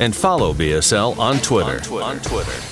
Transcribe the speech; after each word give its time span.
and 0.00 0.14
follow 0.14 0.52
BSL 0.52 1.18
on 1.18 1.38
Twitter. 1.38 1.76
On 1.76 1.80
Twitter. 1.80 2.04
On 2.04 2.20
Twitter. 2.20 2.71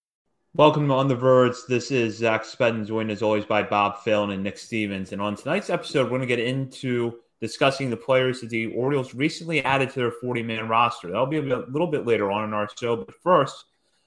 Welcome 0.53 0.89
to 0.89 0.93
On 0.95 1.07
the 1.07 1.15
Verge. 1.15 1.55
This 1.69 1.91
is 1.91 2.17
Zach 2.17 2.43
Spedden, 2.43 2.85
joined 2.85 3.09
as 3.09 3.21
always 3.21 3.45
by 3.45 3.63
Bob 3.63 4.03
Phelan 4.03 4.31
and 4.31 4.43
Nick 4.43 4.57
Stevens. 4.57 5.13
And 5.13 5.21
on 5.21 5.37
tonight's 5.37 5.69
episode, 5.69 6.03
we're 6.03 6.17
going 6.17 6.21
to 6.21 6.27
get 6.27 6.39
into 6.39 7.19
discussing 7.39 7.89
the 7.89 7.95
players 7.95 8.41
that 8.41 8.49
the 8.49 8.65
Orioles 8.73 9.15
recently 9.15 9.63
added 9.63 9.91
to 9.91 9.99
their 9.99 10.11
40 10.11 10.43
man 10.43 10.67
roster. 10.67 11.07
That'll 11.07 11.25
be 11.25 11.37
a 11.37 11.41
little 11.41 11.87
bit 11.87 12.05
later 12.05 12.29
on 12.29 12.43
in 12.43 12.53
our 12.53 12.67
show. 12.77 12.97
But 12.97 13.15
first, 13.23 13.63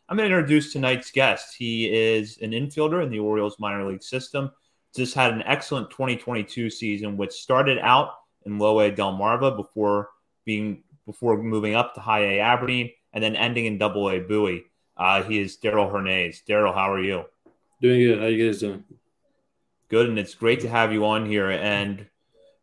I'm 0.06 0.19
going 0.19 0.28
to 0.28 0.36
introduce 0.36 0.70
tonight's 0.70 1.10
guest. 1.10 1.54
He 1.56 1.91
is 1.91 2.36
an 2.42 2.50
infielder 2.50 3.02
in 3.02 3.10
the 3.10 3.20
Orioles 3.20 3.58
minor 3.58 3.88
league 3.91 4.02
system. 4.02 4.50
Just 4.94 5.14
had 5.14 5.32
an 5.32 5.42
excellent 5.47 5.88
2022 5.88 6.69
season, 6.69 7.16
which 7.16 7.32
started 7.32 7.78
out 7.78 8.10
in 8.44 8.58
low 8.58 8.80
A 8.80 8.92
Delmarva 8.92 9.56
before 9.56 10.10
being 10.44 10.82
before 11.06 11.42
moving 11.42 11.74
up 11.74 11.94
to 11.94 12.00
high 12.00 12.34
A 12.34 12.41
Aberdeen 12.41 12.91
and 13.14 13.24
then 13.24 13.34
ending 13.34 13.64
in 13.64 13.78
double 13.78 14.10
A 14.10 14.20
Bowie. 14.20 14.64
Uh, 14.97 15.23
he 15.23 15.41
is 15.41 15.56
Darell 15.56 15.91
Hernaiz. 15.91 16.45
Darell, 16.45 16.73
how 16.73 16.92
are 16.92 17.03
you? 17.03 17.25
Doing 17.81 18.00
good. 18.00 18.20
How 18.20 18.27
you 18.27 18.47
guys 18.47 18.61
doing? 18.61 18.84
Good, 19.89 20.09
and 20.09 20.19
it's 20.19 20.34
great 20.34 20.61
to 20.61 20.69
have 20.69 20.92
you 20.92 21.05
on 21.06 21.27
here. 21.27 21.50
And 21.50 22.06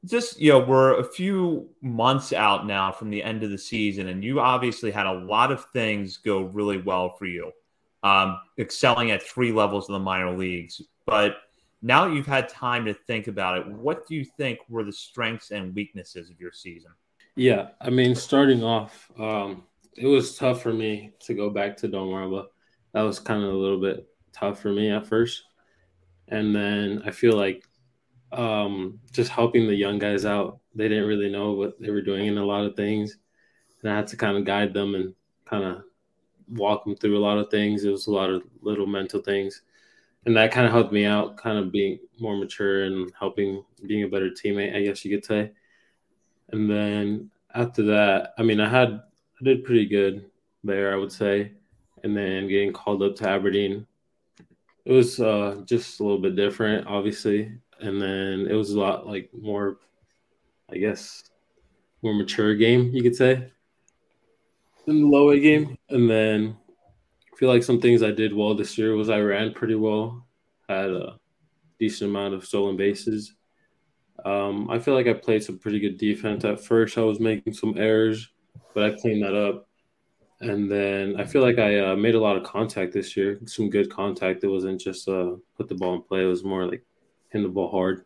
just 0.06 0.40
you 0.40 0.52
know, 0.52 0.60
we're 0.60 1.00
a 1.00 1.04
few 1.04 1.70
months 1.82 2.34
out 2.34 2.66
now 2.66 2.92
from 2.92 3.10
the 3.10 3.24
end 3.24 3.44
of 3.44 3.52
the 3.52 3.58
season, 3.58 4.08
and 4.08 4.24
you 4.24 4.40
obviously 4.40 4.92
had 4.92 5.06
a 5.06 5.14
lot 5.14 5.52
of 5.52 5.66
things 5.74 6.18
go 6.18 6.44
really 6.44 6.78
well 6.78 7.16
for 7.18 7.26
you, 7.26 7.52
um, 8.04 8.40
excelling 8.58 9.12
at 9.12 9.22
three 9.22 9.52
levels 9.52 9.90
in 9.90 9.94
the 9.94 10.00
minor 10.00 10.36
leagues. 10.36 10.82
But 11.06 11.38
now 11.82 12.08
you've 12.08 12.28
had 12.28 12.50
time 12.50 12.86
to 12.86 12.94
think 12.94 13.28
about 13.28 13.58
it. 13.60 13.68
What 13.68 14.08
do 14.08 14.16
you 14.16 14.26
think 14.26 14.60
were 14.70 14.84
the 14.84 14.94
strengths 14.94 15.52
and 15.52 15.76
weaknesses 15.76 16.30
of 16.30 16.40
your 16.40 16.52
season? 16.52 16.92
Yeah, 17.36 17.70
I 17.80 17.90
mean, 17.90 18.16
starting 18.16 18.64
off, 18.64 19.10
um, 19.18 19.64
it 19.96 20.08
was 20.08 20.38
tough 20.38 20.62
for 20.62 20.74
me 20.74 21.12
to 21.22 21.34
go 21.34 21.50
back 21.50 21.78
to 21.78 21.90
Delmarva. 21.90 22.46
That 22.94 23.02
was 23.02 23.20
kind 23.20 23.44
of 23.44 23.52
a 23.52 23.58
little 23.58 23.80
bit 23.80 24.08
tough 24.34 24.60
for 24.60 24.72
me 24.72 24.90
at 24.90 25.06
first. 25.06 25.44
And 26.28 26.56
then 26.56 27.02
I 27.06 27.12
feel 27.12 27.36
like 27.36 27.68
um, 28.32 29.00
just 29.12 29.32
helping 29.32 29.68
the 29.68 29.76
young 29.76 30.00
guys 30.00 30.26
out, 30.26 30.60
they 30.74 30.88
didn't 30.88 31.08
really 31.08 31.30
know 31.30 31.52
what 31.52 31.80
they 31.80 31.90
were 31.90 32.02
doing 32.02 32.28
in 32.28 32.38
a 32.38 32.46
lot 32.46 32.66
of 32.66 32.76
things. 32.76 33.18
And 33.82 33.92
I 33.92 33.96
had 33.96 34.08
to 34.08 34.18
kind 34.18 34.38
of 34.38 34.46
guide 34.46 34.74
them 34.74 34.96
and 34.96 35.14
kind 35.46 35.64
of 35.64 35.84
walk 36.48 36.86
them 36.86 36.96
through 36.96 37.18
a 37.18 37.20
lot 37.20 37.38
of 37.38 37.50
things. 37.50 37.84
It 37.84 37.92
was 37.92 38.08
a 38.08 38.12
lot 38.12 38.30
of 38.30 38.44
little 38.62 38.88
mental 38.88 39.22
things. 39.22 39.62
And 40.26 40.38
that 40.38 40.52
kind 40.52 40.68
of 40.68 40.72
helped 40.72 40.94
me 40.94 41.06
out, 41.06 41.38
kind 41.38 41.58
of 41.58 41.72
being 41.72 42.00
more 42.20 42.38
mature 42.38 42.84
and 42.84 43.12
helping 43.20 43.64
being 43.86 44.04
a 44.04 44.08
better 44.08 44.30
teammate, 44.30 44.76
I 44.76 44.84
guess 44.84 45.04
you 45.04 45.16
could 45.16 45.26
say. 45.26 45.52
And 46.50 46.70
then 46.70 47.32
after 47.54 47.84
that, 47.84 48.34
I 48.38 48.44
mean, 48.44 48.60
I 48.60 48.70
had 48.70 49.02
I 49.42 49.44
did 49.44 49.64
pretty 49.64 49.88
good 49.88 50.30
there, 50.64 50.94
I 50.94 50.98
would 50.98 51.12
say. 51.12 51.54
And 52.04 52.16
then 52.16 52.48
getting 52.48 52.74
called 52.74 53.02
up 53.02 53.16
to 53.18 53.30
Aberdeen, 53.30 53.88
it 54.86 54.92
was 54.92 55.20
uh, 55.20 55.62
just 55.66 56.00
a 56.00 56.04
little 56.04 56.20
bit 56.20 56.36
different, 56.36 56.88
obviously. 56.88 57.52
And 57.80 58.00
then 58.00 58.48
it 58.50 58.54
was 58.54 58.72
a 58.72 58.80
lot 58.80 59.08
like 59.08 59.30
more, 59.34 59.78
I 60.72 60.78
guess, 60.78 61.24
more 62.04 62.14
mature 62.14 62.56
game, 62.56 62.92
you 62.94 63.02
could 63.02 63.16
say, 63.16 63.52
in 64.88 65.02
the 65.02 65.08
low 65.08 65.32
A 65.32 65.40
game. 65.40 65.78
And 65.90 66.10
then 66.10 66.56
I 67.34 67.38
feel 67.38 67.50
like 67.50 67.64
some 67.64 67.82
things 67.82 68.04
I 68.04 68.12
did 68.12 68.34
well 68.34 68.54
this 68.54 68.78
year 68.78 68.96
was 68.96 69.10
I 69.10 69.20
ran 69.20 69.54
pretty 69.54 69.76
well, 69.76 70.26
had 70.70 70.92
a 70.92 71.20
decent 71.80 72.12
amount 72.12 72.36
of 72.36 72.46
stolen 72.46 72.78
bases. 72.78 73.34
Um, 74.24 74.70
I 74.70 74.78
feel 74.78 74.94
like 74.94 75.08
I 75.08 75.14
played 75.14 75.44
some 75.44 75.58
pretty 75.58 75.80
good 75.80 75.98
defense 75.98 76.46
at 76.46 76.64
first. 76.64 76.98
I 76.98 77.02
was 77.02 77.20
making 77.20 77.54
some 77.54 77.76
errors 77.78 78.30
but 78.74 78.84
I 78.84 79.00
cleaned 79.00 79.24
that 79.24 79.36
up. 79.36 79.68
And 80.42 80.72
then 80.72 81.20
I 81.20 81.26
feel 81.26 81.44
like 81.44 81.60
I 81.60 81.92
uh, 81.92 81.96
made 81.96 82.16
a 82.16 82.20
lot 82.20 82.36
of 82.36 82.44
contact 82.44 82.94
this 82.94 83.16
year, 83.16 83.40
some 83.46 83.70
good 83.70 83.92
contact. 83.92 84.44
It 84.44 84.48
wasn't 84.48 84.82
just 84.82 85.08
uh, 85.08 85.36
put 85.56 85.70
the 85.70 85.76
ball 85.76 85.96
in 85.96 86.02
play, 86.02 86.24
it 86.24 86.28
was 86.28 86.44
more 86.44 86.66
like 86.66 86.84
hitting 87.30 87.48
the 87.48 87.54
ball 87.54 87.70
hard. 87.70 88.06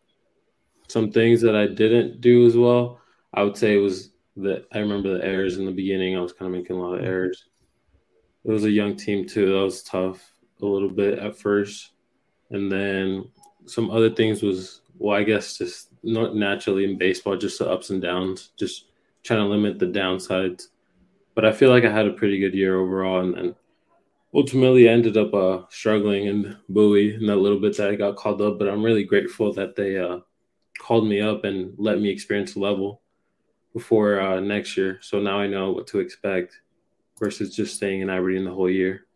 Some 0.88 1.10
things 1.10 1.40
that 1.40 1.56
I 1.56 1.66
didn't 1.66 2.20
do 2.20 2.46
as 2.46 2.56
well, 2.56 3.00
I 3.32 3.42
would 3.42 3.56
say 3.56 3.76
was 3.78 4.10
that 4.36 4.66
I 4.72 4.78
remember 4.78 5.16
the 5.16 5.24
errors 5.24 5.56
in 5.56 5.64
the 5.64 5.72
beginning. 5.72 6.16
I 6.16 6.20
was 6.20 6.32
kind 6.32 6.54
of 6.54 6.60
making 6.60 6.76
a 6.76 6.80
lot 6.80 6.98
of 6.98 7.04
errors. 7.04 7.46
It 8.44 8.50
was 8.50 8.64
a 8.64 8.70
young 8.70 8.96
team 8.96 9.26
too. 9.26 9.46
That 9.46 9.64
was 9.64 9.82
tough 9.82 10.32
a 10.62 10.66
little 10.66 10.90
bit 10.90 11.18
at 11.18 11.38
first. 11.38 11.92
And 12.50 12.70
then 12.70 13.28
some 13.64 13.90
other 13.90 14.10
things 14.10 14.42
was, 14.42 14.82
well, 14.98 15.16
I 15.16 15.24
guess 15.24 15.58
just 15.58 15.88
not 16.02 16.36
naturally 16.36 16.84
in 16.84 16.98
baseball, 16.98 17.36
just 17.36 17.58
the 17.58 17.68
ups 17.68 17.90
and 17.90 18.00
downs, 18.00 18.50
just 18.56 18.86
trying 19.26 19.40
to 19.40 19.46
limit 19.46 19.78
the 19.78 19.86
downsides. 19.86 20.68
But 21.34 21.44
I 21.44 21.52
feel 21.52 21.70
like 21.70 21.84
I 21.84 21.90
had 21.90 22.06
a 22.06 22.12
pretty 22.12 22.38
good 22.38 22.54
year 22.54 22.78
overall, 22.78 23.20
and 23.20 23.34
then 23.34 23.54
ultimately 24.32 24.88
I 24.88 24.92
ended 24.92 25.16
up 25.16 25.34
uh, 25.34 25.62
struggling 25.68 26.26
in 26.26 26.56
Bowie 26.68 27.14
in 27.14 27.26
that 27.26 27.36
little 27.36 27.60
bit 27.60 27.76
that 27.76 27.90
I 27.90 27.96
got 27.96 28.16
called 28.16 28.40
up. 28.40 28.58
But 28.58 28.68
I'm 28.68 28.82
really 28.82 29.04
grateful 29.04 29.52
that 29.54 29.76
they 29.76 29.98
uh, 29.98 30.20
called 30.78 31.06
me 31.06 31.20
up 31.20 31.44
and 31.44 31.74
let 31.76 32.00
me 32.00 32.08
experience 32.08 32.54
the 32.54 32.60
level 32.60 33.02
before 33.74 34.20
uh, 34.20 34.40
next 34.40 34.76
year. 34.76 34.98
So 35.02 35.20
now 35.20 35.38
I 35.38 35.46
know 35.46 35.72
what 35.72 35.86
to 35.88 35.98
expect 35.98 36.60
versus 37.18 37.54
just 37.54 37.76
staying 37.76 38.00
in 38.00 38.10
Aberdeen 38.10 38.44
the 38.44 38.50
whole 38.50 38.70
year. 38.70 39.06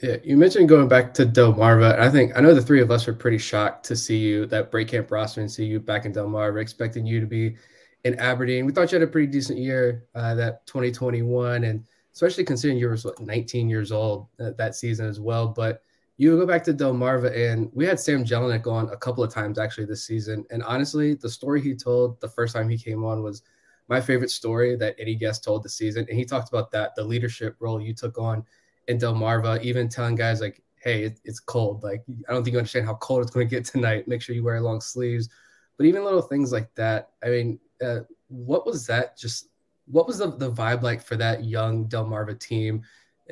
Yeah, 0.00 0.16
you 0.24 0.36
mentioned 0.36 0.68
going 0.68 0.88
back 0.88 1.14
to 1.14 1.26
Delmarva. 1.26 1.98
I 1.98 2.10
think 2.10 2.32
I 2.36 2.40
know 2.40 2.54
the 2.54 2.62
three 2.62 2.80
of 2.80 2.90
us 2.90 3.06
were 3.06 3.12
pretty 3.12 3.38
shocked 3.38 3.84
to 3.86 3.96
see 3.96 4.16
you 4.16 4.46
that 4.46 4.70
break 4.70 4.88
camp 4.88 5.10
roster 5.10 5.40
and 5.40 5.50
see 5.50 5.64
you 5.64 5.78
back 5.78 6.06
in 6.06 6.12
Delmarva, 6.12 6.60
expecting 6.60 7.06
you 7.06 7.20
to 7.20 7.26
be 7.26 7.56
in 8.04 8.18
Aberdeen. 8.18 8.66
We 8.66 8.72
thought 8.72 8.90
you 8.90 8.98
had 8.98 9.08
a 9.08 9.10
pretty 9.10 9.28
decent 9.28 9.58
year 9.58 10.06
uh, 10.14 10.34
that 10.34 10.66
2021, 10.66 11.64
and 11.64 11.84
especially 12.12 12.44
considering 12.44 12.78
you 12.78 12.88
were 12.88 12.96
what, 12.96 13.20
19 13.20 13.68
years 13.68 13.92
old 13.92 14.28
uh, 14.40 14.50
that 14.58 14.74
season 14.74 15.06
as 15.06 15.20
well. 15.20 15.48
But 15.48 15.82
you 16.18 16.36
go 16.38 16.46
back 16.46 16.64
to 16.64 16.74
Delmarva, 16.74 17.34
and 17.36 17.70
we 17.72 17.86
had 17.86 17.98
Sam 17.98 18.24
Jelinek 18.24 18.66
on 18.66 18.90
a 18.90 18.96
couple 18.96 19.24
of 19.24 19.32
times 19.32 19.58
actually 19.58 19.86
this 19.86 20.06
season. 20.06 20.44
And 20.50 20.62
honestly, 20.62 21.14
the 21.14 21.28
story 21.28 21.60
he 21.60 21.74
told 21.74 22.20
the 22.20 22.28
first 22.28 22.54
time 22.54 22.68
he 22.68 22.78
came 22.78 23.04
on 23.04 23.22
was 23.22 23.42
my 23.88 24.00
favorite 24.00 24.30
story 24.30 24.76
that 24.76 24.94
any 24.98 25.14
guest 25.14 25.42
told 25.42 25.62
the 25.62 25.68
season. 25.68 26.06
And 26.08 26.18
he 26.18 26.24
talked 26.24 26.48
about 26.48 26.70
that 26.72 26.94
the 26.94 27.04
leadership 27.04 27.56
role 27.60 27.80
you 27.80 27.94
took 27.94 28.18
on 28.18 28.44
in 28.88 28.98
Delmarva, 28.98 29.62
even 29.62 29.88
telling 29.88 30.14
guys 30.14 30.40
like, 30.40 30.62
"Hey, 30.76 31.04
it, 31.04 31.20
it's 31.24 31.40
cold. 31.40 31.82
Like, 31.82 32.02
I 32.28 32.32
don't 32.32 32.44
think 32.44 32.52
you 32.52 32.58
understand 32.58 32.86
how 32.86 32.94
cold 32.94 33.22
it's 33.22 33.30
going 33.30 33.48
to 33.48 33.54
get 33.54 33.64
tonight. 33.64 34.06
Make 34.08 34.22
sure 34.22 34.34
you 34.34 34.44
wear 34.44 34.60
long 34.60 34.80
sleeves." 34.80 35.28
But 35.76 35.86
even 35.86 36.04
little 36.04 36.22
things 36.22 36.52
like 36.52 36.72
that. 36.74 37.10
I 37.24 37.30
mean, 37.30 37.58
uh, 37.82 38.00
what 38.28 38.66
was 38.66 38.86
that 38.86 39.16
just 39.18 39.48
what 39.86 40.06
was 40.06 40.18
the, 40.18 40.28
the 40.36 40.50
vibe 40.50 40.82
like 40.82 41.02
for 41.02 41.16
that 41.16 41.44
young 41.44 41.86
Delmarva 41.88 42.38
team? 42.38 42.82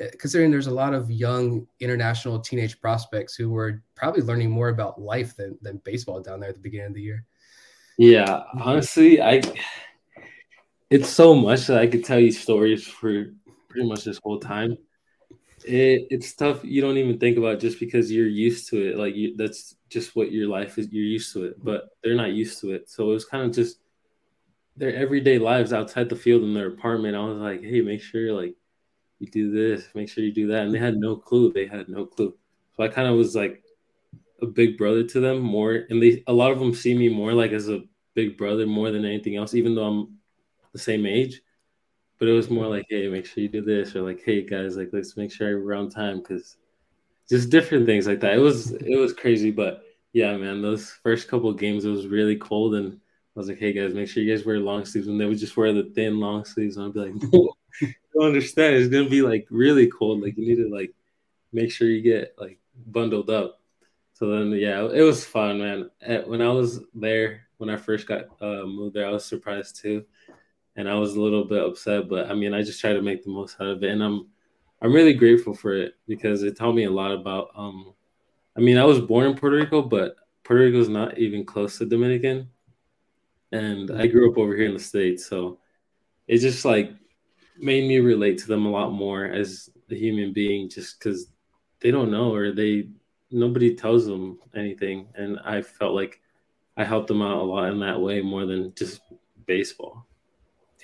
Uh, 0.01 0.05
considering 0.19 0.51
there's 0.51 0.67
a 0.67 0.73
lot 0.73 0.93
of 0.93 1.11
young 1.11 1.67
international 1.79 2.39
teenage 2.39 2.79
prospects 2.79 3.35
who 3.35 3.49
were 3.49 3.81
probably 3.95 4.21
learning 4.21 4.49
more 4.49 4.69
about 4.69 5.01
life 5.01 5.35
than, 5.35 5.57
than 5.61 5.81
baseball 5.83 6.21
down 6.21 6.39
there 6.39 6.49
at 6.49 6.55
the 6.55 6.61
beginning 6.61 6.87
of 6.87 6.93
the 6.93 7.01
year. 7.01 7.25
Yeah, 7.97 8.43
honestly, 8.59 9.21
I 9.21 9.41
it's 10.89 11.09
so 11.09 11.35
much 11.35 11.67
that 11.67 11.77
I 11.77 11.87
could 11.87 12.03
tell 12.03 12.19
you 12.19 12.31
stories 12.31 12.85
for 12.85 13.33
pretty 13.69 13.87
much 13.87 14.03
this 14.03 14.19
whole 14.23 14.39
time. 14.39 14.77
It, 15.63 16.07
it's 16.09 16.33
tough. 16.33 16.63
You 16.63 16.81
don't 16.81 16.97
even 16.97 17.19
think 17.19 17.37
about 17.37 17.59
just 17.59 17.79
because 17.79 18.11
you're 18.11 18.27
used 18.27 18.69
to 18.69 18.89
it. 18.89 18.97
Like 18.97 19.15
you, 19.15 19.37
that's 19.37 19.75
just 19.89 20.15
what 20.15 20.31
your 20.31 20.47
life 20.47 20.77
is. 20.77 20.91
You're 20.91 21.05
used 21.05 21.31
to 21.33 21.45
it, 21.45 21.63
but 21.63 21.89
they're 22.03 22.15
not 22.15 22.31
used 22.31 22.59
to 22.61 22.71
it. 22.71 22.89
So 22.89 23.11
it 23.11 23.13
was 23.13 23.25
kind 23.25 23.45
of 23.45 23.53
just 23.53 23.80
their 24.77 24.95
everyday 24.95 25.37
lives 25.37 25.73
outside 25.73 26.09
the 26.09 26.15
field 26.15 26.43
in 26.43 26.53
their 26.53 26.67
apartment. 26.69 27.15
I 27.15 27.23
was 27.23 27.37
like, 27.37 27.61
hey, 27.61 27.81
make 27.81 28.01
sure 28.01 28.33
like 28.33 28.55
you 29.19 29.27
do 29.27 29.51
this, 29.51 29.87
make 29.93 30.09
sure 30.09 30.23
you 30.23 30.33
do 30.33 30.47
that. 30.47 30.65
And 30.65 30.73
they 30.73 30.79
had 30.79 30.97
no 30.97 31.15
clue. 31.15 31.51
They 31.51 31.67
had 31.67 31.89
no 31.89 32.05
clue. 32.05 32.33
So 32.75 32.83
I 32.83 32.87
kind 32.87 33.07
of 33.07 33.15
was 33.15 33.35
like 33.35 33.63
a 34.41 34.45
big 34.47 34.77
brother 34.77 35.03
to 35.03 35.19
them 35.19 35.39
more. 35.39 35.85
And 35.89 36.01
they, 36.01 36.23
a 36.27 36.33
lot 36.33 36.51
of 36.51 36.59
them 36.59 36.73
see 36.73 36.97
me 36.97 37.09
more 37.09 37.33
like 37.33 37.51
as 37.51 37.69
a 37.69 37.81
big 38.13 38.37
brother 38.37 38.65
more 38.65 38.91
than 38.91 39.05
anything 39.05 39.35
else, 39.35 39.53
even 39.53 39.75
though 39.75 39.85
I'm 39.85 40.17
the 40.73 40.79
same 40.79 41.05
age. 41.05 41.41
But 42.17 42.27
it 42.27 42.33
was 42.33 42.49
more 42.49 42.67
like, 42.67 42.85
hey, 42.89 43.07
make 43.07 43.25
sure 43.25 43.41
you 43.41 43.49
do 43.49 43.63
this, 43.63 43.95
or 43.95 44.01
like, 44.01 44.21
hey 44.23 44.43
guys, 44.43 44.77
like 44.77 44.89
let's 44.93 45.17
make 45.17 45.31
sure 45.31 45.63
we're 45.63 45.73
on 45.73 45.89
time 45.89 46.19
because 46.19 46.57
just 47.27 47.49
different 47.49 47.85
things 47.85 48.07
like 48.07 48.19
that. 48.19 48.33
It 48.33 48.39
was 48.39 48.71
it 48.71 48.97
was 48.97 49.13
crazy, 49.13 49.49
but 49.49 49.83
yeah, 50.13 50.35
man, 50.37 50.61
those 50.61 50.91
first 50.91 51.27
couple 51.27 51.51
games 51.53 51.85
it 51.85 51.89
was 51.89 52.07
really 52.07 52.35
cold, 52.35 52.75
and 52.75 52.99
was 53.39 53.47
like, 53.47 53.59
hey 53.59 53.73
guys, 53.73 53.93
make 53.93 54.07
sure 54.07 54.23
you 54.23 54.35
guys 54.35 54.45
wear 54.45 54.59
long 54.59 54.85
sleeves, 54.85 55.07
and 55.07 55.19
they 55.19 55.25
would 55.25 55.37
just 55.37 55.55
wear 55.57 55.73
the 55.73 55.91
thin 55.95 56.19
long 56.19 56.45
sleeves, 56.45 56.77
and 56.77 56.85
I'd 56.85 56.93
be 56.93 56.99
like, 56.99 57.13
no, 57.33 57.53
you 57.81 57.93
don't 58.13 58.27
understand, 58.27 58.75
it's 58.75 58.89
gonna 58.89 59.09
be 59.09 59.21
like 59.21 59.47
really 59.49 59.87
cold, 59.87 60.21
like 60.21 60.37
you 60.37 60.47
need 60.47 60.63
to 60.63 60.69
like 60.69 60.93
make 61.53 61.71
sure 61.71 61.87
you 61.87 62.01
get 62.01 62.35
like 62.37 62.59
bundled 62.87 63.29
up. 63.29 63.59
So 64.13 64.29
then, 64.29 64.51
yeah, 64.51 64.87
it 64.93 65.01
was 65.01 65.25
fun, 65.25 65.59
man. 65.59 65.89
When 66.27 66.41
I 66.41 66.49
was 66.49 66.81
there, 66.93 67.47
when 67.57 67.69
I 67.69 67.77
first 67.77 68.07
got 68.07 68.25
uh, 68.39 68.65
moved 68.65 68.95
there, 68.95 69.07
I 69.07 69.11
was 69.11 69.25
surprised 69.25 69.81
too 69.81 70.05
and 70.75 70.89
I 70.89 70.95
was 70.95 71.15
a 71.15 71.21
little 71.21 71.43
bit 71.43 71.63
upset. 71.63 72.09
But 72.09 72.29
I 72.29 72.33
mean, 72.33 72.53
I 72.53 72.63
just 72.63 72.79
try 72.79 72.93
to 72.93 73.01
make 73.01 73.23
the 73.23 73.29
most 73.29 73.57
out 73.59 73.67
of 73.67 73.83
it, 73.83 73.91
and 73.91 74.03
I'm 74.03 74.27
I'm 74.81 74.93
really 74.93 75.13
grateful 75.13 75.53
for 75.53 75.75
it 75.75 75.95
because 76.07 76.43
it 76.43 76.57
taught 76.57 76.73
me 76.73 76.85
a 76.85 76.91
lot 76.91 77.11
about. 77.11 77.49
Um, 77.55 77.93
I 78.55 78.59
mean, 78.59 78.77
I 78.77 78.83
was 78.83 78.99
born 78.99 79.27
in 79.27 79.37
Puerto 79.37 79.55
Rico, 79.55 79.81
but 79.81 80.15
Puerto 80.43 80.63
Rico 80.63 80.79
is 80.79 80.89
not 80.89 81.17
even 81.17 81.45
close 81.45 81.77
to 81.77 81.85
Dominican, 81.85 82.49
and 83.51 83.91
I 83.91 84.07
grew 84.07 84.31
up 84.31 84.37
over 84.37 84.55
here 84.55 84.67
in 84.67 84.73
the 84.73 84.79
states, 84.79 85.25
so 85.25 85.59
it 86.27 86.37
just 86.39 86.65
like 86.65 86.91
made 87.57 87.87
me 87.87 87.99
relate 87.99 88.37
to 88.39 88.47
them 88.47 88.65
a 88.65 88.69
lot 88.71 88.91
more 88.91 89.25
as 89.25 89.69
a 89.89 89.95
human 89.95 90.33
being, 90.33 90.69
just 90.69 90.99
because 90.99 91.27
they 91.79 91.91
don't 91.91 92.11
know 92.11 92.33
or 92.33 92.51
they 92.51 92.89
nobody 93.31 93.75
tells 93.75 94.05
them 94.05 94.39
anything, 94.55 95.07
and 95.15 95.39
I 95.43 95.61
felt 95.61 95.95
like 95.95 96.21
I 96.77 96.83
helped 96.83 97.07
them 97.07 97.21
out 97.21 97.41
a 97.41 97.43
lot 97.43 97.71
in 97.71 97.79
that 97.79 97.99
way 97.99 98.21
more 98.21 98.45
than 98.45 98.73
just 98.75 99.01
baseball. 99.45 100.05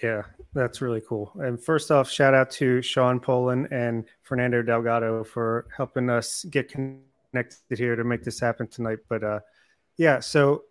Yeah, 0.01 0.23
that's 0.53 0.81
really 0.81 1.01
cool. 1.07 1.31
And 1.39 1.61
first 1.61 1.91
off, 1.91 2.09
shout 2.09 2.33
out 2.33 2.51
to 2.51 2.81
Sean 2.81 3.19
Poland 3.19 3.67
and 3.71 4.05
Fernando 4.23 4.61
Delgado 4.61 5.23
for 5.23 5.67
helping 5.75 6.09
us 6.09 6.45
get 6.45 6.69
connected 6.69 7.77
here 7.77 7.95
to 7.95 8.03
make 8.03 8.23
this 8.23 8.39
happen 8.39 8.67
tonight. 8.67 8.99
But 9.09 9.23
uh, 9.23 9.39
yeah, 9.97 10.19
so 10.19 10.63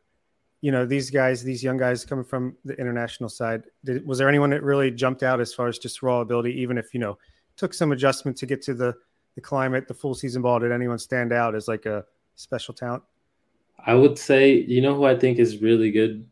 you 0.66 0.72
know 0.72 0.84
these 0.84 1.10
guys, 1.10 1.44
these 1.44 1.62
young 1.62 1.76
guys 1.76 2.04
coming 2.04 2.24
from 2.24 2.56
the 2.64 2.74
international 2.74 3.28
side, 3.28 3.62
did, 3.84 4.04
was 4.04 4.18
there 4.18 4.28
anyone 4.28 4.50
that 4.50 4.64
really 4.64 4.90
jumped 4.90 5.22
out 5.22 5.40
as 5.40 5.54
far 5.54 5.68
as 5.68 5.78
just 5.78 6.02
raw 6.02 6.20
ability, 6.20 6.60
even 6.60 6.76
if 6.76 6.92
you 6.92 6.98
know 6.98 7.16
took 7.56 7.72
some 7.72 7.92
adjustment 7.92 8.36
to 8.38 8.46
get 8.46 8.62
to 8.62 8.74
the 8.74 8.92
the 9.36 9.40
climate, 9.40 9.86
the 9.86 9.94
full 9.94 10.12
season 10.12 10.42
ball? 10.42 10.58
Did 10.58 10.72
anyone 10.72 10.98
stand 10.98 11.32
out 11.32 11.54
as 11.54 11.68
like 11.68 11.86
a 11.86 12.04
special 12.34 12.74
talent? 12.74 13.04
I 13.86 13.94
would 13.94 14.18
say, 14.18 14.54
you 14.54 14.80
know, 14.80 14.96
who 14.96 15.04
I 15.04 15.16
think 15.16 15.38
is 15.38 15.62
really 15.62 15.92
good 15.92 16.26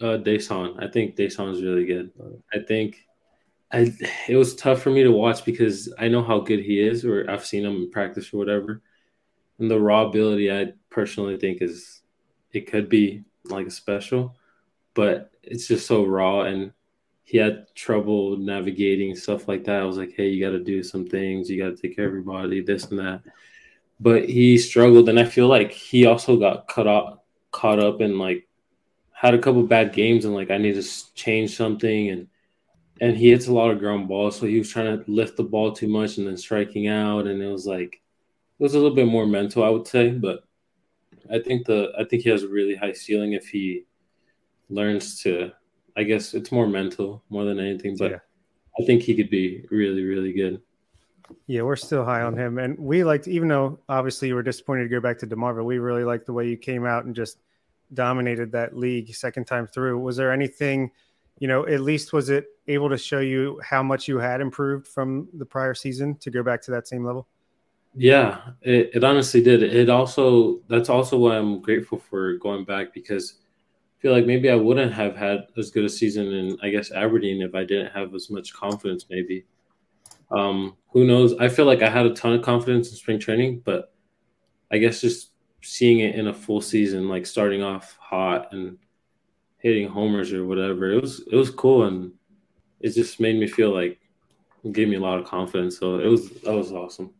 uh. 0.00 0.18
I 0.78 0.86
think 0.92 1.16
Dason 1.16 1.48
is 1.48 1.60
really 1.60 1.84
good. 1.84 2.12
I 2.54 2.60
think 2.60 3.04
I 3.72 3.92
it 4.28 4.36
was 4.36 4.54
tough 4.54 4.80
for 4.80 4.90
me 4.90 5.02
to 5.02 5.10
watch 5.10 5.44
because 5.44 5.92
I 5.98 6.06
know 6.06 6.22
how 6.22 6.38
good 6.38 6.60
he 6.60 6.80
is, 6.80 7.04
or 7.04 7.28
I've 7.28 7.44
seen 7.44 7.64
him 7.64 7.78
in 7.78 7.90
practice 7.90 8.32
or 8.32 8.36
whatever. 8.36 8.80
And 9.58 9.68
the 9.68 9.80
raw 9.80 10.06
ability, 10.06 10.52
I 10.52 10.74
personally 10.88 11.36
think 11.36 11.62
is 11.62 12.02
it 12.52 12.70
could 12.70 12.88
be 12.88 13.24
like 13.44 13.70
special, 13.70 14.36
but 14.94 15.30
it's 15.42 15.66
just 15.66 15.86
so 15.86 16.04
raw 16.04 16.42
and 16.42 16.72
he 17.24 17.38
had 17.38 17.66
trouble 17.74 18.36
navigating 18.36 19.14
stuff 19.14 19.48
like 19.48 19.64
that. 19.64 19.80
I 19.80 19.84
was 19.84 19.96
like, 19.96 20.12
hey, 20.16 20.28
you 20.28 20.44
got 20.44 20.52
to 20.52 20.62
do 20.62 20.82
some 20.82 21.06
things. 21.06 21.48
You 21.48 21.62
got 21.62 21.76
to 21.76 21.80
take 21.80 21.96
care 21.96 22.04
of 22.04 22.10
everybody, 22.10 22.60
this 22.60 22.86
and 22.86 22.98
that. 22.98 23.22
But 24.00 24.28
he 24.28 24.58
struggled, 24.58 25.08
and 25.08 25.18
I 25.18 25.24
feel 25.24 25.46
like 25.46 25.70
he 25.70 26.06
also 26.06 26.36
got 26.36 26.66
caught 26.66 26.88
up, 26.88 27.24
caught 27.52 27.78
up 27.78 28.00
in 28.00 28.18
like 28.18 28.48
had 29.12 29.34
a 29.34 29.38
couple 29.38 29.62
bad 29.62 29.92
games 29.92 30.24
and 30.24 30.34
like 30.34 30.50
I 30.50 30.58
need 30.58 30.74
to 30.74 31.14
change 31.14 31.56
something 31.56 32.10
and 32.10 32.26
and 33.00 33.16
he 33.16 33.30
hits 33.30 33.46
a 33.46 33.52
lot 33.52 33.70
of 33.70 33.78
ground 33.78 34.08
balls, 34.08 34.38
so 34.38 34.46
he 34.46 34.58
was 34.58 34.70
trying 34.70 34.96
to 34.96 35.10
lift 35.10 35.36
the 35.36 35.42
ball 35.42 35.72
too 35.72 35.88
much 35.88 36.18
and 36.18 36.26
then 36.26 36.36
striking 36.36 36.86
out, 36.88 37.26
and 37.26 37.40
it 37.42 37.46
was 37.46 37.66
like 37.66 37.94
it 37.94 38.62
was 38.62 38.74
a 38.74 38.78
little 38.78 38.94
bit 38.94 39.06
more 39.08 39.26
mental, 39.26 39.64
I 39.64 39.70
would 39.70 39.86
say. 39.86 40.10
But 40.10 40.44
I 41.30 41.38
think 41.38 41.66
the 41.66 41.92
I 41.98 42.04
think 42.04 42.22
he 42.22 42.30
has 42.30 42.42
a 42.42 42.48
really 42.48 42.74
high 42.74 42.92
ceiling 42.92 43.32
if 43.32 43.48
he 43.48 43.84
learns 44.68 45.20
to. 45.22 45.52
I 45.96 46.04
guess 46.04 46.34
it's 46.34 46.50
more 46.50 46.66
mental 46.66 47.22
more 47.28 47.44
than 47.44 47.60
anything, 47.60 47.96
but 47.98 48.10
yeah. 48.10 48.18
I 48.80 48.84
think 48.84 49.02
he 49.02 49.14
could 49.14 49.30
be 49.30 49.64
really 49.70 50.04
really 50.04 50.32
good. 50.32 50.60
Yeah, 51.46 51.62
we're 51.62 51.76
still 51.76 52.04
high 52.04 52.22
on 52.22 52.36
him, 52.36 52.58
and 52.58 52.78
we 52.78 53.04
liked 53.04 53.28
even 53.28 53.48
though 53.48 53.78
obviously 53.88 54.28
you 54.28 54.34
were 54.34 54.42
disappointed 54.42 54.84
to 54.84 54.88
go 54.88 55.00
back 55.00 55.18
to 55.18 55.26
Delmarva, 55.26 55.64
we 55.64 55.78
really 55.78 56.04
liked 56.04 56.26
the 56.26 56.32
way 56.32 56.48
you 56.48 56.56
came 56.56 56.86
out 56.86 57.04
and 57.04 57.14
just 57.14 57.38
dominated 57.94 58.52
that 58.52 58.76
league 58.76 59.14
second 59.14 59.46
time 59.46 59.66
through. 59.66 59.98
Was 59.98 60.16
there 60.16 60.32
anything, 60.32 60.90
you 61.38 61.48
know, 61.48 61.66
at 61.66 61.80
least 61.80 62.12
was 62.12 62.30
it 62.30 62.46
able 62.68 62.88
to 62.88 62.98
show 62.98 63.20
you 63.20 63.60
how 63.64 63.82
much 63.82 64.08
you 64.08 64.18
had 64.18 64.40
improved 64.40 64.86
from 64.86 65.28
the 65.34 65.44
prior 65.44 65.74
season 65.74 66.16
to 66.16 66.30
go 66.30 66.42
back 66.42 66.62
to 66.62 66.70
that 66.70 66.88
same 66.88 67.04
level? 67.04 67.28
Yeah, 67.94 68.40
it, 68.62 68.90
it 68.94 69.04
honestly 69.04 69.42
did. 69.42 69.62
It 69.62 69.90
also 69.90 70.60
that's 70.68 70.88
also 70.88 71.18
why 71.18 71.36
I'm 71.36 71.60
grateful 71.60 71.98
for 71.98 72.34
going 72.38 72.64
back 72.64 72.94
because 72.94 73.34
I 73.98 74.02
feel 74.02 74.12
like 74.12 74.26
maybe 74.26 74.50
I 74.50 74.54
wouldn't 74.54 74.92
have 74.94 75.14
had 75.16 75.46
as 75.58 75.70
good 75.70 75.84
a 75.84 75.88
season 75.88 76.32
in 76.32 76.58
I 76.62 76.70
guess 76.70 76.90
Aberdeen 76.92 77.42
if 77.42 77.54
I 77.54 77.64
didn't 77.64 77.92
have 77.92 78.14
as 78.14 78.30
much 78.30 78.54
confidence. 78.54 79.06
Maybe, 79.10 79.44
um, 80.30 80.76
who 80.92 81.06
knows? 81.06 81.34
I 81.38 81.48
feel 81.48 81.66
like 81.66 81.82
I 81.82 81.90
had 81.90 82.06
a 82.06 82.14
ton 82.14 82.34
of 82.34 82.42
confidence 82.42 82.90
in 82.90 82.96
spring 82.96 83.18
training, 83.20 83.62
but 83.64 83.92
I 84.72 84.78
guess 84.78 85.00
just 85.02 85.32
seeing 85.62 86.00
it 86.00 86.16
in 86.16 86.28
a 86.28 86.34
full 86.34 86.60
season, 86.62 87.08
like 87.08 87.26
starting 87.26 87.62
off 87.62 87.96
hot 88.00 88.52
and 88.52 88.78
hitting 89.58 89.88
homers 89.88 90.32
or 90.32 90.46
whatever, 90.46 90.92
it 90.92 91.00
was 91.02 91.20
it 91.32 91.36
was 91.36 91.50
cool 91.50 91.84
and 91.86 92.12
it 92.80 92.90
just 92.90 93.20
made 93.20 93.38
me 93.38 93.46
feel 93.48 93.72
like 93.74 94.00
it 94.64 94.72
gave 94.72 94.88
me 94.88 94.96
a 94.96 95.00
lot 95.00 95.18
of 95.20 95.26
confidence. 95.26 95.78
So 95.78 96.00
it 96.00 96.08
was 96.08 96.30
that 96.42 96.54
was 96.54 96.72
awesome. 96.72 97.12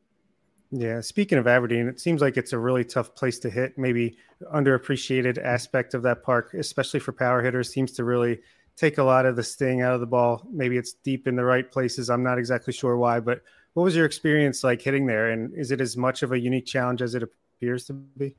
Yeah. 0.75 1.03
Speaking 1.03 1.37
of 1.37 1.47
Aberdeen, 1.47 1.87
it 1.87 2.01
seems 2.01 2.23
like 2.23 2.39
it's 2.39 2.55
a 2.55 2.59
really 2.59 2.83
tough 2.83 3.15
place 3.15 3.39
to 3.41 3.51
hit. 3.51 3.77
Maybe 3.77 4.17
underappreciated 4.53 5.37
aspect 5.37 5.93
of 5.93 6.03
that 6.03 6.23
park, 6.23 6.55
especially 6.55 6.99
for 6.99 7.13
power 7.13 7.43
hitters, 7.43 7.71
seems 7.71 7.93
to 7.93 8.05
really 8.05 8.41
take 8.75 8.97
a 8.97 9.03
lot 9.03 9.27
of 9.27 9.37
the 9.37 9.43
sting 9.43 9.83
out 9.83 9.93
of 9.93 10.01
the 10.01 10.07
ball. 10.07 10.49
Maybe 10.51 10.79
it's 10.79 10.95
deep 10.95 11.29
in 11.29 11.37
the 11.37 11.45
right 11.45 11.71
places. 11.71 12.09
I'm 12.09 12.23
not 12.23 12.39
exactly 12.39 12.73
sure 12.73 12.97
why, 12.97 13.21
but 13.21 13.43
what 13.75 13.83
was 13.83 13.95
your 13.95 14.07
experience 14.07 14.65
like 14.65 14.81
hitting 14.81 15.05
there? 15.07 15.31
And 15.31 15.53
is 15.55 15.73
it 15.73 15.81
as 15.83 15.95
much 15.95 16.23
of 16.23 16.33
a 16.33 16.41
unique 16.41 16.65
challenge 16.65 17.03
as 17.03 17.15
it 17.15 17.23
appears 17.23 17.85
to 17.87 17.93
be? 17.93 18.35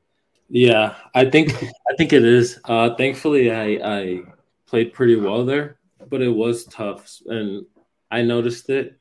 Yeah, 0.50 0.96
I 1.14 1.26
think 1.26 1.54
I 1.56 1.96
think 1.98 2.14
it 2.14 2.26
is. 2.26 2.60
Uh, 2.66 2.96
thankfully, 2.96 3.52
I 3.52 3.80
I 3.84 4.22
played 4.66 4.94
pretty 4.94 5.16
well 5.16 5.46
there, 5.46 5.78
but 6.10 6.22
it 6.22 6.30
was 6.30 6.66
tough, 6.66 7.22
and 7.28 7.66
I 8.12 8.24
noticed 8.24 8.70
it. 8.70 9.00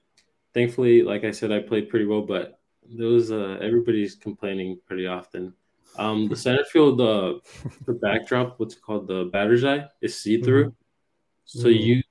Thankfully, 0.55 1.03
like 1.03 1.25
I 1.25 1.31
said, 1.31 1.51
I 1.51 1.61
played 1.61 1.89
pretty 1.89 2.05
well, 2.07 2.23
but 2.23 2.59
there 2.97 3.09
was 3.09 3.33
uh, 3.33 3.59
everybody's 3.61 4.15
complaining 4.15 4.79
pretty 4.87 5.07
often. 5.07 5.55
Um, 5.97 6.29
the 6.29 6.37
center 6.37 6.65
field, 6.65 7.01
uh, 7.01 7.35
the 7.87 7.95
backdrop, 7.95 8.59
what's 8.59 8.75
called 8.75 9.07
the 9.07 9.29
batter's 9.33 9.65
eye, 9.65 9.87
is 10.01 10.19
see 10.19 10.41
through. 10.41 10.67
Mm-hmm. 10.67 11.59
So 11.61 11.67
mm-hmm. 11.67 11.83
you, 11.83 12.03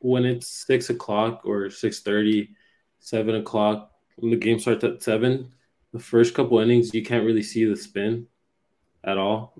when 0.00 0.24
it's 0.24 0.48
six 0.48 0.90
o'clock 0.90 1.42
or 1.44 1.70
six 1.70 2.00
thirty, 2.00 2.50
seven 2.98 3.36
o'clock, 3.36 3.92
when 4.16 4.30
the 4.30 4.36
game 4.36 4.58
starts 4.58 4.84
at 4.84 5.02
seven, 5.02 5.52
the 5.92 5.98
first 5.98 6.34
couple 6.34 6.58
innings 6.58 6.94
you 6.94 7.02
can't 7.02 7.24
really 7.24 7.42
see 7.42 7.64
the 7.64 7.76
spin 7.76 8.26
at 9.04 9.18
all. 9.18 9.54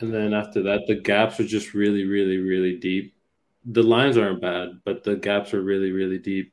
And 0.00 0.12
then 0.12 0.34
after 0.34 0.62
that, 0.64 0.86
the 0.86 0.96
gaps 0.96 1.38
are 1.38 1.46
just 1.46 1.74
really, 1.74 2.04
really, 2.04 2.38
really 2.38 2.76
deep. 2.76 3.14
The 3.64 3.82
lines 3.82 4.16
aren't 4.16 4.40
bad, 4.40 4.80
but 4.84 5.04
the 5.04 5.14
gaps 5.14 5.54
are 5.54 5.62
really, 5.62 5.92
really 5.92 6.18
deep. 6.18 6.52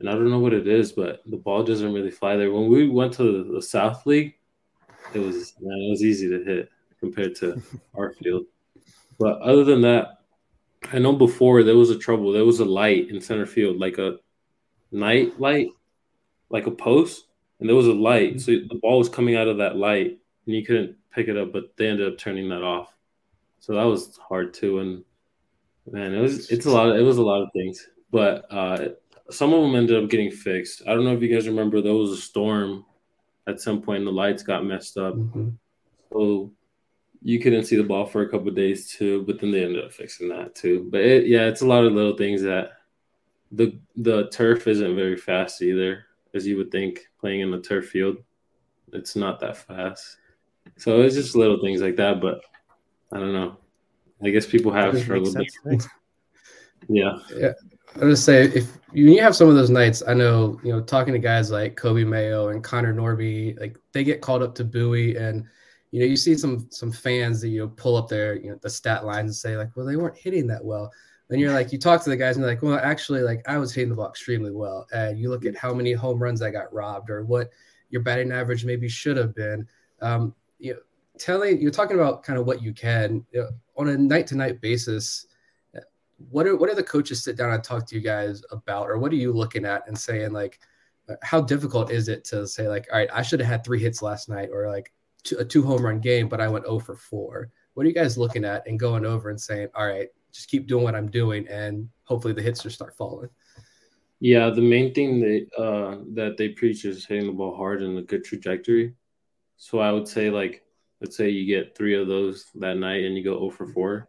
And 0.00 0.08
I 0.08 0.12
don't 0.12 0.30
know 0.30 0.38
what 0.38 0.54
it 0.54 0.68
is, 0.68 0.92
but 0.92 1.22
the 1.26 1.36
ball 1.36 1.64
doesn't 1.64 1.92
really 1.92 2.10
fly 2.10 2.36
there. 2.36 2.52
When 2.52 2.68
we 2.68 2.88
went 2.88 3.12
to 3.14 3.52
the 3.52 3.62
South 3.62 4.06
League, 4.06 4.36
it 5.14 5.18
was 5.18 5.54
man, 5.60 5.78
it 5.78 5.90
was 5.90 6.02
easy 6.02 6.28
to 6.28 6.44
hit 6.44 6.70
compared 7.00 7.34
to 7.36 7.60
our 7.96 8.12
field. 8.12 8.44
But 9.18 9.40
other 9.40 9.64
than 9.64 9.82
that, 9.82 10.18
I 10.92 10.98
know 10.98 11.12
before 11.12 11.62
there 11.62 11.76
was 11.76 11.90
a 11.90 11.98
trouble. 11.98 12.32
There 12.32 12.44
was 12.44 12.60
a 12.60 12.64
light 12.64 13.10
in 13.10 13.20
center 13.20 13.46
field, 13.46 13.78
like 13.78 13.98
a 13.98 14.18
night 14.92 15.38
light, 15.40 15.70
like 16.50 16.66
a 16.66 16.70
post, 16.70 17.26
and 17.58 17.68
there 17.68 17.76
was 17.76 17.88
a 17.88 17.92
light. 17.92 18.40
So 18.40 18.52
the 18.52 18.78
ball 18.80 18.98
was 18.98 19.08
coming 19.08 19.36
out 19.36 19.48
of 19.48 19.58
that 19.58 19.76
light, 19.76 20.18
and 20.46 20.54
you 20.54 20.64
couldn't 20.64 20.96
pick 21.12 21.28
it 21.28 21.36
up, 21.36 21.52
but 21.52 21.76
they 21.76 21.88
ended 21.88 22.10
up 22.10 22.18
turning 22.18 22.48
that 22.50 22.62
off. 22.62 22.94
So 23.60 23.74
that 23.74 23.84
was 23.84 24.16
hard 24.18 24.54
too. 24.54 24.78
And 24.78 25.04
man, 25.90 26.14
it 26.14 26.20
was 26.20 26.50
it's 26.50 26.66
a 26.66 26.70
lot. 26.70 26.88
Of, 26.88 26.96
it 26.96 27.02
was 27.02 27.18
a 27.18 27.22
lot 27.22 27.42
of 27.42 27.48
things, 27.52 27.88
but 28.10 28.46
uh, 28.50 28.88
some 29.30 29.52
of 29.52 29.62
them 29.62 29.74
ended 29.74 30.02
up 30.02 30.10
getting 30.10 30.30
fixed. 30.30 30.82
I 30.86 30.94
don't 30.94 31.04
know 31.04 31.14
if 31.14 31.22
you 31.22 31.32
guys 31.32 31.48
remember 31.48 31.80
there 31.80 31.92
was 31.92 32.12
a 32.12 32.16
storm 32.16 32.84
at 33.46 33.60
some 33.60 33.82
point, 33.82 33.98
and 33.98 34.06
the 34.06 34.12
lights 34.12 34.42
got 34.42 34.64
messed 34.64 34.96
up. 34.96 35.14
Mm-hmm. 35.14 35.50
So 36.12 36.52
you 37.22 37.40
couldn't 37.40 37.64
see 37.64 37.76
the 37.76 37.82
ball 37.82 38.06
for 38.06 38.22
a 38.22 38.28
couple 38.28 38.50
days 38.52 38.90
too. 38.90 39.24
But 39.26 39.40
then 39.40 39.50
they 39.50 39.64
ended 39.64 39.84
up 39.84 39.92
fixing 39.92 40.28
that 40.28 40.54
too. 40.54 40.88
But 40.90 41.00
it, 41.00 41.26
yeah, 41.26 41.46
it's 41.46 41.62
a 41.62 41.66
lot 41.66 41.84
of 41.84 41.92
little 41.92 42.16
things 42.16 42.42
that 42.42 42.72
the 43.52 43.78
the 43.96 44.28
turf 44.30 44.66
isn't 44.66 44.96
very 44.96 45.16
fast 45.16 45.62
either, 45.62 46.04
as 46.34 46.46
you 46.46 46.56
would 46.56 46.70
think 46.70 47.00
playing 47.20 47.40
in 47.40 47.50
the 47.50 47.60
turf 47.60 47.88
field. 47.88 48.16
It's 48.92 49.16
not 49.16 49.40
that 49.40 49.56
fast. 49.56 50.16
So 50.76 51.02
it's 51.02 51.14
just 51.14 51.36
little 51.36 51.60
things 51.60 51.80
like 51.80 51.96
that, 51.96 52.20
but 52.20 52.40
I 53.12 53.18
don't 53.18 53.32
know. 53.32 53.56
I 54.22 54.30
guess 54.30 54.46
people 54.46 54.72
have 54.72 54.98
struggled. 54.98 55.36
yeah. 56.88 57.18
Yeah. 57.36 57.52
I 58.00 58.04
was 58.04 58.22
say 58.22 58.44
if 58.44 58.78
you 58.92 59.20
have 59.20 59.36
some 59.36 59.48
of 59.48 59.54
those 59.54 59.70
nights, 59.70 60.02
I 60.06 60.14
know 60.14 60.58
you 60.62 60.72
know 60.72 60.80
talking 60.80 61.12
to 61.12 61.18
guys 61.18 61.50
like 61.50 61.76
Coby 61.76 62.06
Mayo 62.06 62.48
and 62.48 62.62
Connor 62.62 62.94
Norby, 62.94 63.58
like 63.60 63.76
they 63.92 64.04
get 64.04 64.20
called 64.20 64.42
up 64.42 64.54
to 64.56 64.64
Bowie, 64.64 65.16
and 65.16 65.44
you 65.90 66.00
know 66.00 66.06
you 66.06 66.16
see 66.16 66.34
some 66.34 66.68
some 66.70 66.92
fans 66.92 67.40
that 67.40 67.48
you 67.48 67.60
know 67.60 67.68
pull 67.68 67.96
up 67.96 68.08
their 68.08 68.36
you 68.36 68.50
know 68.50 68.58
the 68.62 68.70
stat 68.70 69.04
lines 69.04 69.30
and 69.30 69.34
say 69.34 69.56
like, 69.56 69.76
well 69.76 69.86
they 69.86 69.96
weren't 69.96 70.16
hitting 70.16 70.46
that 70.48 70.64
well. 70.64 70.92
Then 71.28 71.38
you're 71.38 71.52
like, 71.52 71.72
you 71.72 71.78
talk 71.78 72.02
to 72.04 72.10
the 72.10 72.16
guys 72.16 72.36
and 72.36 72.46
like, 72.46 72.62
well 72.62 72.78
actually 72.78 73.22
like 73.22 73.42
I 73.48 73.58
was 73.58 73.74
hitting 73.74 73.90
the 73.90 73.96
ball 73.96 74.08
extremely 74.08 74.52
well, 74.52 74.86
and 74.92 75.18
you 75.18 75.30
look 75.30 75.44
at 75.44 75.56
how 75.56 75.74
many 75.74 75.92
home 75.92 76.22
runs 76.22 76.42
I 76.42 76.50
got 76.50 76.72
robbed 76.72 77.10
or 77.10 77.24
what 77.24 77.50
your 77.90 78.02
batting 78.02 78.32
average 78.32 78.64
maybe 78.64 78.88
should 78.88 79.16
have 79.16 79.34
been. 79.34 79.66
Um, 80.00 80.34
you 80.58 80.74
know, 80.74 80.80
telling 81.18 81.60
you're 81.60 81.70
talking 81.70 81.98
about 81.98 82.22
kind 82.22 82.38
of 82.38 82.46
what 82.46 82.62
you 82.62 82.72
can 82.72 83.24
you 83.32 83.40
know, 83.40 83.48
on 83.76 83.88
a 83.88 83.98
night 83.98 84.26
to 84.28 84.36
night 84.36 84.60
basis 84.60 85.26
what 86.30 86.46
are 86.46 86.56
what 86.56 86.68
are 86.68 86.74
the 86.74 86.82
coaches 86.82 87.22
sit 87.22 87.36
down 87.36 87.52
and 87.52 87.62
talk 87.62 87.86
to 87.86 87.94
you 87.94 88.00
guys 88.00 88.42
about? 88.50 88.88
Or 88.88 88.98
what 88.98 89.12
are 89.12 89.16
you 89.16 89.32
looking 89.32 89.64
at 89.64 89.86
and 89.86 89.96
saying 89.96 90.32
like 90.32 90.60
uh, 91.08 91.14
how 91.22 91.40
difficult 91.40 91.90
is 91.90 92.08
it 92.08 92.24
to 92.24 92.46
say 92.46 92.68
like 92.68 92.86
all 92.92 92.98
right 92.98 93.08
i 93.12 93.22
should 93.22 93.40
have 93.40 93.48
had 93.48 93.64
three 93.64 93.80
hits 93.80 94.02
last 94.02 94.28
night 94.28 94.50
or 94.52 94.68
like 94.68 94.92
a 95.38 95.44
two 95.44 95.62
home 95.62 95.84
run 95.84 96.00
game 96.00 96.28
but 96.28 96.40
i 96.40 96.48
went 96.48 96.66
0 96.66 96.78
for 96.80 96.96
4 96.96 97.50
what 97.74 97.84
are 97.84 97.88
you 97.88 97.94
guys 97.94 98.18
looking 98.18 98.44
at 98.44 98.66
and 98.66 98.78
going 98.78 99.04
over 99.04 99.30
and 99.30 99.40
saying 99.40 99.68
all 99.74 99.86
right 99.86 100.08
just 100.32 100.48
keep 100.48 100.66
doing 100.66 100.84
what 100.84 100.94
i'm 100.94 101.10
doing 101.10 101.46
and 101.48 101.88
hopefully 102.04 102.34
the 102.34 102.42
hits 102.42 102.62
just 102.62 102.74
start 102.74 102.94
falling 102.96 103.28
yeah 104.20 104.50
the 104.50 104.60
main 104.60 104.92
thing 104.92 105.20
that 105.20 105.46
uh 105.56 105.96
that 106.14 106.36
they 106.36 106.50
preach 106.50 106.84
is 106.84 107.06
hitting 107.06 107.26
the 107.26 107.32
ball 107.32 107.56
hard 107.56 107.82
and 107.82 107.96
a 107.98 108.02
good 108.02 108.24
trajectory. 108.24 108.94
So 109.56 109.78
i 109.78 109.90
would 109.90 110.08
say 110.08 110.30
like 110.30 110.62
let's 111.00 111.16
say 111.16 111.30
you 111.30 111.46
get 111.46 111.76
three 111.76 111.94
of 111.94 112.06
those 112.06 112.46
that 112.56 112.76
night 112.76 113.04
and 113.04 113.16
you 113.16 113.24
go 113.24 113.38
0 113.38 113.50
for 113.50 113.66
4 113.66 114.08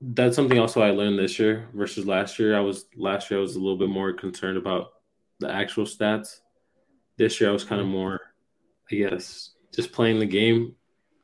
that's 0.00 0.34
something 0.34 0.58
also 0.58 0.80
I 0.80 0.90
learned 0.90 1.18
this 1.18 1.38
year 1.38 1.68
versus 1.74 2.06
last 2.06 2.38
year. 2.38 2.56
I 2.56 2.60
was 2.60 2.86
last 2.96 3.30
year 3.30 3.38
I 3.38 3.42
was 3.42 3.56
a 3.56 3.60
little 3.60 3.76
bit 3.76 3.90
more 3.90 4.12
concerned 4.12 4.56
about 4.56 4.92
the 5.40 5.52
actual 5.52 5.84
stats. 5.84 6.40
This 7.18 7.40
year 7.40 7.50
I 7.50 7.52
was 7.52 7.64
kind 7.64 7.80
of 7.80 7.86
mm-hmm. 7.86 7.96
more, 7.96 8.20
I 8.90 8.94
guess, 8.94 9.50
just 9.74 9.92
playing 9.92 10.18
the 10.18 10.26
game. 10.26 10.74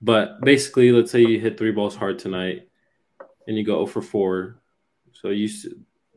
But 0.03 0.43
basically, 0.43 0.93
let's 0.93 1.11
say 1.11 1.21
you 1.21 1.41
hit 1.41 1.57
three 1.57 1.73
balls 1.73 1.97
hard 1.97 2.19
tonight, 2.19 2.69
and 3.47 3.57
you 3.57 3.65
go 3.65 3.77
0 3.77 3.87
for 3.87 4.03
4. 4.03 4.61
So 5.13 5.31
you 5.31 5.49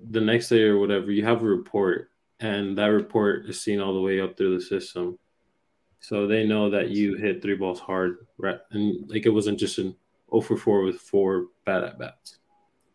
the 0.10 0.20
next 0.20 0.50
day 0.50 0.64
or 0.64 0.80
whatever, 0.80 1.12
you 1.12 1.24
have 1.24 1.42
a 1.42 1.46
report, 1.46 2.10
and 2.42 2.78
that 2.78 2.88
report 2.88 3.46
is 3.46 3.62
seen 3.62 3.80
all 3.80 3.94
the 3.94 4.02
way 4.02 4.20
up 4.20 4.38
through 4.38 4.56
the 4.56 4.64
system. 4.64 5.18
So 6.02 6.28
they 6.28 6.46
know 6.46 6.70
that 6.72 6.90
you 6.90 7.16
hit 7.16 7.42
three 7.42 7.56
balls 7.56 7.80
hard, 7.80 8.28
right? 8.38 8.60
And 8.72 9.10
like 9.10 9.26
it 9.26 9.30
wasn't 9.30 9.60
just 9.60 9.78
an 9.78 9.96
0 10.30 10.42
for 10.42 10.58
4 10.58 10.84
with 10.84 10.98
four 11.00 11.48
bad 11.66 11.86
at 11.86 11.98
bats 11.98 12.39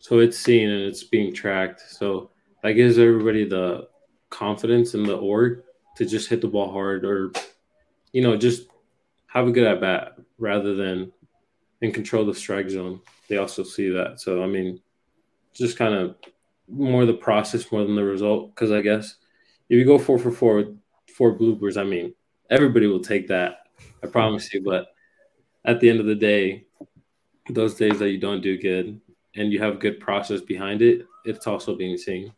so 0.04 0.18
it's 0.18 0.37
seen 0.37 0.68
and 0.68 0.82
it's 0.82 1.02
being 1.02 1.32
tracked. 1.32 1.80
So 1.80 2.28
that 2.62 2.73
gives 2.73 2.99
everybody 2.99 3.46
the 3.46 3.88
confidence 4.28 4.92
in 4.92 5.02
the 5.02 5.16
org 5.16 5.62
to 5.96 6.04
just 6.04 6.28
hit 6.28 6.42
the 6.42 6.46
ball 6.46 6.70
hard 6.70 7.06
or, 7.06 7.32
you 8.12 8.20
know, 8.20 8.37
just 8.37 8.68
have 9.28 9.49
a 9.49 9.50
good 9.50 9.66
at 9.66 9.80
bat 9.80 10.18
rather 10.37 10.75
than 10.75 11.11
and 11.80 11.94
control 11.94 12.26
the 12.26 12.34
strike 12.34 12.68
zone. 12.68 13.00
They 13.28 13.38
also 13.38 13.62
see 13.62 13.88
that. 13.92 14.20
So 14.20 14.42
I 14.42 14.46
mean, 14.46 14.78
just 15.54 15.78
kind 15.78 15.94
of 15.94 16.16
more 16.68 17.06
the 17.06 17.14
process 17.14 17.73
more 17.73 17.82
than 17.82 17.96
the 17.96 18.04
result. 18.04 18.54
Because 18.54 18.73
I 18.73 18.82
guess 18.82 19.14
if 19.70 19.78
you 19.78 19.87
go 19.87 19.99
four 19.99 20.18
for 20.18 20.30
four 20.30 20.56
with 20.56 20.78
four 21.16 21.34
bloopers, 21.34 21.80
I 21.80 21.84
mean, 21.84 22.12
everybody 22.50 22.88
will 22.88 23.00
take 23.00 23.28
that. 23.28 23.68
I 24.02 24.08
promise 24.08 24.52
you. 24.52 24.62
But 24.62 24.88
at 25.64 25.80
the 25.80 25.88
end 25.88 26.00
of 26.00 26.04
the 26.04 26.14
day, 26.14 26.66
those 27.49 27.76
days 27.76 27.99
that 28.00 28.11
you 28.11 28.18
don't 28.18 28.42
do 28.42 28.58
good, 28.58 29.00
and 29.36 29.52
you 29.52 29.60
have 29.60 29.80
good 29.80 30.00
process 30.00 30.40
behind 30.40 30.82
it, 30.82 31.06
it's 31.24 31.46
also 31.46 31.74
being 31.74 31.96
seen. 31.96 32.32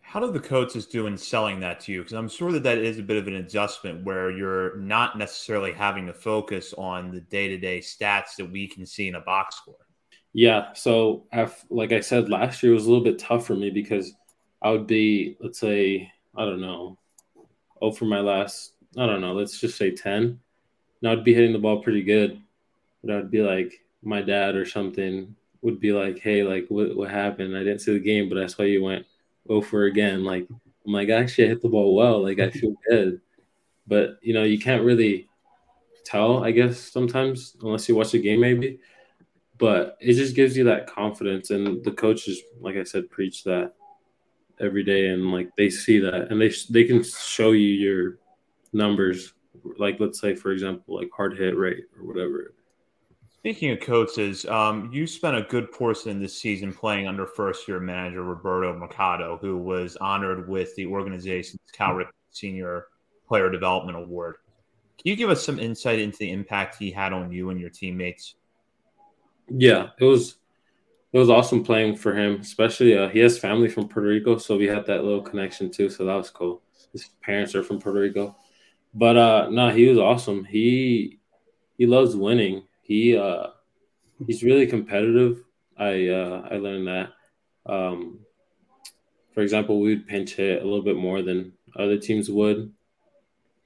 How 0.00 0.20
do 0.20 0.30
the 0.30 0.40
coaches 0.40 0.86
do 0.86 1.06
in 1.06 1.18
selling 1.18 1.60
that 1.60 1.80
to 1.80 1.92
you? 1.92 2.00
Because 2.00 2.14
I'm 2.14 2.30
sure 2.30 2.50
that 2.52 2.62
that 2.62 2.78
is 2.78 2.98
a 2.98 3.02
bit 3.02 3.18
of 3.18 3.28
an 3.28 3.36
adjustment 3.36 4.04
where 4.04 4.30
you're 4.30 4.76
not 4.78 5.18
necessarily 5.18 5.72
having 5.72 6.06
to 6.06 6.14
focus 6.14 6.72
on 6.78 7.10
the 7.10 7.20
day 7.20 7.48
to 7.48 7.58
day 7.58 7.80
stats 7.80 8.36
that 8.38 8.50
we 8.50 8.66
can 8.66 8.86
see 8.86 9.08
in 9.08 9.16
a 9.16 9.20
box 9.20 9.56
score. 9.56 9.86
Yeah. 10.32 10.72
So, 10.72 11.26
like 11.68 11.92
I 11.92 12.00
said, 12.00 12.30
last 12.30 12.62
year 12.62 12.72
was 12.72 12.86
a 12.86 12.88
little 12.88 13.04
bit 13.04 13.18
tough 13.18 13.46
for 13.46 13.54
me 13.54 13.70
because 13.70 14.14
I 14.62 14.70
would 14.70 14.86
be, 14.86 15.36
let's 15.40 15.58
say, 15.58 16.10
I 16.34 16.44
don't 16.44 16.60
know, 16.60 16.98
oh, 17.82 17.92
for 17.92 18.06
my 18.06 18.20
last, 18.20 18.72
I 18.96 19.04
don't 19.04 19.20
know, 19.20 19.34
let's 19.34 19.60
just 19.60 19.76
say 19.76 19.90
10. 19.90 20.40
And 21.02 21.10
I'd 21.10 21.24
be 21.24 21.34
hitting 21.34 21.52
the 21.52 21.58
ball 21.58 21.82
pretty 21.82 22.02
good. 22.02 22.40
But 23.04 23.14
I'd 23.14 23.30
be 23.30 23.42
like 23.42 23.72
my 24.02 24.22
dad 24.22 24.54
or 24.54 24.64
something 24.64 25.34
would 25.62 25.80
be 25.80 25.92
like, 25.92 26.18
"Hey, 26.18 26.42
like 26.42 26.66
what 26.68 26.96
what 26.96 27.10
happened? 27.10 27.56
I 27.56 27.60
didn't 27.60 27.80
see 27.80 27.92
the 27.92 27.98
game, 28.00 28.28
but 28.28 28.38
I 28.38 28.46
saw 28.46 28.62
you 28.62 28.82
went 28.82 29.06
over 29.48 29.84
again." 29.84 30.24
Like 30.24 30.46
I'm 30.86 30.92
like, 30.92 31.08
actually, 31.08 31.46
I 31.46 31.48
hit 31.48 31.62
the 31.62 31.68
ball 31.68 31.94
well. 31.94 32.22
Like 32.22 32.38
I 32.38 32.50
feel 32.50 32.74
good, 32.88 33.20
but 33.86 34.18
you 34.22 34.34
know, 34.34 34.44
you 34.44 34.58
can't 34.58 34.84
really 34.84 35.28
tell, 36.04 36.44
I 36.44 36.52
guess, 36.52 36.78
sometimes 36.78 37.56
unless 37.62 37.88
you 37.88 37.94
watch 37.96 38.12
the 38.12 38.22
game, 38.22 38.40
maybe. 38.40 38.80
But 39.58 39.98
it 40.00 40.14
just 40.14 40.36
gives 40.36 40.56
you 40.56 40.64
that 40.64 40.86
confidence, 40.86 41.50
and 41.50 41.84
the 41.84 41.92
coaches, 41.92 42.40
like 42.60 42.76
I 42.76 42.84
said, 42.84 43.10
preach 43.10 43.44
that 43.44 43.74
every 44.60 44.84
day, 44.84 45.08
and 45.08 45.32
like 45.32 45.50
they 45.56 45.70
see 45.70 45.98
that, 46.00 46.30
and 46.30 46.40
they 46.40 46.52
they 46.70 46.84
can 46.84 47.02
show 47.02 47.52
you 47.52 47.68
your 47.68 48.18
numbers. 48.72 49.34
Like 49.78 49.98
let's 49.98 50.20
say, 50.20 50.36
for 50.36 50.52
example, 50.52 50.96
like 50.96 51.10
hard 51.14 51.36
hit 51.36 51.56
rate 51.56 51.84
or 51.98 52.06
whatever 52.06 52.54
Speaking 53.38 53.70
of 53.70 53.80
coaches, 53.80 54.44
um, 54.46 54.90
you 54.92 55.06
spent 55.06 55.36
a 55.36 55.42
good 55.42 55.70
portion 55.70 56.10
of 56.10 56.20
this 56.20 56.36
season 56.36 56.72
playing 56.72 57.06
under 57.06 57.24
first 57.24 57.68
year 57.68 57.78
manager 57.78 58.24
Roberto 58.24 58.76
Mercado, 58.76 59.38
who 59.40 59.56
was 59.56 59.96
honored 59.96 60.48
with 60.48 60.74
the 60.74 60.86
organization's 60.86 61.60
Cal 61.72 61.94
Ripken 61.94 62.10
Senior 62.32 62.86
Player 63.28 63.48
Development 63.48 63.96
Award. 63.96 64.36
Can 64.98 65.10
you 65.10 65.16
give 65.16 65.30
us 65.30 65.44
some 65.44 65.60
insight 65.60 66.00
into 66.00 66.18
the 66.18 66.32
impact 66.32 66.76
he 66.80 66.90
had 66.90 67.12
on 67.12 67.30
you 67.30 67.50
and 67.50 67.60
your 67.60 67.70
teammates? 67.70 68.34
Yeah, 69.48 69.90
it 70.00 70.04
was 70.04 70.38
it 71.12 71.18
was 71.18 71.30
awesome 71.30 71.62
playing 71.62 71.94
for 71.94 72.12
him, 72.12 72.40
especially 72.40 72.98
uh, 72.98 73.08
he 73.08 73.20
has 73.20 73.38
family 73.38 73.68
from 73.68 73.88
Puerto 73.88 74.08
Rico, 74.08 74.36
so 74.38 74.58
we 74.58 74.66
had 74.66 74.84
that 74.86 75.04
little 75.04 75.22
connection 75.22 75.70
too. 75.70 75.88
So 75.90 76.04
that 76.04 76.14
was 76.14 76.30
cool. 76.30 76.60
His 76.92 77.10
parents 77.22 77.54
are 77.54 77.62
from 77.62 77.80
Puerto 77.80 78.00
Rico, 78.00 78.36
but 78.94 79.16
uh, 79.16 79.48
no, 79.48 79.70
he 79.70 79.86
was 79.86 79.98
awesome. 79.98 80.44
He 80.44 81.20
he 81.76 81.86
loves 81.86 82.16
winning 82.16 82.64
he 82.88 83.16
uh, 83.16 83.48
he's 84.26 84.42
really 84.42 84.66
competitive. 84.66 85.44
I 85.76 86.08
uh, 86.08 86.48
I 86.50 86.56
learned 86.56 86.88
that. 86.88 87.12
Um, 87.66 88.20
for 89.32 89.42
example, 89.42 89.80
we 89.80 89.90
would 89.90 90.08
pinch 90.08 90.34
hit 90.34 90.62
a 90.62 90.64
little 90.64 90.82
bit 90.82 90.96
more 90.96 91.22
than 91.22 91.52
other 91.76 91.98
teams 91.98 92.28
would. 92.30 92.72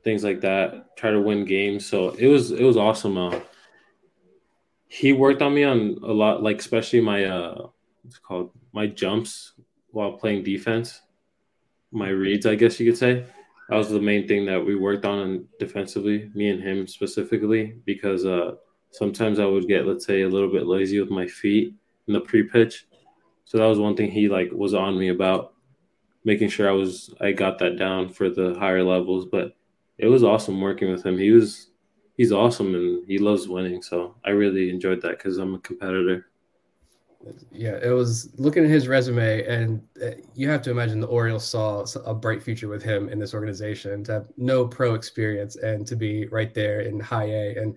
Things 0.04 0.24
like 0.24 0.40
that. 0.42 0.96
Try 0.96 1.12
to 1.12 1.20
win 1.20 1.44
games. 1.44 1.86
So 1.86 2.10
it 2.10 2.26
was 2.26 2.50
it 2.50 2.64
was 2.64 2.76
awesome. 2.76 3.16
Uh, 3.16 3.40
he 4.88 5.12
worked 5.12 5.40
on 5.40 5.54
me 5.54 5.64
on 5.64 5.98
a 6.02 6.12
lot, 6.12 6.42
like 6.42 6.58
especially 6.58 7.00
my 7.00 7.24
uh, 7.24 7.68
what's 8.02 8.18
called 8.18 8.50
my 8.72 8.88
jumps 8.88 9.52
while 9.92 10.12
playing 10.12 10.42
defense. 10.42 11.00
My 11.92 12.08
reads, 12.08 12.44
I 12.44 12.56
guess 12.56 12.80
you 12.80 12.90
could 12.90 12.98
say. 12.98 13.24
That 13.68 13.76
was 13.76 13.88
the 13.88 14.00
main 14.00 14.26
thing 14.26 14.44
that 14.46 14.66
we 14.66 14.74
worked 14.74 15.04
on 15.04 15.46
defensively, 15.58 16.30
me 16.34 16.48
and 16.48 16.62
him 16.62 16.86
specifically, 16.86 17.76
because 17.86 18.26
uh, 18.26 18.56
sometimes 18.92 19.40
I 19.40 19.46
would 19.46 19.66
get, 19.66 19.86
let's 19.86 20.06
say, 20.06 20.22
a 20.22 20.28
little 20.28 20.50
bit 20.50 20.66
lazy 20.66 21.00
with 21.00 21.10
my 21.10 21.26
feet 21.26 21.74
in 22.06 22.14
the 22.14 22.20
pre-pitch. 22.20 22.86
So 23.44 23.58
that 23.58 23.66
was 23.66 23.78
one 23.78 23.96
thing 23.96 24.10
he 24.10 24.28
like 24.28 24.50
was 24.52 24.74
on 24.74 24.98
me 24.98 25.08
about, 25.08 25.54
making 26.24 26.48
sure 26.48 26.68
I 26.68 26.72
was 26.72 27.12
I 27.20 27.32
got 27.32 27.58
that 27.58 27.76
down 27.76 28.08
for 28.08 28.30
the 28.30 28.54
higher 28.58 28.84
levels. 28.84 29.26
But 29.26 29.56
it 29.98 30.06
was 30.06 30.22
awesome 30.22 30.60
working 30.60 30.90
with 30.90 31.04
him. 31.04 31.18
He 31.18 31.32
was 31.32 31.70
he's 32.16 32.32
awesome 32.32 32.74
and 32.74 33.04
he 33.06 33.18
loves 33.18 33.48
winning. 33.48 33.82
So 33.82 34.14
I 34.24 34.30
really 34.30 34.70
enjoyed 34.70 35.02
that 35.02 35.18
because 35.18 35.38
I'm 35.38 35.54
a 35.54 35.58
competitor. 35.58 36.26
Yeah, 37.52 37.78
it 37.80 37.90
was 37.90 38.30
looking 38.36 38.64
at 38.64 38.70
his 38.70 38.88
resume, 38.88 39.46
and 39.46 39.80
uh, 40.04 40.10
you 40.34 40.48
have 40.48 40.60
to 40.62 40.72
imagine 40.72 40.98
the 40.98 41.06
Orioles 41.06 41.46
saw 41.48 41.84
a 42.04 42.12
bright 42.12 42.42
future 42.42 42.66
with 42.66 42.82
him 42.82 43.08
in 43.08 43.20
this 43.20 43.32
organization 43.32 44.02
to 44.04 44.12
have 44.12 44.26
no 44.36 44.66
pro 44.66 44.94
experience 44.94 45.54
and 45.54 45.86
to 45.86 45.94
be 45.94 46.26
right 46.26 46.52
there 46.52 46.80
in 46.80 46.98
high 46.98 47.30
A. 47.30 47.54
And 47.54 47.76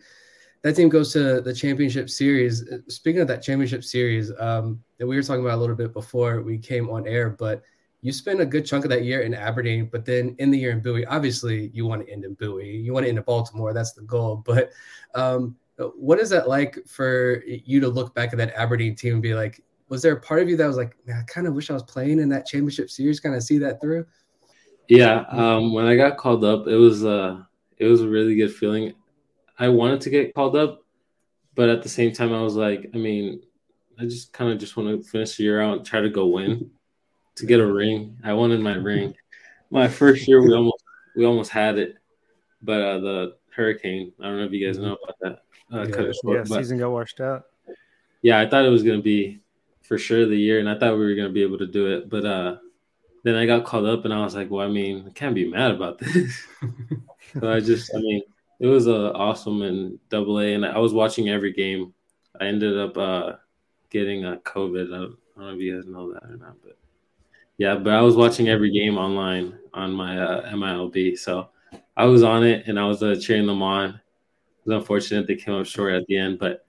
that 0.65 0.75
team 0.75 0.89
goes 0.89 1.13
to 1.13 1.41
the 1.41 1.53
championship 1.53 2.09
series. 2.09 2.67
Speaking 2.87 3.21
of 3.21 3.27
that 3.27 3.43
championship 3.43 3.83
series, 3.83 4.31
um, 4.39 4.83
that 4.97 5.05
we 5.05 5.15
were 5.15 5.21
talking 5.21 5.45
about 5.45 5.59
a 5.59 5.61
little 5.61 5.75
bit 5.75 5.93
before 5.93 6.41
we 6.41 6.57
came 6.57 6.89
on 6.89 7.07
air, 7.07 7.29
but 7.29 7.61
you 8.01 8.11
spent 8.11 8.41
a 8.41 8.47
good 8.47 8.65
chunk 8.65 8.83
of 8.83 8.89
that 8.89 9.03
year 9.03 9.21
in 9.21 9.35
Aberdeen, 9.35 9.87
but 9.91 10.05
then 10.05 10.35
in 10.39 10.49
the 10.49 10.57
year 10.57 10.71
in 10.71 10.81
Bowie, 10.81 11.05
obviously 11.05 11.69
you 11.71 11.85
want 11.85 12.03
to 12.03 12.11
end 12.11 12.25
in 12.25 12.33
Bowie, 12.33 12.77
you 12.77 12.93
want 12.93 13.03
to 13.03 13.09
end 13.09 13.19
in 13.19 13.23
Baltimore. 13.23 13.73
That's 13.73 13.91
the 13.91 14.01
goal. 14.01 14.43
But 14.43 14.71
um, 15.13 15.55
what 15.77 16.19
is 16.19 16.31
that 16.31 16.49
like 16.49 16.79
for 16.87 17.43
you 17.45 17.79
to 17.79 17.87
look 17.87 18.15
back 18.15 18.31
at 18.31 18.39
that 18.39 18.55
Aberdeen 18.55 18.95
team 18.95 19.13
and 19.13 19.21
be 19.21 19.35
like, 19.35 19.61
was 19.89 20.01
there 20.01 20.13
a 20.13 20.19
part 20.19 20.41
of 20.41 20.49
you 20.49 20.57
that 20.57 20.65
was 20.65 20.77
like, 20.77 20.97
I 21.07 21.21
kind 21.27 21.45
of 21.45 21.53
wish 21.53 21.69
I 21.69 21.73
was 21.73 21.83
playing 21.83 22.17
in 22.17 22.29
that 22.29 22.47
championship 22.47 22.89
series, 22.89 23.19
kind 23.19 23.35
of 23.35 23.43
see 23.43 23.59
that 23.59 23.79
through? 23.79 24.07
Yeah, 24.87 25.25
um, 25.29 25.73
when 25.73 25.85
I 25.85 25.95
got 25.95 26.17
called 26.17 26.43
up, 26.43 26.65
it 26.65 26.75
was 26.75 27.05
uh, 27.05 27.43
it 27.77 27.85
was 27.85 28.01
a 28.01 28.09
really 28.09 28.35
good 28.35 28.51
feeling. 28.51 28.95
I 29.57 29.69
wanted 29.69 30.01
to 30.01 30.09
get 30.09 30.33
called 30.33 30.55
up, 30.55 30.81
but 31.55 31.69
at 31.69 31.83
the 31.83 31.89
same 31.89 32.11
time, 32.11 32.33
I 32.33 32.41
was 32.41 32.55
like, 32.55 32.89
I 32.93 32.97
mean, 32.97 33.41
I 33.99 34.03
just 34.03 34.33
kind 34.33 34.51
of 34.51 34.59
just 34.59 34.75
want 34.75 34.89
to 34.89 35.09
finish 35.09 35.37
the 35.37 35.43
year 35.43 35.61
out 35.61 35.77
and 35.77 35.85
try 35.85 36.01
to 36.01 36.09
go 36.09 36.27
win 36.27 36.71
to 37.35 37.45
get 37.45 37.59
a 37.59 37.65
ring. 37.65 38.17
I 38.23 38.33
wanted 38.33 38.59
my 38.59 38.75
ring. 38.75 39.15
My 39.71 39.87
first 39.87 40.27
year, 40.27 40.41
we 40.41 40.53
almost 40.53 40.83
we 41.15 41.25
almost 41.25 41.51
had 41.51 41.77
it, 41.77 41.95
but 42.61 42.81
uh, 42.81 42.99
the 42.99 43.35
hurricane. 43.55 44.11
I 44.19 44.25
don't 44.25 44.37
know 44.37 44.45
if 44.45 44.51
you 44.51 44.65
guys 44.65 44.77
know 44.77 44.97
about 45.01 45.15
that. 45.21 45.41
Uh, 45.73 45.83
yeah, 45.83 45.95
cut 45.95 46.05
it 46.05 46.15
short, 46.21 46.37
yeah 46.37 46.43
but, 46.47 46.57
season 46.57 46.77
got 46.77 46.91
washed 46.91 47.19
out. 47.19 47.45
Yeah, 48.21 48.39
I 48.39 48.49
thought 48.49 48.65
it 48.65 48.69
was 48.69 48.83
gonna 48.83 49.01
be 49.01 49.41
for 49.81 49.97
sure 49.97 50.25
the 50.25 50.35
year, 50.35 50.59
and 50.59 50.69
I 50.69 50.77
thought 50.77 50.97
we 50.97 51.05
were 51.05 51.15
gonna 51.15 51.29
be 51.29 51.43
able 51.43 51.57
to 51.59 51.67
do 51.67 51.87
it, 51.93 52.09
but 52.09 52.25
uh, 52.25 52.57
then 53.23 53.35
I 53.35 53.45
got 53.45 53.65
called 53.65 53.85
up, 53.85 54.05
and 54.05 54.13
I 54.13 54.23
was 54.23 54.35
like, 54.35 54.51
well, 54.51 54.65
I 54.65 54.69
mean, 54.69 55.05
I 55.07 55.09
can't 55.11 55.35
be 55.35 55.49
mad 55.49 55.71
about 55.71 55.97
this. 55.99 56.43
so 57.39 57.51
I 57.51 57.59
just, 57.59 57.93
I 57.95 57.99
mean, 57.99 58.21
it 58.59 58.67
was 58.67 58.87
uh, 58.87 59.11
awesome 59.11 59.61
in 59.61 59.99
Double 60.09 60.39
A, 60.39 60.53
and 60.53 60.65
I 60.65 60.77
was 60.79 60.93
watching 60.93 61.29
every 61.29 61.53
game. 61.53 61.93
I 62.39 62.45
ended 62.45 62.77
up 62.77 62.97
uh, 62.97 63.33
getting 63.89 64.25
a 64.25 64.37
COVID. 64.37 64.87
I 64.93 64.97
don't, 64.97 65.17
I 65.35 65.39
don't 65.39 65.47
know 65.47 65.55
if 65.55 65.61
you 65.61 65.75
guys 65.75 65.87
know 65.87 66.13
that 66.13 66.23
or 66.23 66.37
not, 66.37 66.55
but 66.63 66.77
yeah, 67.57 67.75
but 67.75 67.93
I 67.93 68.01
was 68.01 68.15
watching 68.15 68.49
every 68.49 68.71
game 68.71 68.97
online 68.97 69.57
on 69.73 69.91
my 69.93 70.19
uh, 70.19 70.51
MILB, 70.51 71.17
so 71.17 71.49
I 71.95 72.05
was 72.05 72.23
on 72.23 72.43
it 72.43 72.67
and 72.67 72.79
I 72.79 72.85
was 72.85 73.01
uh, 73.01 73.15
cheering 73.15 73.47
them 73.47 73.61
on. 73.61 73.89
It 73.91 74.01
was 74.65 74.79
unfortunate 74.81 75.27
they 75.27 75.35
came 75.35 75.55
up 75.55 75.65
short 75.65 75.93
at 75.93 76.05
the 76.07 76.17
end, 76.17 76.39
but 76.39 76.65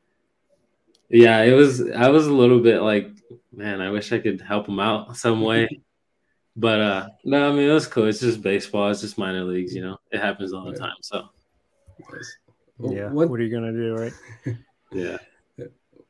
yeah, 1.08 1.42
it 1.42 1.52
was. 1.52 1.88
I 1.90 2.08
was 2.08 2.26
a 2.26 2.32
little 2.32 2.60
bit 2.60 2.82
like, 2.82 3.10
man, 3.52 3.80
I 3.80 3.90
wish 3.90 4.12
I 4.12 4.18
could 4.18 4.40
help 4.40 4.66
them 4.66 4.80
out 4.80 5.16
some 5.16 5.40
way. 5.40 5.68
but 6.56 6.80
uh 6.80 7.08
no, 7.24 7.48
I 7.48 7.52
mean 7.52 7.68
it 7.68 7.72
was 7.72 7.86
cool. 7.86 8.06
It's 8.06 8.20
just 8.20 8.42
baseball. 8.42 8.90
It's 8.90 9.00
just 9.00 9.18
minor 9.18 9.44
leagues. 9.44 9.74
You 9.74 9.82
know, 9.82 9.98
it 10.10 10.20
happens 10.20 10.52
all 10.52 10.64
the 10.64 10.76
time. 10.76 10.96
So 11.02 11.28
yeah, 12.80 13.10
what, 13.10 13.30
what 13.30 13.40
are 13.40 13.42
you 13.42 13.54
gonna 13.54 13.72
do, 13.72 13.94
right? 13.96 14.12
yeah. 14.92 15.18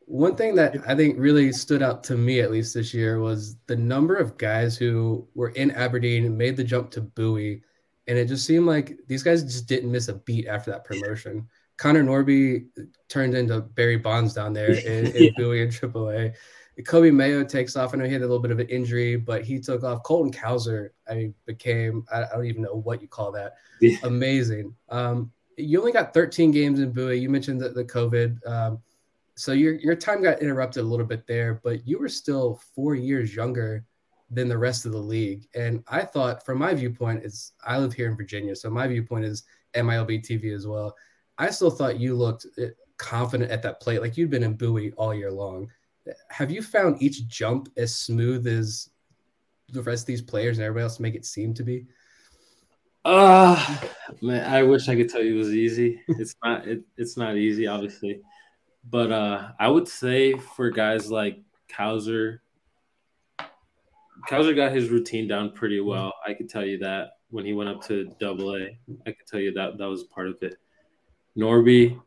One 0.09 0.37
thing 0.37 0.55
that 0.55 0.77
I 0.87 0.95
think 0.95 1.17
really 1.19 1.53
stood 1.53 1.83
out 1.83 2.05
to 2.05 2.17
me, 2.17 2.41
at 2.41 2.53
least 2.53 2.75
this 2.75 2.95
year, 2.95 3.19
was 3.19 3.57
the 3.67 3.75
number 3.75 4.15
of 4.15 4.39
guys 4.39 4.77
who 4.77 5.27
were 5.35 5.49
in 5.51 5.73
Aberdeen 5.73 6.25
and 6.25 6.39
made 6.39 6.57
the 6.57 6.63
jump 6.63 6.93
to 6.93 7.01
Bowie. 7.01 7.63
And 8.07 8.17
it 8.17 8.29
just 8.29 8.47
seemed 8.47 8.67
like 8.67 8.97
these 9.09 9.25
guys 9.25 9.43
just 9.43 9.67
didn't 9.67 9.91
miss 9.91 10.07
a 10.07 10.15
beat 10.15 10.47
after 10.47 10.71
that 10.71 10.85
promotion. 10.85 11.49
Connor 11.77 12.05
Norby 12.05 12.67
turned 13.09 13.35
into 13.35 13.61
Barry 13.61 13.97
Bonds 13.97 14.33
down 14.33 14.53
there 14.53 14.71
in, 14.87 15.07
in 15.07 15.25
yeah. 15.25 15.31
Bowie 15.37 15.63
and 15.63 15.73
AAA. 15.73 16.35
Coby 16.83 17.13
Mayo 17.13 17.43
takes 17.43 17.75
off. 17.75 17.95
I 17.95 17.97
know 17.97 18.05
he 18.05 18.13
had 18.13 18.21
a 18.21 18.27
little 18.27 18.39
bit 18.39 18.51
of 18.51 18.59
an 18.59 18.69
injury, 18.69 19.17
but 19.17 19.45
he 19.45 19.59
took 19.59 19.83
off. 19.83 20.03
Colton 20.03 20.31
Cowser, 20.31 20.91
I 21.09 21.15
mean, 21.15 21.35
became, 21.47 22.05
I, 22.13 22.25
I 22.25 22.29
don't 22.35 22.45
even 22.45 22.63
know 22.63 22.75
what 22.75 23.01
you 23.01 23.09
call 23.09 23.33
that. 23.33 23.55
Yeah. 23.81 23.97
Amazing. 24.05 24.75
Um, 24.91 25.33
you 25.57 25.79
only 25.79 25.93
got 25.93 26.15
13 26.15 26.51
games 26.51 26.81
in 26.81 26.93
Bowie. 26.93 27.19
You 27.19 27.31
mentioned 27.31 27.61
the, 27.61 27.71
the 27.71 27.85
COVID. 27.85 28.47
Um, 28.47 28.83
so 29.37 29.53
your 29.53 29.75
your 29.75 29.95
time 29.95 30.23
got 30.23 30.41
interrupted 30.41 30.83
a 30.83 30.87
little 30.87 31.07
bit 31.07 31.27
there, 31.27 31.61
but 31.63 31.87
you 31.87 31.99
were 31.99 32.09
still 32.09 32.61
four 32.75 32.95
years 32.95 33.35
younger 33.35 33.85
than 34.31 34.49
the 34.49 34.59
rest 34.59 34.87
of 34.87 34.93
the 34.93 34.99
league. 34.99 35.47
And 35.55 35.85
I 35.89 36.03
thought, 36.03 36.45
from 36.45 36.59
my 36.59 36.75
viewpoint, 36.75 37.25
is 37.25 37.53
I 37.65 37.79
live 37.79 37.93
here 37.93 38.09
in 38.09 38.17
Virginia, 38.17 38.57
so 38.57 38.71
my 38.71 38.89
viewpoint 38.89 39.25
is 39.25 39.45
MILB 39.75 40.25
TV 40.25 40.55
as 40.55 40.67
well. 40.67 40.97
I 41.39 41.51
still 41.51 41.71
thought 41.71 42.01
you 42.01 42.15
looked 42.15 42.47
eh, 42.59 42.69
confident 42.97 43.51
at 43.51 43.63
that 43.63 43.81
plate, 43.81 44.01
like 44.01 44.17
you'd 44.17 44.31
been 44.31 44.43
in 44.43 44.55
Bowie 44.55 44.93
all 44.93 45.15
year 45.15 45.31
long. 45.31 45.71
Have 46.31 46.51
you 46.51 46.63
found 46.63 47.03
each 47.03 47.27
jump 47.29 47.69
as 47.77 47.95
smooth 47.95 48.47
as 48.47 48.91
the 49.69 49.83
rest 49.83 50.05
of 50.05 50.07
these 50.07 50.23
players 50.23 50.57
and 50.57 50.65
everybody 50.65 50.85
else 50.85 51.01
make 51.01 51.15
it 51.15 51.27
seem 51.27 51.53
to 51.55 51.63
be? 51.63 51.87
Uh 53.07 53.79
man, 54.21 54.53
I 54.53 54.65
wish 54.65 54.89
I 54.89 54.97
could 54.97 55.09
tell 55.09 55.23
you 55.23 55.37
it 55.37 55.39
was 55.39 55.55
easy. 55.55 56.01
It's 56.09 56.35
not. 56.45 56.67
It, 56.67 56.83
it's 56.97 57.17
not 57.17 57.37
easy, 57.37 57.69
obviously. 57.69 58.21
But 58.91 59.13
uh, 59.13 59.51
I 59.61 59.69
would 59.69 59.87
say 59.87 60.33
for 60.37 60.71
guys 60.71 61.09
like 61.09 61.39
Cowser, 61.71 62.39
Cowser 64.29 64.57
got 64.57 64.73
his 64.73 64.89
routine 64.89 65.29
down 65.29 65.53
pretty 65.53 65.79
well. 65.79 66.13
I 66.27 66.35
could 66.35 66.49
tell 66.49 66.65
you 66.65 66.79
that 66.79 67.11
when 67.31 67.45
he 67.45 67.53
went 67.53 67.71
up 67.71 67.81
to 67.85 68.13
Double 68.19 68.57
A, 68.57 68.77
I 69.07 69.13
could 69.13 69.27
tell 69.29 69.39
you 69.39 69.53
that 69.53 69.79
that 69.79 69.89
was 69.89 70.03
part 70.03 70.27
of 70.27 70.43
it. 70.43 70.57
Norby, 71.39 72.01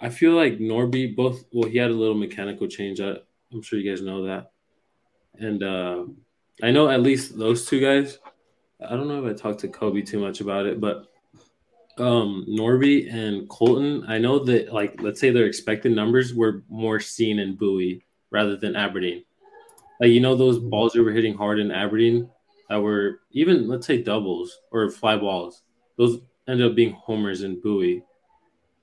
I 0.00 0.08
feel 0.08 0.32
like 0.32 0.58
Norby 0.58 1.14
both. 1.14 1.44
Well, 1.52 1.68
he 1.68 1.76
had 1.76 1.90
a 1.90 1.94
little 1.94 2.14
mechanical 2.14 2.68
change. 2.68 3.02
I, 3.02 3.16
I'm 3.52 3.60
sure 3.60 3.78
you 3.78 3.90
guys 3.90 4.00
know 4.00 4.24
that, 4.24 4.52
and 5.34 5.62
uh, 5.62 6.04
I 6.62 6.70
know 6.70 6.88
at 6.88 7.02
least 7.02 7.38
those 7.38 7.66
two 7.66 7.80
guys. 7.80 8.18
I 8.88 8.96
don't 8.96 9.08
know 9.08 9.24
if 9.24 9.30
I 9.30 9.38
talked 9.38 9.60
to 9.60 9.68
Coby 9.68 10.06
too 10.06 10.20
much 10.20 10.40
about 10.40 10.66
it, 10.66 10.80
but 10.80 11.06
um 11.98 12.46
Norby 12.48 13.12
and 13.12 13.48
Colton, 13.48 14.04
I 14.08 14.18
know 14.18 14.38
that 14.44 14.72
like 14.72 15.00
let's 15.02 15.20
say 15.20 15.30
their 15.30 15.46
expected 15.46 15.92
numbers 15.92 16.34
were 16.34 16.64
more 16.68 17.00
seen 17.00 17.38
in 17.38 17.56
Bowie 17.56 18.04
rather 18.30 18.56
than 18.56 18.76
Aberdeen. 18.76 19.24
Like 20.00 20.10
you 20.10 20.20
know 20.20 20.34
those 20.34 20.58
balls 20.58 20.92
that 20.92 21.02
were 21.02 21.12
hitting 21.12 21.34
hard 21.34 21.58
in 21.58 21.70
Aberdeen 21.70 22.28
that 22.68 22.80
were 22.80 23.20
even 23.32 23.68
let's 23.68 23.86
say 23.86 24.02
doubles 24.02 24.60
or 24.70 24.90
fly 24.90 25.16
balls. 25.16 25.62
Those 25.98 26.20
ended 26.48 26.66
up 26.66 26.74
being 26.74 26.92
homers 26.92 27.42
in 27.42 27.60
Bowie. 27.60 28.02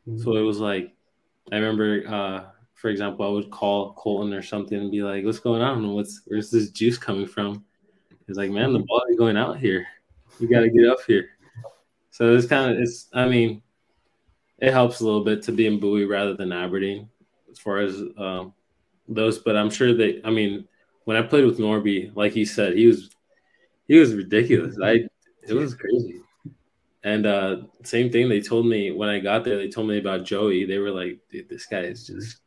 Mm-hmm. 0.07 0.21
So 0.21 0.35
it 0.35 0.41
was 0.41 0.59
like 0.59 0.93
I 1.51 1.55
remember 1.55 2.03
uh 2.07 2.43
for 2.79 2.89
example, 2.89 3.25
I 3.25 3.29
would 3.29 3.51
call 3.51 3.93
Colton 3.95 4.33
or 4.33 4.41
something 4.41 4.79
and 4.79 4.89
be 4.89 5.01
like, 5.01 5.25
"What's 5.25 5.39
going 5.39 5.61
on? 5.61 5.93
What's 5.93 6.21
where's 6.27 6.49
this 6.49 6.69
juice 6.69 6.97
coming 6.97 7.27
from?" 7.27 7.65
He's 8.29 8.37
like, 8.37 8.51
"Man, 8.51 8.73
the 8.73 8.85
ball 8.87 9.03
is 9.09 9.17
going 9.17 9.37
out 9.37 9.57
here. 9.57 9.87
You 10.39 10.47
got 10.47 10.59
to 10.59 10.69
get 10.69 10.87
up 10.87 10.99
here." 11.07 11.29
So 12.11 12.35
it's 12.35 12.45
kind 12.45 12.71
of 12.71 12.79
it's. 12.79 13.07
I 13.11 13.27
mean, 13.27 13.63
it 14.59 14.71
helps 14.71 14.99
a 14.99 15.03
little 15.03 15.23
bit 15.23 15.41
to 15.43 15.51
be 15.51 15.65
in 15.65 15.79
Bowie 15.79 16.05
rather 16.05 16.35
than 16.35 16.51
Aberdeen 16.51 17.09
as 17.49 17.57
far 17.57 17.79
as 17.79 17.99
um, 18.19 18.53
those. 19.07 19.39
But 19.39 19.57
I'm 19.57 19.71
sure 19.71 19.95
that 19.95 20.21
I 20.23 20.29
mean, 20.29 20.67
when 21.05 21.17
I 21.17 21.23
played 21.23 21.43
with 21.43 21.57
Norby, 21.57 22.15
like 22.15 22.31
he 22.31 22.45
said, 22.45 22.77
he 22.77 22.85
was 22.85 23.09
he 23.87 23.97
was 23.97 24.13
ridiculous. 24.13 24.77
I 24.79 25.05
it 25.47 25.53
was 25.53 25.73
crazy. 25.73 26.21
And 27.03 27.25
uh, 27.25 27.61
same 27.83 28.11
thing 28.11 28.29
they 28.29 28.41
told 28.41 28.67
me 28.67 28.91
when 28.91 29.09
I 29.09 29.17
got 29.17 29.43
there. 29.43 29.57
They 29.57 29.69
told 29.69 29.87
me 29.87 29.97
about 29.97 30.23
Joey. 30.23 30.65
They 30.65 30.77
were 30.77 30.91
like, 30.91 31.17
"Dude, 31.31 31.49
this 31.49 31.65
guy 31.65 31.79
is 31.79 32.05
just." 32.05 32.41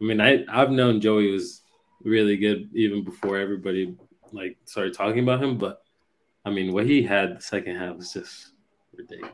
I 0.00 0.04
mean, 0.04 0.22
I 0.22 0.46
I've 0.48 0.70
known 0.70 1.02
Joey 1.02 1.30
was 1.30 1.60
really 2.02 2.38
good 2.38 2.70
even 2.72 3.04
before 3.04 3.36
everybody 3.36 3.94
like 4.32 4.56
started 4.64 4.94
talking 4.94 5.22
about 5.22 5.42
him. 5.42 5.58
But 5.58 5.82
I 6.44 6.50
mean, 6.50 6.72
what 6.72 6.86
he 6.86 7.02
had 7.02 7.38
the 7.38 7.42
second 7.42 7.76
half 7.76 7.96
was 7.96 8.12
just 8.12 8.52
ridiculous. 8.96 9.32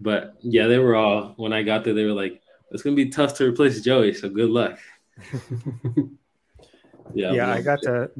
But 0.00 0.34
yeah, 0.40 0.66
they 0.66 0.78
were 0.78 0.96
all 0.96 1.34
when 1.36 1.52
I 1.52 1.62
got 1.62 1.84
there, 1.84 1.94
they 1.94 2.04
were 2.04 2.12
like, 2.12 2.40
"It's 2.70 2.82
gonna 2.82 2.96
be 2.96 3.10
tough 3.10 3.34
to 3.34 3.44
replace 3.44 3.80
Joey, 3.80 4.14
so 4.14 4.28
good 4.28 4.50
luck." 4.50 4.78
yeah, 7.14 7.32
yeah, 7.32 7.52
I 7.52 7.60
got 7.60 7.82
to 7.82 8.10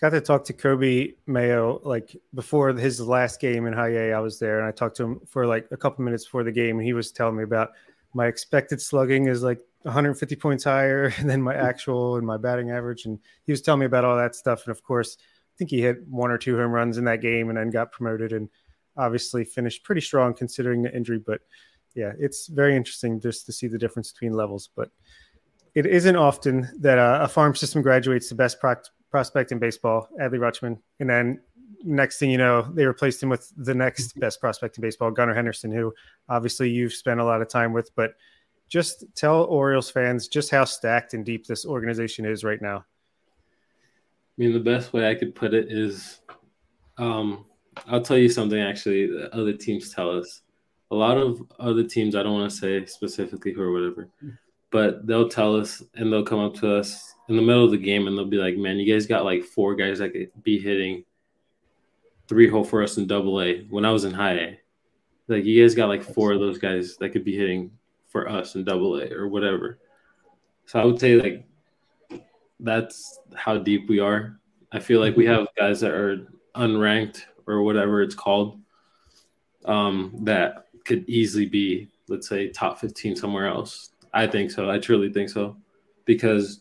got 0.00 0.10
to 0.10 0.20
talk 0.20 0.44
to 0.44 0.52
Coby 0.52 1.14
Mayo 1.26 1.80
like 1.82 2.16
before 2.34 2.72
his 2.72 3.00
last 3.00 3.40
game 3.40 3.66
in 3.66 3.72
high 3.72 3.94
A. 3.94 4.12
I 4.12 4.20
was 4.20 4.38
there 4.38 4.58
and 4.58 4.68
I 4.68 4.70
talked 4.70 4.96
to 4.98 5.04
him 5.04 5.20
for 5.26 5.46
like 5.46 5.66
a 5.70 5.76
couple 5.76 6.04
minutes 6.04 6.24
before 6.24 6.44
the 6.44 6.52
game, 6.52 6.78
and 6.78 6.86
he 6.86 6.92
was 6.92 7.10
telling 7.10 7.36
me 7.36 7.42
about 7.42 7.72
my 8.14 8.26
expected 8.26 8.80
slugging 8.80 9.26
is 9.26 9.42
like 9.42 9.60
150 9.84 10.36
points 10.36 10.64
higher 10.64 11.10
than 11.22 11.42
my 11.42 11.54
hmm. 11.54 11.60
actual 11.60 12.16
and 12.16 12.26
my 12.26 12.36
batting 12.36 12.70
average, 12.70 13.04
and 13.04 13.18
he 13.44 13.52
was 13.52 13.62
telling 13.62 13.80
me 13.80 13.86
about 13.86 14.04
all 14.04 14.16
that 14.16 14.34
stuff. 14.34 14.64
And 14.66 14.70
of 14.70 14.82
course, 14.82 15.16
I 15.20 15.54
think 15.56 15.70
he 15.70 15.80
hit 15.80 16.06
one 16.08 16.30
or 16.30 16.38
two 16.38 16.56
home 16.56 16.72
runs 16.72 16.98
in 16.98 17.04
that 17.04 17.20
game, 17.20 17.48
and 17.48 17.58
then 17.58 17.70
got 17.70 17.92
promoted 17.92 18.32
and 18.32 18.48
obviously 18.96 19.44
finished 19.44 19.84
pretty 19.84 20.00
strong 20.00 20.34
considering 20.34 20.82
the 20.82 20.94
injury. 20.94 21.18
But 21.18 21.40
yeah, 21.94 22.12
it's 22.18 22.48
very 22.48 22.76
interesting 22.76 23.20
just 23.20 23.46
to 23.46 23.52
see 23.52 23.68
the 23.68 23.78
difference 23.78 24.12
between 24.12 24.32
levels. 24.32 24.68
But 24.74 24.90
it 25.74 25.86
isn't 25.86 26.16
often 26.16 26.68
that 26.80 26.98
a, 26.98 27.24
a 27.24 27.28
farm 27.28 27.54
system 27.54 27.82
graduates 27.82 28.28
the 28.28 28.34
best 28.34 28.60
pro- 28.60 28.76
prospect 29.10 29.52
in 29.52 29.58
baseball, 29.58 30.08
Adley 30.20 30.38
Rutschman, 30.38 30.78
and 31.00 31.10
then 31.10 31.40
next 31.84 32.18
thing 32.18 32.30
you 32.30 32.38
know, 32.38 32.62
they 32.72 32.86
replaced 32.86 33.22
him 33.22 33.28
with 33.28 33.52
the 33.56 33.74
next 33.74 34.10
mm-hmm. 34.10 34.20
best 34.20 34.40
prospect 34.40 34.78
in 34.78 34.82
baseball, 34.82 35.10
Gunnar 35.10 35.34
Henderson, 35.34 35.70
who 35.70 35.92
obviously 36.28 36.70
you've 36.70 36.92
spent 36.92 37.20
a 37.20 37.24
lot 37.24 37.42
of 37.42 37.48
time 37.48 37.72
with. 37.72 37.94
But 37.94 38.14
just 38.68 39.04
tell 39.14 39.44
Orioles 39.44 39.90
fans 39.90 40.28
just 40.28 40.50
how 40.50 40.64
stacked 40.64 41.14
and 41.14 41.24
deep 41.24 41.46
this 41.46 41.64
organization 41.64 42.24
is 42.24 42.44
right 42.44 42.60
now. 42.60 42.78
I 42.78 44.36
mean, 44.36 44.52
the 44.52 44.60
best 44.60 44.92
way 44.92 45.08
I 45.08 45.14
could 45.14 45.34
put 45.34 45.54
it 45.54 45.70
is 45.70 46.20
um, 46.98 47.44
I'll 47.86 48.02
tell 48.02 48.18
you 48.18 48.28
something 48.28 48.60
actually 48.60 49.06
that 49.06 49.32
other 49.32 49.52
teams 49.52 49.92
tell 49.92 50.10
us. 50.10 50.42
A 50.90 50.94
lot 50.94 51.16
of 51.16 51.42
other 51.58 51.84
teams, 51.84 52.14
I 52.14 52.22
don't 52.22 52.38
want 52.38 52.50
to 52.50 52.56
say 52.56 52.84
specifically 52.86 53.52
who 53.52 53.62
or 53.62 53.72
whatever, 53.72 54.08
but 54.70 55.06
they'll 55.06 55.28
tell 55.28 55.56
us 55.56 55.82
and 55.94 56.12
they'll 56.12 56.24
come 56.24 56.40
up 56.40 56.54
to 56.56 56.76
us 56.76 57.14
in 57.28 57.36
the 57.36 57.42
middle 57.42 57.64
of 57.64 57.70
the 57.70 57.78
game 57.78 58.06
and 58.06 58.16
they'll 58.16 58.26
be 58.26 58.36
like, 58.36 58.56
man, 58.56 58.76
you 58.76 58.92
guys 58.92 59.06
got 59.06 59.24
like 59.24 59.44
four 59.44 59.74
guys 59.74 59.98
that 59.98 60.12
could 60.12 60.30
be 60.42 60.58
hitting 60.58 61.04
three 62.28 62.48
hole 62.48 62.64
for 62.64 62.82
us 62.82 62.96
in 62.96 63.06
double 63.06 63.40
A 63.40 63.62
when 63.70 63.84
I 63.84 63.90
was 63.90 64.04
in 64.04 64.12
high 64.12 64.34
A. 64.34 64.58
Like, 65.26 65.44
you 65.44 65.62
guys 65.62 65.74
got 65.74 65.88
like 65.88 66.02
four 66.02 66.32
of 66.32 66.40
those 66.40 66.58
guys 66.58 66.96
that 66.98 67.10
could 67.10 67.24
be 67.24 67.36
hitting 67.36 67.70
for 68.14 68.28
us 68.28 68.54
in 68.54 68.62
double 68.62 68.94
A 69.00 69.12
or 69.12 69.26
whatever. 69.26 69.80
So 70.66 70.78
I 70.78 70.84
would 70.84 71.00
say, 71.00 71.16
like, 71.16 71.44
that's 72.60 73.18
how 73.34 73.58
deep 73.58 73.88
we 73.88 73.98
are. 73.98 74.38
I 74.70 74.78
feel 74.78 75.00
like 75.00 75.16
we 75.16 75.26
have 75.26 75.48
guys 75.58 75.80
that 75.80 75.90
are 75.90 76.28
unranked 76.54 77.22
or 77.48 77.62
whatever 77.62 78.02
it's 78.02 78.14
called 78.14 78.60
um, 79.64 80.14
that 80.20 80.66
could 80.84 81.04
easily 81.08 81.46
be, 81.46 81.88
let's 82.08 82.28
say, 82.28 82.50
top 82.50 82.78
15 82.78 83.16
somewhere 83.16 83.48
else. 83.48 83.90
I 84.12 84.28
think 84.28 84.52
so. 84.52 84.70
I 84.70 84.78
truly 84.78 85.12
think 85.12 85.28
so. 85.28 85.56
Because 86.04 86.60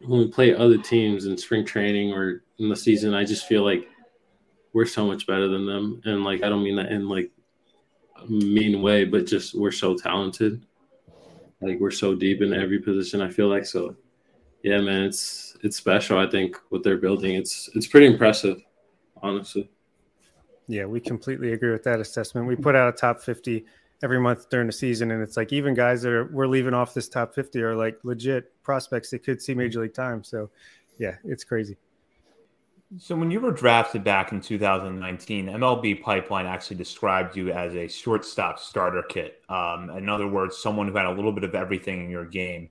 when 0.00 0.18
we 0.18 0.28
play 0.28 0.56
other 0.56 0.78
teams 0.78 1.26
in 1.26 1.38
spring 1.38 1.64
training 1.64 2.12
or 2.12 2.42
in 2.58 2.68
the 2.68 2.74
season, 2.74 3.14
I 3.14 3.24
just 3.24 3.46
feel 3.46 3.62
like 3.62 3.88
we're 4.72 4.86
so 4.86 5.06
much 5.06 5.24
better 5.28 5.46
than 5.46 5.66
them. 5.66 6.00
And 6.04 6.24
like, 6.24 6.42
I 6.42 6.48
don't 6.48 6.64
mean 6.64 6.76
that 6.76 6.90
in 6.90 7.08
like 7.08 7.30
mean 8.28 8.82
way, 8.82 9.04
but 9.04 9.26
just 9.26 9.54
we're 9.54 9.72
so 9.72 9.96
talented. 9.96 10.64
Like 11.60 11.80
we're 11.80 11.90
so 11.90 12.14
deep 12.14 12.42
in 12.42 12.52
every 12.52 12.78
position. 12.78 13.20
I 13.20 13.30
feel 13.30 13.48
like 13.48 13.64
so. 13.64 13.96
Yeah, 14.62 14.80
man, 14.80 15.02
it's 15.02 15.56
it's 15.62 15.76
special. 15.76 16.18
I 16.18 16.28
think 16.28 16.56
what 16.70 16.82
they're 16.82 16.96
building, 16.96 17.34
it's 17.34 17.68
it's 17.74 17.86
pretty 17.86 18.06
impressive, 18.06 18.62
honestly. 19.22 19.70
Yeah, 20.66 20.86
we 20.86 21.00
completely 21.00 21.52
agree 21.52 21.70
with 21.70 21.82
that 21.84 22.00
assessment. 22.00 22.46
We 22.46 22.56
put 22.56 22.74
out 22.74 22.88
a 22.88 22.96
top 22.96 23.20
50 23.20 23.66
every 24.02 24.18
month 24.18 24.48
during 24.48 24.66
the 24.66 24.72
season, 24.72 25.10
and 25.10 25.22
it's 25.22 25.36
like 25.36 25.52
even 25.52 25.74
guys 25.74 26.02
that 26.02 26.12
are 26.12 26.24
we're 26.26 26.46
leaving 26.46 26.74
off 26.74 26.94
this 26.94 27.08
top 27.08 27.34
50 27.34 27.62
are 27.62 27.74
like 27.74 27.98
legit 28.02 28.50
prospects 28.62 29.10
that 29.10 29.22
could 29.22 29.42
see 29.42 29.54
major 29.54 29.82
league 29.82 29.94
time. 29.94 30.24
So, 30.24 30.50
yeah, 30.98 31.16
it's 31.24 31.44
crazy. 31.44 31.76
So, 32.98 33.16
when 33.16 33.30
you 33.30 33.40
were 33.40 33.50
drafted 33.50 34.04
back 34.04 34.30
in 34.32 34.40
2019, 34.40 35.46
MLB 35.46 36.02
Pipeline 36.02 36.46
actually 36.46 36.76
described 36.76 37.36
you 37.36 37.50
as 37.50 37.74
a 37.74 37.88
shortstop 37.88 38.58
starter 38.58 39.02
kit. 39.02 39.42
Um, 39.48 39.90
in 39.90 40.08
other 40.08 40.28
words, 40.28 40.58
someone 40.58 40.88
who 40.88 40.96
had 40.96 41.06
a 41.06 41.12
little 41.12 41.32
bit 41.32 41.44
of 41.44 41.54
everything 41.54 42.04
in 42.04 42.10
your 42.10 42.26
game. 42.26 42.70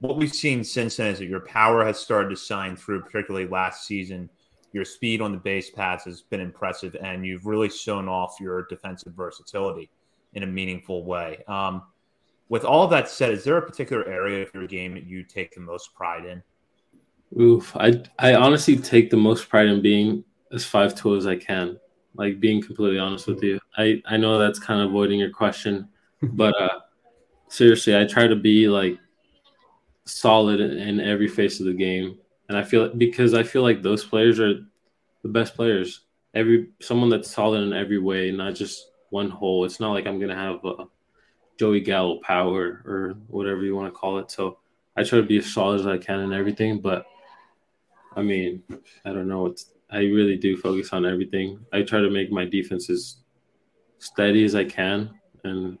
What 0.00 0.16
we've 0.16 0.32
seen 0.32 0.64
since 0.64 0.96
then 0.96 1.08
is 1.08 1.18
that 1.18 1.26
your 1.26 1.40
power 1.40 1.84
has 1.84 2.00
started 2.00 2.30
to 2.30 2.36
shine 2.36 2.74
through, 2.74 3.02
particularly 3.02 3.46
last 3.46 3.86
season 3.86 4.30
your 4.72 4.84
speed 4.84 5.20
on 5.20 5.32
the 5.32 5.38
base 5.38 5.70
paths 5.70 6.04
has 6.04 6.22
been 6.22 6.40
impressive, 6.40 6.96
and 7.02 7.26
you've 7.26 7.46
really 7.46 7.68
shown 7.68 8.08
off 8.08 8.36
your 8.40 8.66
defensive 8.66 9.12
versatility 9.14 9.90
in 10.34 10.42
a 10.42 10.46
meaningful 10.46 11.04
way. 11.04 11.42
Um, 11.48 11.82
with 12.48 12.64
all 12.64 12.86
that 12.88 13.08
said, 13.08 13.32
is 13.32 13.44
there 13.44 13.56
a 13.56 13.62
particular 13.62 14.06
area 14.06 14.42
of 14.42 14.54
your 14.54 14.66
game 14.66 14.94
that 14.94 15.04
you 15.04 15.24
take 15.24 15.54
the 15.54 15.60
most 15.60 15.94
pride 15.94 16.24
in? 16.24 16.42
Oof, 17.38 17.76
I 17.76 18.02
I 18.18 18.34
honestly 18.34 18.76
take 18.76 19.10
the 19.10 19.16
most 19.16 19.48
pride 19.48 19.68
in 19.68 19.82
being 19.82 20.24
as 20.52 20.64
five 20.64 20.94
tool 20.94 21.14
as 21.14 21.26
I 21.26 21.36
can. 21.36 21.78
Like 22.14 22.40
being 22.40 22.60
completely 22.62 22.98
honest 22.98 23.26
with 23.26 23.42
you, 23.42 23.60
I 23.76 24.02
I 24.06 24.16
know 24.16 24.38
that's 24.38 24.58
kind 24.58 24.80
of 24.80 24.88
avoiding 24.88 25.20
your 25.20 25.30
question, 25.30 25.88
but 26.22 26.54
uh, 26.60 26.80
seriously, 27.48 27.96
I 27.96 28.04
try 28.04 28.26
to 28.26 28.36
be 28.36 28.68
like 28.68 28.98
solid 30.06 30.60
in, 30.60 30.98
every 30.98 31.28
phase 31.28 31.60
of 31.60 31.66
the 31.66 31.72
game 31.72 32.18
and 32.50 32.58
I 32.58 32.64
feel 32.64 32.88
because 32.88 33.32
I 33.32 33.44
feel 33.44 33.62
like 33.62 33.80
those 33.80 34.04
players 34.04 34.40
are 34.40 34.54
the 35.22 35.28
best 35.28 35.54
players. 35.54 36.00
Every 36.34 36.70
someone 36.80 37.08
that's 37.08 37.30
solid 37.30 37.62
in 37.62 37.72
every 37.72 38.00
way, 38.00 38.32
not 38.32 38.56
just 38.56 38.90
one 39.10 39.30
hole. 39.30 39.64
It's 39.64 39.78
not 39.78 39.92
like 39.92 40.08
I'm 40.08 40.18
gonna 40.18 40.34
have 40.34 40.64
a 40.64 40.86
Joey 41.60 41.78
Gallo 41.78 42.18
power 42.24 42.82
or 42.84 43.14
whatever 43.28 43.62
you 43.62 43.76
want 43.76 43.86
to 43.94 43.96
call 43.96 44.18
it. 44.18 44.32
So 44.32 44.58
I 44.96 45.04
try 45.04 45.20
to 45.20 45.26
be 45.26 45.38
as 45.38 45.46
solid 45.46 45.78
as 45.78 45.86
I 45.86 45.96
can 45.96 46.18
in 46.18 46.32
everything. 46.32 46.80
But 46.80 47.06
I 48.16 48.22
mean, 48.22 48.62
I 49.04 49.12
don't 49.12 49.28
know. 49.28 49.46
It's 49.46 49.66
I 49.90 49.98
really 49.98 50.36
do 50.36 50.56
focus 50.56 50.92
on 50.92 51.04
everything. 51.04 51.58
I 51.72 51.82
try 51.82 52.00
to 52.00 52.10
make 52.10 52.30
my 52.30 52.44
defense 52.44 52.90
as 52.90 53.16
steady 53.98 54.44
as 54.44 54.54
I 54.54 54.64
can, 54.64 55.10
and 55.44 55.78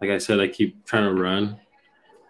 like 0.00 0.10
I 0.10 0.18
said, 0.18 0.40
I 0.40 0.48
keep 0.48 0.84
trying 0.84 1.04
to 1.04 1.20
run 1.20 1.58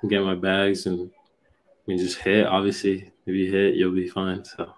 and 0.01 0.11
get 0.11 0.23
my 0.23 0.35
bags 0.35 0.87
and 0.87 1.11
I 1.11 1.83
mean 1.87 1.99
just 1.99 2.19
hit. 2.19 2.47
Obviously, 2.47 3.13
if 3.27 3.35
you 3.35 3.51
hit, 3.51 3.75
you'll 3.75 3.95
be 3.95 4.09
fine. 4.09 4.45
So, 4.45 4.73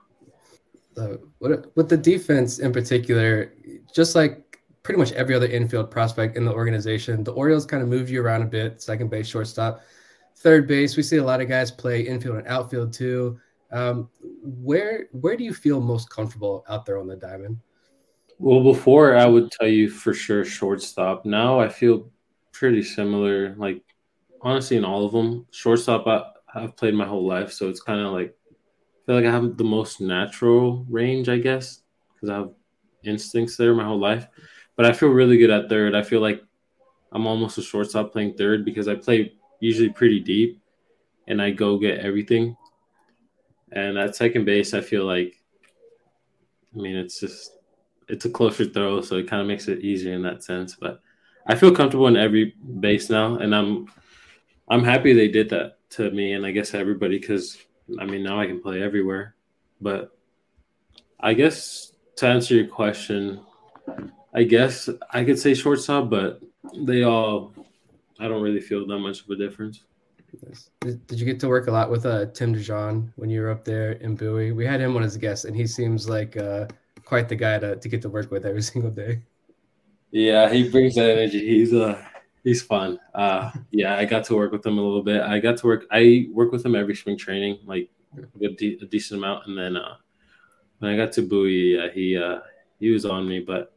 uh, 0.96 1.16
what, 1.38 1.74
with 1.76 1.88
the 1.88 1.96
defense 1.96 2.58
in 2.58 2.72
particular, 2.72 3.52
just 3.94 4.14
like 4.14 4.58
pretty 4.82 4.98
much 4.98 5.12
every 5.12 5.34
other 5.34 5.46
infield 5.46 5.90
prospect 5.90 6.36
in 6.36 6.44
the 6.44 6.52
organization, 6.52 7.22
the 7.22 7.32
Orioles 7.32 7.66
kind 7.66 7.82
of 7.82 7.88
move 7.88 8.10
you 8.10 8.22
around 8.22 8.42
a 8.42 8.46
bit. 8.46 8.82
Second 8.82 9.10
base, 9.10 9.28
shortstop, 9.28 9.82
third 10.36 10.66
base. 10.66 10.96
We 10.96 11.02
see 11.02 11.18
a 11.18 11.24
lot 11.24 11.40
of 11.40 11.48
guys 11.48 11.70
play 11.70 12.02
infield 12.02 12.38
and 12.38 12.46
outfield 12.46 12.92
too. 12.92 13.38
Um, 13.72 14.08
where 14.42 15.06
where 15.12 15.36
do 15.36 15.44
you 15.44 15.54
feel 15.54 15.80
most 15.80 16.10
comfortable 16.10 16.64
out 16.68 16.84
there 16.84 16.98
on 16.98 17.06
the 17.06 17.16
diamond? 17.16 17.58
Well, 18.38 18.62
before 18.62 19.16
I 19.16 19.26
would 19.26 19.50
tell 19.52 19.68
you 19.68 19.88
for 19.90 20.14
sure 20.14 20.44
shortstop. 20.44 21.24
Now 21.24 21.60
I 21.60 21.68
feel 21.68 22.10
pretty 22.52 22.82
similar. 22.82 23.54
Like 23.56 23.82
honestly, 24.40 24.76
in 24.76 24.84
all 24.84 25.04
of 25.04 25.12
them, 25.12 25.46
shortstop. 25.50 26.06
I, 26.06 26.24
I've 26.54 26.76
played 26.76 26.94
my 26.94 27.06
whole 27.06 27.26
life, 27.26 27.52
so 27.52 27.68
it's 27.68 27.82
kind 27.82 28.00
of 28.00 28.12
like 28.12 28.34
I 28.50 29.06
feel 29.06 29.14
like 29.16 29.26
I 29.26 29.30
have 29.30 29.56
the 29.56 29.64
most 29.64 30.00
natural 30.00 30.84
range, 30.88 31.28
I 31.28 31.38
guess, 31.38 31.80
because 32.14 32.30
I 32.30 32.38
have 32.38 32.50
instincts 33.04 33.56
there 33.56 33.74
my 33.74 33.84
whole 33.84 34.00
life. 34.00 34.26
But 34.76 34.86
I 34.86 34.92
feel 34.92 35.10
really 35.10 35.36
good 35.38 35.50
at 35.50 35.68
third. 35.68 35.94
I 35.94 36.02
feel 36.02 36.20
like 36.20 36.42
I'm 37.12 37.26
almost 37.26 37.58
a 37.58 37.62
shortstop 37.62 38.12
playing 38.12 38.34
third 38.34 38.64
because 38.64 38.88
I 38.88 38.94
play 38.94 39.34
usually 39.60 39.90
pretty 39.90 40.20
deep 40.20 40.60
and 41.26 41.40
I 41.40 41.50
go 41.50 41.78
get 41.78 42.00
everything. 42.00 42.56
And 43.72 43.98
at 43.98 44.16
second 44.16 44.44
base, 44.44 44.74
I 44.74 44.80
feel 44.80 45.04
like, 45.04 45.40
I 46.74 46.78
mean, 46.78 46.96
it's 46.96 47.20
just, 47.20 47.58
it's 48.08 48.24
a 48.24 48.30
closer 48.30 48.64
throw, 48.64 49.00
so 49.00 49.16
it 49.16 49.28
kind 49.28 49.40
of 49.40 49.48
makes 49.48 49.68
it 49.68 49.80
easier 49.80 50.14
in 50.14 50.22
that 50.22 50.42
sense. 50.42 50.74
But 50.74 51.00
I 51.46 51.54
feel 51.54 51.74
comfortable 51.74 52.08
in 52.08 52.16
every 52.16 52.54
base 52.80 53.10
now, 53.10 53.36
and 53.36 53.54
I'm, 53.54 53.86
I'm 54.68 54.84
happy 54.84 55.12
they 55.12 55.28
did 55.28 55.50
that 55.50 55.78
to 55.90 56.10
me, 56.10 56.32
and 56.32 56.44
I 56.44 56.50
guess 56.50 56.74
everybody, 56.74 57.18
because 57.18 57.58
I 57.98 58.04
mean, 58.04 58.22
now 58.22 58.40
I 58.40 58.46
can 58.46 58.60
play 58.60 58.82
everywhere. 58.82 59.34
But 59.80 60.16
I 61.18 61.34
guess 61.34 61.92
to 62.16 62.26
answer 62.26 62.54
your 62.54 62.66
question, 62.66 63.40
I 64.34 64.44
guess 64.44 64.88
I 65.10 65.24
could 65.24 65.38
say 65.38 65.54
shortstop, 65.54 66.10
but 66.10 66.40
they 66.76 67.02
all, 67.02 67.52
I 68.18 68.28
don't 68.28 68.42
really 68.42 68.60
feel 68.60 68.86
that 68.86 68.98
much 68.98 69.22
of 69.22 69.30
a 69.30 69.36
difference. 69.36 69.82
Did, 70.80 71.06
did 71.06 71.20
you 71.20 71.26
get 71.26 71.40
to 71.40 71.48
work 71.48 71.68
a 71.68 71.70
lot 71.70 71.90
with 71.90 72.06
uh, 72.06 72.26
Tim 72.26 72.54
DeJohn 72.54 73.12
when 73.16 73.30
you 73.30 73.40
were 73.40 73.50
up 73.50 73.64
there 73.64 73.92
in 73.92 74.16
Bowie? 74.16 74.52
We 74.52 74.66
had 74.66 74.80
him 74.80 74.96
on 74.96 75.02
as 75.02 75.16
a 75.16 75.18
guest, 75.18 75.44
and 75.44 75.56
he 75.56 75.66
seems 75.66 76.08
like 76.08 76.36
uh, 76.36 76.66
quite 77.04 77.28
the 77.28 77.36
guy 77.36 77.58
to, 77.58 77.76
to 77.76 77.88
get 77.88 78.02
to 78.02 78.08
work 78.08 78.30
with 78.30 78.46
every 78.46 78.62
single 78.70 78.90
day. 78.90 79.22
Yeah, 80.10 80.52
he 80.52 80.68
brings 80.68 80.96
that 80.96 81.10
energy. 81.10 81.46
He's 81.46 81.72
uh 81.72 82.02
He's 82.42 82.62
fun. 82.62 82.98
Uh, 83.14 83.50
yeah, 83.70 83.96
I 83.96 84.06
got 84.06 84.24
to 84.24 84.34
work 84.34 84.52
with 84.52 84.64
him 84.64 84.78
a 84.78 84.82
little 84.82 85.02
bit. 85.02 85.20
I 85.20 85.38
got 85.40 85.58
to 85.58 85.66
work. 85.66 85.84
I 85.90 86.28
work 86.32 86.52
with 86.52 86.64
him 86.64 86.74
every 86.74 86.94
spring 86.94 87.18
training, 87.18 87.58
like 87.66 87.90
a, 88.16 88.48
de- 88.48 88.78
a 88.80 88.86
decent 88.86 89.18
amount. 89.18 89.46
And 89.46 89.58
then 89.58 89.76
uh, 89.76 89.96
when 90.78 90.90
I 90.90 90.96
got 90.96 91.12
to 91.12 91.22
Bowie, 91.22 91.78
uh, 91.78 91.90
he 91.90 92.16
uh, 92.16 92.38
he 92.78 92.90
was 92.90 93.04
on 93.04 93.28
me, 93.28 93.40
but 93.40 93.74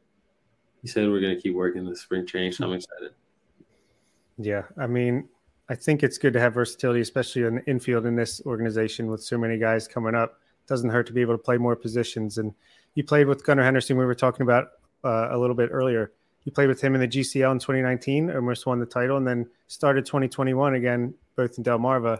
he 0.82 0.88
said 0.88 1.10
we're 1.10 1.20
gonna 1.20 1.40
keep 1.40 1.54
working 1.54 1.86
the 1.86 1.96
spring 1.96 2.26
training, 2.26 2.54
so 2.54 2.66
I'm 2.66 2.74
excited. 2.74 3.12
Yeah, 4.38 4.64
I 4.78 4.88
mean, 4.88 5.28
I 5.74 5.76
think 5.76 6.04
it's 6.04 6.18
good 6.18 6.34
to 6.34 6.40
have 6.40 6.54
versatility, 6.54 7.02
especially 7.02 7.44
in 7.44 7.56
the 7.56 7.66
infield 7.66 8.06
in 8.06 8.16
this 8.16 8.42
organization 8.46 9.08
with 9.08 9.24
so 9.24 9.38
many 9.38 9.58
guys 9.58 9.88
coming 9.88 10.16
up. 10.16 10.40
It 10.64 10.68
doesn't 10.68 10.92
hurt 10.92 11.08
to 11.08 11.14
be 11.14 11.22
able 11.22 11.34
to 11.34 11.44
play 11.44 11.58
more 11.58 11.76
positions. 11.76 12.38
And 12.38 12.54
you 12.94 13.04
played 13.04 13.28
with 13.28 13.44
Gunnar 13.44 13.64
Henderson. 13.64 13.98
We 13.98 14.06
were 14.06 14.16
talking 14.16 14.44
about 14.44 14.68
uh, 15.04 15.30
a 15.32 15.38
little 15.38 15.56
bit 15.56 15.70
earlier 15.72 16.12
you 16.46 16.52
played 16.52 16.68
with 16.68 16.82
him 16.82 16.94
in 16.96 17.02
the 17.02 17.08
GCL 17.08 17.52
in 17.52 17.60
2019, 17.60 18.32
almost 18.32 18.66
won 18.66 18.80
the 18.80 18.86
title, 18.86 19.18
and 19.18 19.28
then 19.28 19.50
started 19.68 20.06
2021 20.06 20.76
again, 20.76 21.14
both 21.36 21.58
in 21.58 21.64
Delmarva. 21.64 22.20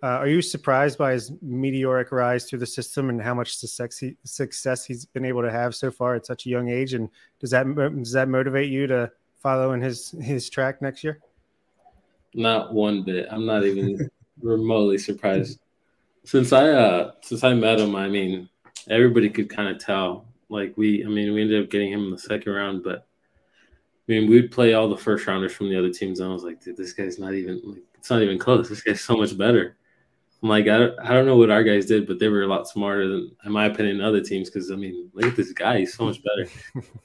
Uh, 0.00 0.06
are 0.06 0.28
you 0.28 0.40
surprised 0.40 0.96
by 0.96 1.12
his 1.12 1.32
meteoric 1.42 2.12
rise 2.12 2.44
through 2.44 2.60
the 2.60 2.66
system 2.66 3.10
and 3.10 3.20
how 3.20 3.34
much 3.34 3.56
success, 3.56 3.98
he, 3.98 4.16
success 4.22 4.84
he's 4.84 5.04
been 5.04 5.24
able 5.24 5.42
to 5.42 5.50
have 5.50 5.74
so 5.74 5.90
far 5.90 6.14
at 6.14 6.24
such 6.24 6.46
a 6.46 6.48
young 6.48 6.68
age? 6.68 6.94
And 6.94 7.08
does 7.40 7.50
that 7.50 7.66
does 7.74 8.12
that 8.12 8.28
motivate 8.28 8.70
you 8.70 8.86
to 8.86 9.10
follow 9.42 9.72
in 9.72 9.80
his 9.80 10.12
his 10.22 10.48
track 10.48 10.80
next 10.80 11.02
year? 11.02 11.18
Not 12.34 12.74
one 12.74 13.02
bit. 13.02 13.26
I'm 13.30 13.46
not 13.46 13.64
even 13.64 14.10
remotely 14.40 14.98
surprised. 14.98 15.60
Since 16.24 16.52
I 16.52 16.68
uh 16.68 17.12
since 17.22 17.42
I 17.44 17.54
met 17.54 17.80
him, 17.80 17.96
I 17.96 18.08
mean, 18.08 18.48
everybody 18.88 19.30
could 19.30 19.48
kind 19.48 19.68
of 19.68 19.78
tell. 19.78 20.26
Like 20.50 20.74
we, 20.76 21.04
I 21.04 21.08
mean, 21.08 21.34
we 21.34 21.42
ended 21.42 21.62
up 21.62 21.70
getting 21.70 21.92
him 21.92 22.04
in 22.04 22.10
the 22.10 22.18
second 22.18 22.52
round, 22.52 22.82
but 22.82 23.06
I 24.08 24.12
mean, 24.12 24.30
we'd 24.30 24.50
play 24.50 24.72
all 24.72 24.88
the 24.88 24.96
first 24.96 25.26
rounders 25.26 25.52
from 25.52 25.68
the 25.68 25.78
other 25.78 25.90
teams, 25.90 26.20
and 26.20 26.30
I 26.30 26.32
was 26.32 26.42
like, 26.42 26.62
dude, 26.62 26.76
this 26.76 26.94
guy's 26.94 27.18
not 27.18 27.34
even 27.34 27.60
like 27.64 27.82
it's 27.94 28.10
not 28.10 28.22
even 28.22 28.38
close. 28.38 28.68
This 28.68 28.82
guy's 28.82 29.00
so 29.00 29.16
much 29.16 29.36
better. 29.36 29.76
I'm 30.42 30.48
like, 30.48 30.68
I 30.68 30.78
don't, 30.78 30.98
I 31.00 31.08
don't 31.12 31.26
know 31.26 31.36
what 31.36 31.50
our 31.50 31.64
guys 31.64 31.86
did, 31.86 32.06
but 32.06 32.18
they 32.18 32.28
were 32.28 32.42
a 32.42 32.46
lot 32.46 32.68
smarter 32.68 33.08
than, 33.08 33.36
in 33.44 33.52
my 33.52 33.66
opinion, 33.66 34.00
other 34.00 34.20
teams. 34.20 34.48
Because 34.48 34.70
I 34.70 34.76
mean, 34.76 35.10
look 35.12 35.26
at 35.26 35.36
this 35.36 35.52
guy; 35.52 35.80
he's 35.80 35.94
so 35.94 36.04
much 36.04 36.20
better. 36.22 36.50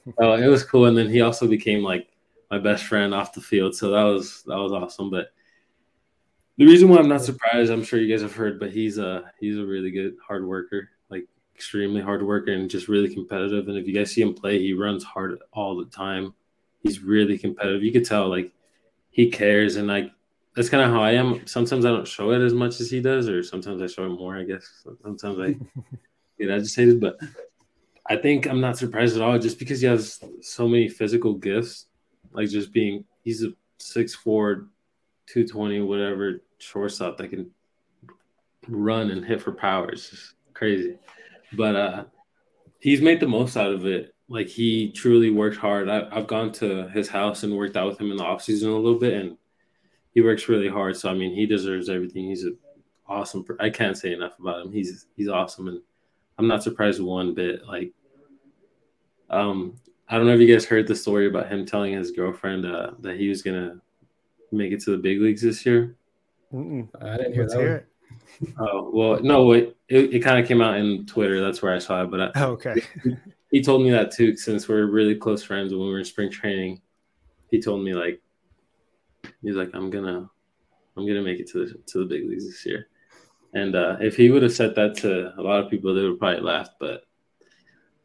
oh, 0.18 0.34
it 0.34 0.46
was 0.46 0.64
cool, 0.64 0.86
and 0.86 0.96
then 0.96 1.10
he 1.10 1.20
also 1.20 1.46
became 1.46 1.82
like 1.82 2.08
my 2.54 2.62
best 2.62 2.84
friend 2.84 3.14
off 3.14 3.32
the 3.32 3.40
field, 3.40 3.74
so 3.74 3.90
that 3.90 4.02
was 4.02 4.42
that 4.46 4.58
was 4.58 4.72
awesome. 4.72 5.10
But 5.10 5.28
the 6.56 6.66
reason 6.66 6.88
why 6.88 6.98
I'm 6.98 7.08
not 7.08 7.22
surprised, 7.22 7.70
I'm 7.70 7.84
sure 7.84 7.98
you 7.98 8.12
guys 8.12 8.22
have 8.22 8.34
heard, 8.34 8.60
but 8.60 8.70
he's 8.70 8.98
a 8.98 9.32
he's 9.40 9.58
a 9.58 9.66
really 9.66 9.90
good 9.90 10.16
hard 10.26 10.46
worker, 10.46 10.90
like 11.10 11.26
extremely 11.54 12.00
hard 12.00 12.26
worker, 12.26 12.52
and 12.52 12.70
just 12.70 12.88
really 12.88 13.12
competitive. 13.12 13.68
And 13.68 13.76
if 13.76 13.86
you 13.86 13.94
guys 13.94 14.12
see 14.12 14.22
him 14.22 14.34
play, 14.34 14.58
he 14.58 14.72
runs 14.72 15.04
hard 15.04 15.38
all 15.52 15.76
the 15.76 15.86
time 15.86 16.34
he's 16.84 17.00
really 17.00 17.36
competitive. 17.36 17.82
You 17.82 17.90
could 17.90 18.04
tell 18.04 18.28
like 18.28 18.52
he 19.10 19.30
cares 19.30 19.74
and 19.76 19.88
like 19.88 20.12
that's 20.54 20.68
kind 20.68 20.84
of 20.84 20.90
how 20.90 21.02
I 21.02 21.12
am. 21.12 21.44
Sometimes 21.48 21.84
I 21.84 21.88
don't 21.88 22.06
show 22.06 22.30
it 22.30 22.40
as 22.40 22.54
much 22.54 22.80
as 22.80 22.88
he 22.88 23.00
does, 23.00 23.28
or 23.28 23.42
sometimes 23.42 23.82
I 23.82 23.88
show 23.88 24.04
it 24.04 24.10
more. 24.10 24.36
I 24.36 24.44
guess 24.44 24.84
sometimes 25.02 25.40
I 25.40 25.56
get 26.38 26.50
agitated, 26.50 27.00
but 27.00 27.18
I 28.06 28.14
think 28.16 28.46
I'm 28.46 28.60
not 28.60 28.78
surprised 28.78 29.16
at 29.16 29.22
all, 29.22 29.36
just 29.36 29.58
because 29.58 29.80
he 29.80 29.88
has 29.88 30.20
so 30.42 30.68
many 30.68 30.88
physical 30.88 31.34
gifts, 31.34 31.86
like 32.34 32.48
just 32.50 32.72
being 32.72 33.04
he's 33.22 33.42
a 33.42 33.52
six 33.78 34.14
four, 34.14 34.66
two 35.26 35.46
twenty, 35.46 35.80
whatever 35.80 36.42
shortstop 36.58 37.16
that 37.16 37.28
can 37.28 37.50
run 38.68 39.10
and 39.10 39.24
hit 39.24 39.40
for 39.40 39.52
power. 39.52 39.90
It's 39.90 40.10
just 40.10 40.34
crazy, 40.52 40.98
but 41.52 41.76
uh, 41.76 42.04
he's 42.80 43.00
made 43.00 43.20
the 43.20 43.28
most 43.28 43.56
out 43.56 43.72
of 43.72 43.86
it. 43.86 44.14
Like 44.28 44.48
he 44.48 44.90
truly 44.90 45.30
worked 45.30 45.56
hard. 45.56 45.88
I, 45.88 46.14
have 46.14 46.26
gone 46.26 46.52
to 46.52 46.88
his 46.88 47.08
house 47.08 47.42
and 47.42 47.56
worked 47.56 47.76
out 47.76 47.88
with 47.88 48.00
him 48.00 48.10
in 48.10 48.16
the 48.16 48.24
off 48.24 48.42
season 48.42 48.70
a 48.70 48.76
little 48.76 48.98
bit, 48.98 49.14
and 49.14 49.36
he 50.12 50.20
works 50.20 50.48
really 50.48 50.68
hard. 50.68 50.96
So 50.96 51.10
I 51.10 51.14
mean, 51.14 51.34
he 51.34 51.46
deserves 51.46 51.88
everything. 51.88 52.26
He's 52.26 52.44
an 52.44 52.58
awesome. 53.06 53.44
I 53.60 53.70
can't 53.70 53.96
say 53.96 54.12
enough 54.12 54.38
about 54.38 54.66
him. 54.66 54.72
He's 54.72 55.06
he's 55.16 55.28
awesome, 55.28 55.68
and 55.68 55.80
I'm 56.38 56.48
not 56.48 56.62
surprised 56.62 57.00
one 57.00 57.34
bit. 57.34 57.66
Like, 57.66 57.92
um, 59.30 59.76
I 60.08 60.16
don't 60.16 60.26
know 60.26 60.34
if 60.34 60.40
you 60.40 60.52
guys 60.52 60.64
heard 60.64 60.86
the 60.86 60.94
story 60.94 61.26
about 61.26 61.48
him 61.48 61.64
telling 61.64 61.94
his 61.94 62.10
girlfriend 62.10 62.66
uh, 62.66 62.92
that 63.00 63.16
he 63.16 63.28
was 63.28 63.42
gonna 63.42 63.80
make 64.52 64.72
it 64.72 64.80
to 64.84 64.90
the 64.90 64.98
big 64.98 65.20
leagues 65.20 65.42
this 65.42 65.64
year. 65.64 65.96
Mm-mm. 66.52 66.88
I 67.00 67.16
didn't 67.16 67.32
hear 67.32 67.42
Let's 67.42 67.54
that. 67.54 67.60
Hear 67.60 67.88
oh 68.58 68.90
well, 68.92 69.20
no, 69.20 69.52
it 69.52 69.76
it, 69.88 70.14
it 70.14 70.20
kind 70.20 70.38
of 70.38 70.46
came 70.46 70.60
out 70.60 70.76
in 70.76 71.06
Twitter. 71.06 71.40
That's 71.40 71.62
where 71.62 71.74
I 71.74 71.78
saw 71.78 72.02
it. 72.02 72.10
But 72.10 72.20
I, 72.20 72.30
oh, 72.36 72.52
okay, 72.52 72.82
he, 73.02 73.16
he 73.50 73.62
told 73.62 73.82
me 73.82 73.90
that 73.90 74.10
too, 74.10 74.36
since 74.36 74.68
we're 74.68 74.86
really 74.86 75.14
close 75.14 75.42
friends. 75.42 75.72
When 75.72 75.82
we 75.82 75.90
were 75.90 75.98
in 75.98 76.04
spring 76.04 76.30
training, 76.30 76.80
he 77.50 77.60
told 77.60 77.84
me 77.84 77.94
like 77.94 78.20
he's 79.42 79.56
like, 79.56 79.70
I'm 79.74 79.90
gonna, 79.90 80.28
I'm 80.96 81.06
gonna 81.06 81.22
make 81.22 81.40
it 81.40 81.48
to 81.50 81.66
the 81.66 81.74
to 81.86 81.98
the 81.98 82.06
big 82.06 82.28
leagues 82.28 82.46
this 82.46 82.64
year. 82.66 82.88
And 83.54 83.76
uh, 83.76 83.96
if 84.00 84.16
he 84.16 84.30
would 84.30 84.42
have 84.42 84.52
said 84.52 84.74
that 84.74 84.96
to 84.98 85.32
a 85.38 85.42
lot 85.42 85.62
of 85.62 85.70
people, 85.70 85.94
they 85.94 86.02
would 86.02 86.18
probably 86.18 86.40
laugh. 86.40 86.70
But 86.80 87.04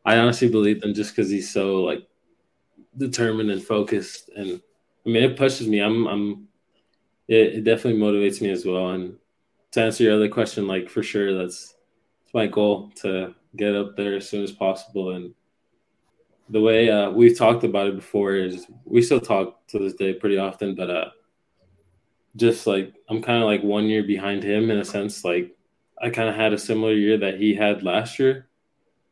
I 0.09 0.17
honestly 0.17 0.49
believe 0.49 0.83
him 0.83 0.95
just 0.95 1.15
because 1.15 1.29
he's 1.29 1.53
so 1.53 1.83
like 1.83 2.07
determined 2.97 3.51
and 3.51 3.63
focused. 3.63 4.31
And 4.35 4.59
I 5.05 5.09
mean, 5.09 5.21
it 5.21 5.37
pushes 5.37 5.67
me. 5.67 5.81
I'm, 5.81 6.07
I'm. 6.07 6.47
It, 7.27 7.57
it 7.57 7.63
definitely 7.63 8.01
motivates 8.01 8.41
me 8.41 8.49
as 8.49 8.65
well. 8.65 8.89
And 8.89 9.17
to 9.73 9.81
answer 9.83 10.03
your 10.03 10.15
other 10.15 10.27
question, 10.27 10.65
like 10.65 10.89
for 10.89 11.03
sure, 11.03 11.37
that's, 11.37 11.75
that's 12.23 12.33
my 12.33 12.47
goal 12.47 12.91
to 13.03 13.35
get 13.55 13.75
up 13.75 13.95
there 13.95 14.15
as 14.15 14.27
soon 14.27 14.43
as 14.43 14.51
possible. 14.51 15.11
And 15.11 15.35
the 16.49 16.59
way 16.59 16.89
uh, 16.89 17.11
we've 17.11 17.37
talked 17.37 17.63
about 17.63 17.85
it 17.85 17.95
before 17.95 18.33
is 18.33 18.65
we 18.85 19.03
still 19.03 19.21
talk 19.21 19.67
to 19.67 19.77
this 19.77 19.93
day 19.93 20.13
pretty 20.13 20.39
often, 20.39 20.73
but 20.73 20.89
uh, 20.89 21.09
just 22.35 22.65
like 22.65 22.95
I'm 23.09 23.21
kind 23.21 23.43
of 23.43 23.47
like 23.47 23.61
one 23.61 23.85
year 23.85 24.01
behind 24.01 24.41
him 24.41 24.71
in 24.71 24.79
a 24.79 24.85
sense. 24.85 25.23
Like 25.23 25.55
I 26.01 26.09
kind 26.09 26.29
of 26.29 26.35
had 26.35 26.51
a 26.51 26.57
similar 26.57 26.93
year 26.93 27.19
that 27.19 27.37
he 27.37 27.53
had 27.53 27.83
last 27.83 28.17
year, 28.17 28.48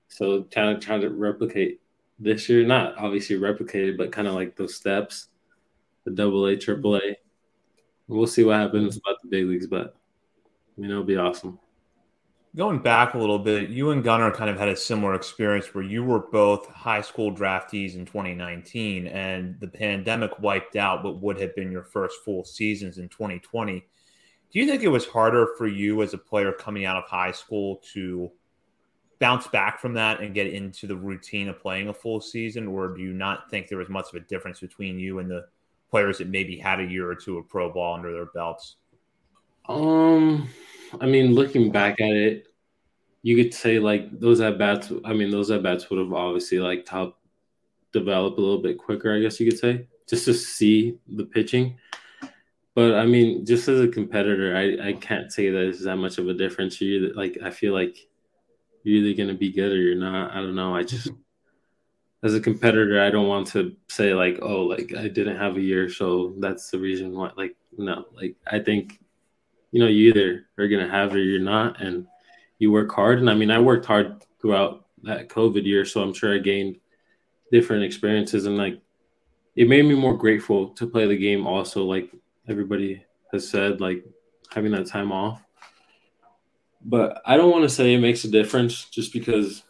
so 0.08 0.44
kind 0.44 0.70
of 0.70 0.82
trying 0.82 1.02
to 1.02 1.10
replicate 1.10 1.82
this 2.20 2.50
year. 2.50 2.66
Not 2.66 2.98
obviously 2.98 3.38
replicated, 3.38 3.98
but 3.98 4.12
kind 4.12 4.28
of 4.28 4.34
like 4.34 4.56
those 4.56 4.76
steps, 4.76 5.28
the 6.04 6.12
double 6.12 6.46
A, 6.48 6.56
triple 6.56 6.98
A. 6.98 7.18
We'll 8.08 8.28
see 8.28 8.44
what 8.44 8.58
happens 8.58 8.98
about 8.98 9.22
the 9.22 9.28
big 9.28 9.46
leagues, 9.46 9.68
but 9.68 9.96
you 10.78 10.88
know, 10.88 10.94
it'll 10.94 11.04
be 11.04 11.18
awesome 11.18 11.60
going 12.58 12.80
back 12.80 13.14
a 13.14 13.18
little 13.18 13.38
bit, 13.38 13.70
you 13.70 13.92
and 13.92 14.04
Gunnar 14.04 14.32
kind 14.32 14.50
of 14.50 14.58
had 14.58 14.68
a 14.68 14.76
similar 14.76 15.14
experience 15.14 15.74
where 15.76 15.84
you 15.84 16.04
were 16.04 16.20
both 16.20 16.68
high 16.68 17.02
school 17.02 17.32
draftees 17.32 17.96
in 17.96 18.04
2019, 18.06 19.08
and 19.08 19.60
the 19.60 19.68
pandemic 19.68 20.40
wiped 20.40 20.76
out 20.76 21.04
what 21.04 21.22
would 21.22 21.40
have 21.40 21.56
been 21.56 21.72
your 21.72 21.84
first 21.84 22.18
full 22.26 22.44
seasons 22.44 22.98
in 22.98 23.08
2020. 23.10 23.86
Do 24.52 24.60
you 24.60 24.66
think 24.66 24.82
it 24.82 24.88
was 24.88 25.06
harder 25.06 25.50
for 25.56 25.68
you 25.68 26.02
as 26.02 26.16
a 26.16 26.18
player 26.18 26.52
coming 26.52 26.86
out 26.86 26.98
of 26.98 27.04
high 27.04 27.32
school 27.32 27.82
to 27.94 28.32
bounce 29.20 29.48
back 29.48 29.80
from 29.80 29.94
that 29.94 30.22
and 30.22 30.34
get 30.34 30.48
into 30.48 30.88
the 30.88 30.96
routine 30.96 31.50
of 31.50 31.60
playing 31.60 31.90
a 31.90 31.94
full 31.94 32.22
season, 32.22 32.68
or 32.68 32.90
do 32.90 33.02
you 33.02 33.14
not 33.14 33.50
think 33.50 33.68
there 33.68 33.78
was 33.78 33.90
much 33.90 34.10
of 34.10 34.16
a 34.16 34.20
difference 34.22 34.60
between 34.60 35.00
you 35.00 35.20
and 35.20 35.30
the 35.30 35.46
players 35.90 36.18
that 36.20 36.28
maybe 36.28 36.58
had 36.58 36.80
a 36.80 36.84
year 36.84 37.10
or 37.10 37.16
two 37.16 37.38
of 37.38 37.48
pro 37.48 37.72
ball 37.72 37.96
under 37.96 38.12
their 38.12 38.26
belts? 38.28 38.76
Um, 39.68 40.48
I 41.02 41.06
mean, 41.06 41.34
looking 41.34 41.72
back 41.72 42.00
at 42.00 42.12
it, 42.12 42.48
you 43.24 43.36
could 43.36 43.54
say 43.54 43.80
like 43.80 44.20
those 44.20 44.40
at 44.42 44.58
bats. 44.58 44.92
I 45.04 45.14
mean, 45.14 45.32
those 45.32 45.52
at 45.52 45.64
bats 45.64 45.90
would 45.90 46.00
have 46.00 46.14
obviously 46.14 46.60
like 46.60 46.88
helped 46.88 47.20
develop 47.92 48.38
a 48.38 48.42
little 48.42 48.62
bit 48.62 48.78
quicker. 48.78 49.14
I 49.14 49.20
guess 49.20 49.40
you 49.40 49.50
could 49.50 49.60
say 49.60 49.88
just 50.08 50.26
to 50.26 50.34
see 50.34 50.98
the 51.08 51.26
pitching. 51.26 51.78
But 52.76 52.94
I 52.94 53.06
mean, 53.06 53.46
just 53.46 53.68
as 53.68 53.82
a 53.82 53.88
competitor, 53.88 54.56
I, 54.56 54.90
I 54.90 54.94
can't 54.94 55.32
say 55.32 55.50
that 55.50 55.68
it's 55.68 55.84
that 55.84 55.98
much 55.98 56.20
of 56.20 56.28
a 56.28 56.34
difference. 56.34 56.80
You 56.80 57.12
like 57.16 57.38
I 57.44 57.50
feel 57.50 57.74
like 57.74 57.98
you're 58.88 59.04
either 59.04 59.18
gonna 59.18 59.38
be 59.38 59.52
good 59.52 59.72
or 59.72 59.78
you're 59.78 59.96
not. 59.96 60.32
I 60.32 60.36
don't 60.36 60.56
know. 60.56 60.74
I 60.76 60.84
just 60.84 61.12
as 62.24 62.34
a 62.34 62.40
competitor, 62.40 63.02
I 63.02 63.10
don't 63.10 63.28
want 63.28 63.48
to 63.48 63.76
say 63.90 64.14
like, 64.14 64.40
oh, 64.42 64.64
like 64.64 64.94
I 64.96 65.08
didn't 65.10 65.38
have 65.38 65.58
a 65.58 65.62
year, 65.62 65.90
so 65.90 66.34
that's 66.40 66.72
the 66.72 66.80
reason 66.80 67.14
why. 67.14 67.32
Like, 67.36 67.56
no, 67.78 68.06
like 68.14 68.36
I 68.50 68.60
think 68.60 69.00
you 69.72 69.82
know, 69.82 69.88
you 69.88 70.10
either 70.10 70.46
are 70.58 70.68
gonna 70.70 70.90
have 70.90 71.12
it 71.12 71.18
or 71.18 71.24
you're 71.24 71.42
not, 71.42 71.82
and 71.82 72.08
you 72.60 72.72
work 72.72 72.92
hard. 72.94 73.20
And 73.20 73.30
I 73.30 73.34
mean, 73.34 73.52
I 73.52 73.60
worked 73.60 73.86
hard 73.86 74.24
throughout 74.42 74.86
that 75.04 75.28
COVID 75.28 75.66
year, 75.66 75.84
so 75.84 76.02
I'm 76.02 76.14
sure 76.14 76.34
I 76.34 76.40
gained 76.40 76.78
different 77.52 77.84
experiences 77.84 78.46
and 78.46 78.58
like 78.58 78.82
it 79.56 79.68
made 79.68 79.86
me 79.86 79.96
more 79.96 80.16
grateful 80.16 80.70
to 80.70 80.88
play 80.88 81.08
the 81.08 81.18
game. 81.18 81.46
Also, 81.46 81.84
like 81.84 82.12
everybody 82.48 83.04
has 83.34 83.50
said, 83.50 83.82
like 83.82 84.06
having 84.50 84.72
that 84.72 84.88
time 84.88 85.12
off. 85.12 85.44
But 86.88 87.22
I 87.26 87.36
don't 87.36 87.52
want 87.52 87.64
to 87.64 87.70
say 87.70 87.94
it 87.94 88.00
makes 88.00 88.24
a 88.24 88.32
difference 88.32 88.86
just 88.86 89.12
because 89.12 89.64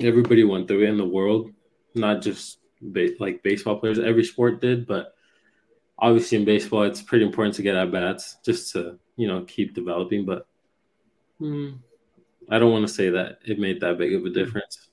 everybody 0.00 0.44
went 0.44 0.66
through 0.66 0.84
it 0.84 0.88
in 0.88 0.96
the 0.96 1.04
world, 1.04 1.50
not 1.94 2.22
just 2.22 2.58
ba- 2.80 3.10
like 3.20 3.42
baseball 3.42 3.78
players. 3.78 3.98
Every 3.98 4.24
sport 4.24 4.62
did, 4.62 4.86
but 4.86 5.14
obviously 5.98 6.38
in 6.38 6.46
baseball, 6.46 6.84
it's 6.84 7.02
pretty 7.02 7.26
important 7.26 7.54
to 7.56 7.62
get 7.62 7.76
at 7.76 7.92
bats 7.92 8.38
just 8.42 8.72
to 8.72 8.98
you 9.16 9.28
know 9.28 9.44
keep 9.44 9.74
developing. 9.74 10.24
But 10.24 10.46
hmm, 11.38 11.72
I 12.48 12.58
don't 12.58 12.72
want 12.72 12.88
to 12.88 12.92
say 12.92 13.10
that 13.10 13.40
it 13.44 13.58
made 13.58 13.80
that 13.80 13.98
big 13.98 14.14
of 14.14 14.24
a 14.24 14.30
difference. 14.30 14.88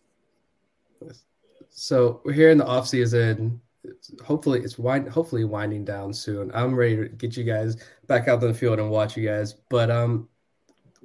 So 1.69 2.21
we're 2.25 2.33
here 2.33 2.49
in 2.49 2.57
the 2.57 2.65
off 2.65 2.87
season. 2.87 3.61
Hopefully, 4.25 4.59
it's 4.59 4.77
wind, 4.77 5.07
hopefully 5.07 5.45
winding 5.45 5.85
down 5.85 6.11
soon. 6.11 6.51
I'm 6.53 6.75
ready 6.75 6.97
to 6.97 7.07
get 7.07 7.37
you 7.37 7.45
guys 7.45 7.77
back 8.07 8.27
out 8.27 8.41
on 8.43 8.49
the 8.49 8.53
field 8.53 8.79
and 8.79 8.89
watch 8.89 9.15
you 9.15 9.25
guys. 9.25 9.53
But 9.69 9.89
um, 9.89 10.27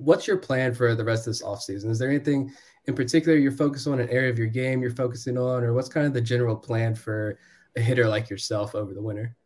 what's 0.04 0.26
your 0.26 0.36
plan 0.36 0.74
for 0.74 0.94
the 0.94 1.04
rest 1.04 1.26
of 1.26 1.32
this 1.32 1.42
offseason? 1.42 1.90
Is 1.90 1.98
there 1.98 2.10
anything 2.10 2.52
in 2.86 2.94
particular 2.94 3.36
you're 3.38 3.52
focused 3.52 3.86
on, 3.86 4.00
an 4.00 4.08
area 4.08 4.30
of 4.30 4.38
your 4.38 4.48
game 4.48 4.82
you're 4.82 4.90
focusing 4.90 5.38
on, 5.38 5.62
or 5.62 5.72
what's 5.72 5.88
kind 5.88 6.06
of 6.06 6.12
the 6.12 6.20
general 6.20 6.56
plan 6.56 6.94
for 6.94 7.38
a 7.76 7.80
hitter 7.80 8.08
like 8.08 8.28
yourself 8.28 8.74
over 8.74 8.92
the 8.92 9.02
winter? 9.02 9.36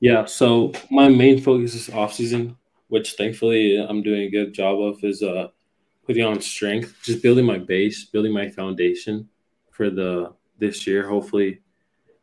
Yeah, 0.00 0.24
so 0.24 0.72
my 0.90 1.08
main 1.08 1.40
focus 1.40 1.74
is 1.74 1.88
offseason, 1.88 2.56
which 2.88 3.14
thankfully 3.14 3.76
I'm 3.76 4.02
doing 4.02 4.22
a 4.22 4.30
good 4.30 4.52
job 4.52 4.80
of, 4.80 5.02
is 5.02 5.22
uh 5.22 5.48
putting 6.06 6.24
on 6.24 6.40
strength, 6.40 6.96
just 7.04 7.22
building 7.22 7.44
my 7.44 7.58
base, 7.58 8.06
building 8.06 8.32
my 8.32 8.48
foundation 8.48 9.28
for 9.70 9.90
the 9.90 10.32
this 10.58 10.86
year. 10.86 11.06
Hopefully, 11.06 11.60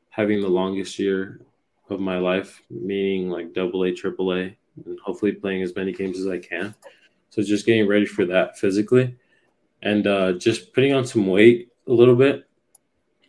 having 0.09 0.41
the 0.41 0.47
longest 0.47 0.97
year 0.97 1.41
of 1.89 1.99
my 1.99 2.17
life, 2.17 2.61
meaning 2.69 3.29
like 3.29 3.53
double 3.53 3.83
A, 3.83 3.93
triple 3.93 4.33
A, 4.33 4.57
and 4.85 4.99
hopefully 5.03 5.33
playing 5.33 5.61
as 5.61 5.75
many 5.75 5.91
games 5.91 6.19
as 6.19 6.27
I 6.27 6.39
can. 6.39 6.73
So 7.35 7.43
just 7.43 7.65
getting 7.65 7.85
ready 7.85 8.05
for 8.05 8.23
that 8.27 8.57
physically, 8.57 9.13
and 9.81 10.07
uh, 10.07 10.31
just 10.33 10.71
putting 10.71 10.93
on 10.93 11.05
some 11.05 11.27
weight 11.27 11.67
a 11.85 11.91
little 11.91 12.15
bit. 12.15 12.47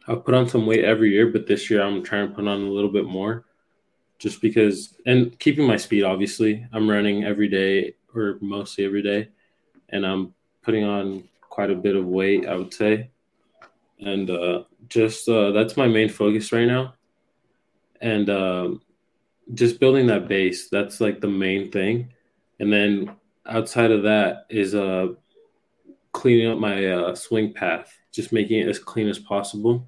I 0.06 0.14
put 0.14 0.32
on 0.32 0.48
some 0.48 0.64
weight 0.64 0.84
every 0.84 1.10
year, 1.10 1.26
but 1.26 1.48
this 1.48 1.68
year 1.68 1.82
I'm 1.82 2.04
trying 2.04 2.28
to 2.28 2.34
put 2.36 2.46
on 2.46 2.62
a 2.62 2.70
little 2.70 2.92
bit 2.92 3.06
more. 3.06 3.46
Just 4.20 4.40
because 4.40 4.94
and 5.06 5.36
keeping 5.40 5.66
my 5.66 5.76
speed 5.76 6.04
obviously. 6.04 6.64
I'm 6.72 6.88
running 6.88 7.24
every 7.24 7.48
day 7.48 7.94
or 8.14 8.38
mostly 8.40 8.84
every 8.84 9.02
day. 9.02 9.28
And 9.88 10.06
i'm 10.06 10.32
putting 10.62 10.84
on 10.84 11.28
quite 11.40 11.70
a 11.70 11.74
bit 11.74 11.96
of 11.96 12.06
weight 12.06 12.46
i 12.46 12.54
would 12.54 12.72
say. 12.72 13.10
And 13.98 14.30
uh, 14.30 14.62
just 14.88 15.28
uh, 15.28 15.50
that's 15.50 15.76
my 15.76 15.88
main 15.88 16.10
focus 16.10 16.52
right 16.52 16.66
now. 16.66 16.94
And 18.00 18.30
um, 18.30 18.82
just 19.52 19.80
building 19.80 20.06
that 20.06 20.28
base 20.28 20.68
that's 20.70 21.00
like 21.00 21.20
the 21.20 21.28
main 21.28 21.72
thing. 21.72 22.12
And 22.60 22.72
then 22.72 23.10
outside 23.48 23.90
of 23.90 24.02
that 24.02 24.46
is 24.50 24.74
uh, 24.74 25.08
cleaning 26.12 26.50
up 26.50 26.58
my 26.58 26.86
uh, 26.86 27.14
swing 27.14 27.52
path 27.52 27.98
just 28.12 28.32
making 28.32 28.60
it 28.60 28.68
as 28.68 28.78
clean 28.78 29.08
as 29.08 29.18
possible 29.18 29.86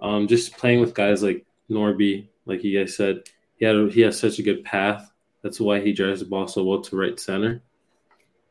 um, 0.00 0.26
just 0.26 0.56
playing 0.56 0.80
with 0.80 0.94
guys 0.94 1.22
like 1.22 1.44
norby 1.70 2.26
like 2.50 2.64
you 2.64 2.78
guys 2.78 2.96
said, 2.96 3.22
he 3.56 3.64
had 3.64 3.76
a, 3.76 3.88
he 3.88 4.00
has 4.02 4.18
such 4.18 4.38
a 4.38 4.42
good 4.42 4.64
path. 4.64 5.10
That's 5.42 5.60
why 5.60 5.80
he 5.80 5.92
drives 5.92 6.20
the 6.20 6.26
ball 6.26 6.48
so 6.48 6.64
well 6.64 6.80
to 6.82 6.96
right 6.96 7.18
center. 7.18 7.62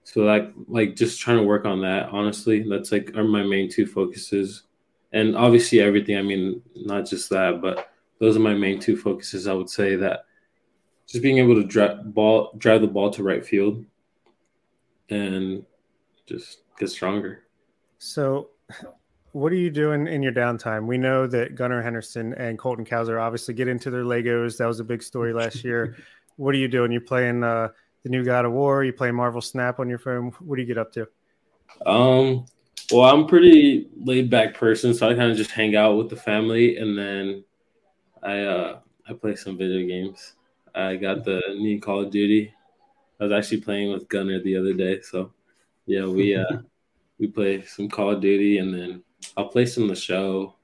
So 0.03 0.21
like 0.21 0.51
like 0.67 0.95
just 0.95 1.19
trying 1.19 1.37
to 1.37 1.43
work 1.43 1.65
on 1.65 1.81
that. 1.81 2.09
Honestly, 2.09 2.63
that's 2.67 2.91
like 2.91 3.15
are 3.15 3.23
my 3.23 3.43
main 3.43 3.69
two 3.69 3.85
focuses, 3.85 4.63
and 5.11 5.35
obviously 5.35 5.81
everything. 5.81 6.17
I 6.17 6.21
mean, 6.21 6.63
not 6.75 7.05
just 7.05 7.29
that, 7.29 7.61
but 7.61 7.91
those 8.19 8.35
are 8.35 8.39
my 8.41 8.55
main 8.55 8.79
two 8.79 8.97
focuses. 8.97 9.47
I 9.47 9.53
would 9.53 9.69
say 9.69 9.95
that 9.97 10.25
just 11.05 11.21
being 11.21 11.37
able 11.37 11.55
to 11.55 11.63
drive 11.63 12.13
ball 12.13 12.53
drive 12.57 12.81
the 12.81 12.87
ball 12.87 13.11
to 13.11 13.23
right 13.23 13.45
field 13.45 13.85
and 15.09 15.65
just 16.25 16.59
get 16.77 16.89
stronger. 16.89 17.43
So 17.97 18.49
what 19.31 19.51
are 19.51 19.57
you 19.57 19.69
doing 19.69 20.07
in 20.07 20.23
your 20.23 20.31
downtime? 20.31 20.85
We 20.85 20.97
know 20.97 21.27
that 21.27 21.55
Gunnar 21.55 21.81
Henderson 21.81 22.33
and 22.33 22.57
Colton 22.57 22.85
Cowser 22.85 23.21
obviously 23.21 23.53
get 23.53 23.67
into 23.67 23.91
their 23.91 24.03
Legos. 24.03 24.57
That 24.57 24.65
was 24.65 24.79
a 24.79 24.83
big 24.83 25.03
story 25.03 25.33
last 25.33 25.63
year. 25.63 25.95
what 26.37 26.55
are 26.55 26.57
you 26.57 26.67
doing? 26.67 26.91
You 26.91 27.01
playing 27.01 27.43
uh, 27.43 27.69
the 28.03 28.09
new 28.09 28.23
God 28.23 28.45
of 28.45 28.51
War? 28.51 28.83
You 28.83 28.93
playing 28.93 29.15
Marvel 29.15 29.41
Snap 29.41 29.79
on 29.79 29.89
your 29.89 29.99
phone? 29.99 30.31
What 30.39 30.55
do 30.55 30.61
you 30.61 30.67
get 30.67 30.77
up 30.77 30.91
to? 30.93 31.07
Um, 31.85 32.45
well, 32.91 33.13
I'm 33.13 33.27
pretty 33.27 33.89
laid 33.97 34.29
back 34.29 34.55
person, 34.55 34.93
so 34.93 35.09
I 35.09 35.13
kind 35.13 35.31
of 35.31 35.37
just 35.37 35.51
hang 35.51 35.75
out 35.75 35.97
with 35.97 36.09
the 36.09 36.15
family, 36.15 36.77
and 36.77 36.97
then 36.97 37.43
I 38.23 38.39
uh, 38.41 38.79
I 39.07 39.13
play 39.13 39.35
some 39.35 39.57
video 39.57 39.87
games. 39.87 40.33
I 40.73 40.95
got 40.95 41.23
the 41.23 41.41
new 41.49 41.79
Call 41.79 42.01
of 42.01 42.11
Duty. 42.11 42.53
I 43.19 43.25
was 43.25 43.33
actually 43.33 43.61
playing 43.61 43.91
with 43.91 44.07
Gunnar 44.07 44.41
the 44.41 44.55
other 44.55 44.73
day, 44.73 45.01
so 45.01 45.33
yeah, 45.85 46.05
we 46.05 46.35
uh, 46.35 46.59
we 47.19 47.27
play 47.27 47.63
some 47.63 47.89
Call 47.89 48.11
of 48.11 48.21
Duty, 48.21 48.59
and 48.59 48.73
then 48.73 49.03
I'll 49.35 49.49
play 49.49 49.65
some 49.65 49.83
of 49.83 49.89
the 49.89 49.95
show. 49.95 50.55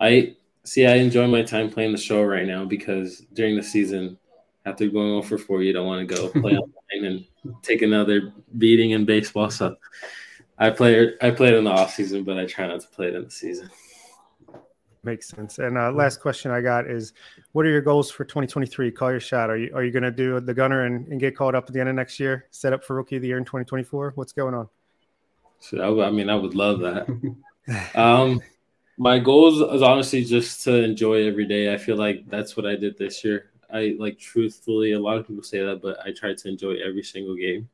I 0.00 0.34
see. 0.64 0.86
I 0.86 0.96
enjoy 0.96 1.26
my 1.26 1.42
time 1.42 1.70
playing 1.70 1.92
the 1.92 1.98
show 1.98 2.22
right 2.22 2.46
now 2.46 2.64
because 2.64 3.20
during 3.32 3.56
the 3.56 3.62
season, 3.62 4.18
after 4.64 4.88
going 4.88 5.12
over 5.12 5.38
four, 5.38 5.62
you 5.62 5.72
don't 5.72 5.86
want 5.86 6.06
to 6.06 6.14
go 6.14 6.28
play 6.28 6.52
online 6.56 7.04
and 7.04 7.54
take 7.62 7.82
another 7.82 8.32
beating 8.58 8.90
in 8.90 9.04
baseball. 9.04 9.50
So 9.50 9.76
I 10.58 10.70
play. 10.70 11.12
I 11.22 11.30
play 11.30 11.48
it 11.48 11.54
in 11.54 11.64
the 11.64 11.70
off 11.70 11.94
season, 11.94 12.24
but 12.24 12.38
I 12.38 12.46
try 12.46 12.66
not 12.66 12.80
to 12.80 12.88
play 12.88 13.08
it 13.08 13.14
in 13.14 13.24
the 13.24 13.30
season. 13.30 13.70
Makes 15.06 15.28
sense. 15.28 15.60
And 15.60 15.78
uh, 15.78 15.92
last 15.92 16.20
question 16.20 16.50
I 16.50 16.60
got 16.60 16.90
is, 16.90 17.12
what 17.52 17.64
are 17.64 17.70
your 17.70 17.80
goals 17.80 18.10
for 18.10 18.24
2023? 18.24 18.90
Call 18.90 19.12
your 19.12 19.20
shot. 19.20 19.50
Are 19.50 19.56
you 19.56 19.70
are 19.72 19.84
you 19.84 19.92
going 19.92 20.02
to 20.02 20.10
do 20.10 20.40
the 20.40 20.52
Gunnar 20.52 20.86
and, 20.86 21.06
and 21.06 21.20
get 21.20 21.36
called 21.36 21.54
up 21.54 21.66
at 21.68 21.72
the 21.72 21.78
end 21.78 21.88
of 21.88 21.94
next 21.94 22.18
year? 22.18 22.46
Set 22.50 22.72
up 22.72 22.82
for 22.82 22.96
rookie 22.96 23.14
of 23.14 23.22
the 23.22 23.28
year 23.28 23.38
in 23.38 23.44
2024? 23.44 24.14
What's 24.16 24.32
going 24.32 24.52
on? 24.52 24.68
So 25.60 26.00
I, 26.00 26.08
I 26.08 26.10
mean, 26.10 26.28
I 26.28 26.34
would 26.34 26.56
love 26.56 26.80
that. 26.80 27.06
um, 27.94 28.40
my 28.98 29.20
goals 29.20 29.60
is 29.60 29.80
honestly 29.80 30.24
just 30.24 30.64
to 30.64 30.74
enjoy 30.74 31.24
every 31.24 31.46
day. 31.46 31.72
I 31.72 31.76
feel 31.76 31.96
like 31.96 32.28
that's 32.28 32.56
what 32.56 32.66
I 32.66 32.74
did 32.74 32.98
this 32.98 33.22
year. 33.22 33.50
I 33.72 33.94
like 34.00 34.18
truthfully, 34.18 34.92
a 34.92 34.98
lot 34.98 35.18
of 35.18 35.28
people 35.28 35.44
say 35.44 35.60
that, 35.60 35.80
but 35.80 36.00
I 36.04 36.10
tried 36.10 36.38
to 36.38 36.48
enjoy 36.48 36.78
every 36.84 37.04
single 37.04 37.36
game 37.36 37.68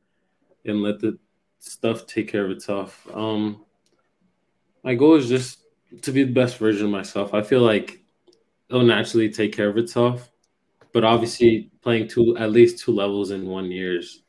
and 0.65 0.83
let 0.83 0.99
the 0.99 1.17
stuff 1.57 2.05
take 2.05 2.27
care 2.31 2.45
of 2.45 2.51
itself. 2.51 3.07
Um, 3.11 3.65
my 4.83 4.93
goal 4.93 5.15
is 5.15 5.27
just 5.27 5.62
to 6.01 6.11
be 6.11 6.23
the 6.23 6.33
best 6.33 6.57
version 6.57 6.85
of 6.85 6.91
myself. 6.91 7.33
I 7.33 7.41
feel 7.41 7.61
like 7.61 8.01
it'll 8.69 8.83
naturally 8.83 9.29
take 9.29 9.55
care 9.55 9.69
of 9.69 9.77
itself, 9.77 10.31
but 10.91 11.03
obviously 11.03 11.71
playing 11.81 12.07
two 12.07 12.37
at 12.37 12.51
least 12.51 12.83
two 12.83 12.91
levels 12.91 13.31
in 13.31 13.45
one 13.45 13.71
year 13.71 13.97
is 13.97 14.23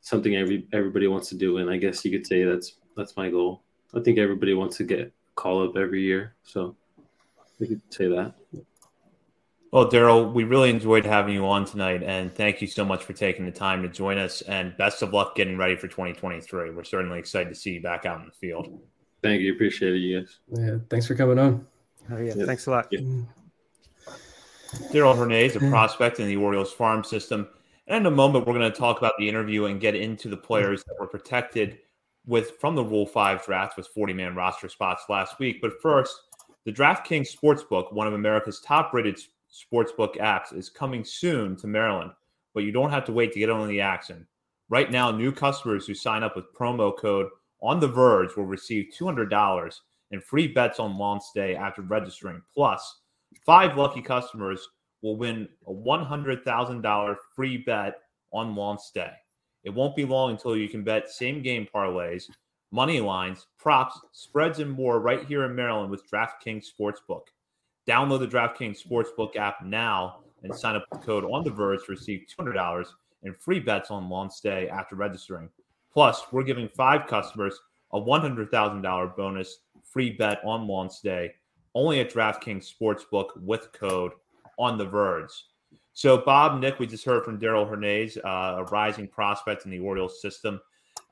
something 0.00 0.36
every 0.36 0.66
everybody 0.72 1.06
wants 1.06 1.28
to 1.30 1.34
do, 1.36 1.58
and 1.58 1.70
I 1.70 1.76
guess 1.76 2.04
you 2.04 2.10
could 2.10 2.26
say 2.26 2.44
that's 2.44 2.76
that's 2.96 3.16
my 3.16 3.30
goal. 3.30 3.62
I 3.94 4.00
think 4.00 4.18
everybody 4.18 4.54
wants 4.54 4.76
to 4.78 4.84
get 4.84 5.12
call 5.34 5.68
up 5.68 5.76
every 5.76 6.02
year, 6.02 6.36
so 6.42 6.76
we 7.58 7.68
could 7.68 7.82
say 7.90 8.08
that. 8.08 8.34
Well, 9.72 9.88
Darell, 9.88 10.30
we 10.30 10.44
really 10.44 10.70
enjoyed 10.70 11.04
having 11.04 11.34
you 11.34 11.46
on 11.46 11.64
tonight, 11.64 12.04
and 12.04 12.32
thank 12.32 12.62
you 12.62 12.68
so 12.68 12.84
much 12.84 13.02
for 13.02 13.12
taking 13.12 13.44
the 13.44 13.50
time 13.50 13.82
to 13.82 13.88
join 13.88 14.18
us. 14.18 14.40
And 14.42 14.76
best 14.76 15.02
of 15.02 15.12
luck 15.12 15.34
getting 15.34 15.58
ready 15.58 15.74
for 15.74 15.88
2023. 15.88 16.70
We're 16.70 16.84
certainly 16.84 17.18
excited 17.18 17.48
to 17.48 17.56
see 17.56 17.72
you 17.72 17.82
back 17.82 18.06
out 18.06 18.20
in 18.20 18.26
the 18.26 18.32
field. 18.32 18.68
Thank 19.24 19.40
you. 19.40 19.54
Appreciate 19.54 19.94
it, 19.94 20.00
you 20.00 20.20
guys. 20.20 20.38
Yeah, 20.48 20.76
thanks 20.90 21.06
for 21.06 21.14
coming 21.14 21.38
on. 21.38 21.66
Oh 22.10 22.18
yeah, 22.18 22.34
yeah. 22.36 22.44
thanks 22.44 22.66
a 22.66 22.70
lot. 22.70 22.88
Yeah. 22.90 23.00
Darell 24.92 25.14
Hernaiz, 25.14 25.56
a 25.56 25.70
prospect 25.70 26.20
in 26.20 26.26
the 26.28 26.36
Orioles 26.36 26.74
farm 26.74 27.02
system. 27.02 27.48
And 27.86 28.06
in 28.06 28.12
a 28.12 28.14
moment, 28.14 28.46
we're 28.46 28.52
going 28.52 28.70
to 28.70 28.78
talk 28.78 28.98
about 28.98 29.14
the 29.18 29.26
interview 29.26 29.64
and 29.64 29.80
get 29.80 29.94
into 29.94 30.28
the 30.28 30.36
players 30.36 30.84
that 30.84 30.96
were 31.00 31.06
protected 31.06 31.78
with 32.26 32.58
from 32.60 32.74
the 32.74 32.84
Rule 32.84 33.06
5 33.06 33.46
draft 33.46 33.78
with 33.78 33.86
40 33.88 34.12
man 34.12 34.34
roster 34.34 34.68
spots 34.68 35.04
last 35.08 35.38
week. 35.38 35.62
But 35.62 35.80
first, 35.80 36.14
the 36.66 36.72
DraftKings 36.72 37.34
Sportsbook, 37.34 37.94
one 37.94 38.06
of 38.06 38.12
America's 38.12 38.60
top 38.60 38.92
rated 38.92 39.18
sportsbook 39.50 40.16
apps, 40.16 40.54
is 40.54 40.68
coming 40.68 41.02
soon 41.02 41.56
to 41.56 41.66
Maryland, 41.66 42.10
but 42.52 42.64
you 42.64 42.72
don't 42.72 42.90
have 42.90 43.06
to 43.06 43.12
wait 43.12 43.32
to 43.32 43.38
get 43.38 43.48
on 43.48 43.68
the 43.68 43.80
action. 43.80 44.26
Right 44.68 44.90
now, 44.90 45.10
new 45.10 45.32
customers 45.32 45.86
who 45.86 45.94
sign 45.94 46.22
up 46.22 46.36
with 46.36 46.52
promo 46.52 46.94
code 46.94 47.28
on 47.64 47.80
the 47.80 47.88
verge 47.88 48.36
will 48.36 48.44
receive 48.44 48.92
$200 48.96 49.74
in 50.10 50.20
free 50.20 50.46
bets 50.46 50.78
on 50.78 50.98
launch 50.98 51.22
day 51.34 51.56
after 51.56 51.80
registering. 51.80 52.42
Plus, 52.52 53.00
five 53.44 53.76
lucky 53.76 54.02
customers 54.02 54.68
will 55.02 55.16
win 55.16 55.48
a 55.66 55.72
$100,000 55.72 57.16
free 57.34 57.56
bet 57.56 57.94
on 58.32 58.54
launch 58.54 58.82
day. 58.94 59.12
It 59.64 59.70
won't 59.70 59.96
be 59.96 60.04
long 60.04 60.32
until 60.32 60.56
you 60.56 60.68
can 60.68 60.84
bet 60.84 61.08
same 61.08 61.42
game 61.42 61.66
parlays, 61.74 62.24
money 62.70 63.00
lines, 63.00 63.46
props, 63.58 63.98
spreads, 64.12 64.58
and 64.58 64.70
more 64.70 65.00
right 65.00 65.24
here 65.24 65.44
in 65.44 65.56
Maryland 65.56 65.90
with 65.90 66.08
DraftKings 66.10 66.66
Sportsbook. 66.78 67.22
Download 67.88 68.20
the 68.20 68.28
DraftKings 68.28 68.86
Sportsbook 68.86 69.36
app 69.36 69.64
now 69.64 70.20
and 70.42 70.54
sign 70.54 70.76
up 70.76 70.84
with 70.92 71.02
code 71.02 71.24
on 71.24 71.44
the 71.44 71.50
verge 71.50 71.80
to 71.86 71.92
receive 71.92 72.26
$200 72.38 72.84
in 73.22 73.34
free 73.34 73.60
bets 73.60 73.90
on 73.90 74.10
launch 74.10 74.34
day 74.42 74.68
after 74.68 74.96
registering. 74.96 75.48
Plus, 75.94 76.22
we're 76.32 76.42
giving 76.42 76.68
five 76.68 77.06
customers 77.06 77.58
a 77.92 78.00
$100,000 78.00 79.16
bonus 79.16 79.58
free 79.84 80.10
bet 80.10 80.40
on 80.44 80.66
launch 80.66 81.00
day 81.02 81.32
only 81.74 82.00
at 82.00 82.12
DraftKings 82.12 82.72
Sportsbook 82.72 83.28
with 83.40 83.72
code 83.72 84.12
on 84.58 84.76
the 84.78 84.84
Verge. 84.84 85.32
So, 85.92 86.18
Bob, 86.18 86.60
Nick, 86.60 86.78
we 86.78 86.86
just 86.86 87.04
heard 87.04 87.24
from 87.24 87.38
Darell 87.38 87.66
Hernaiz, 87.66 88.16
uh, 88.24 88.58
a 88.58 88.64
rising 88.64 89.06
prospect 89.06 89.64
in 89.64 89.70
the 89.70 89.78
Orioles 89.78 90.20
system, 90.20 90.60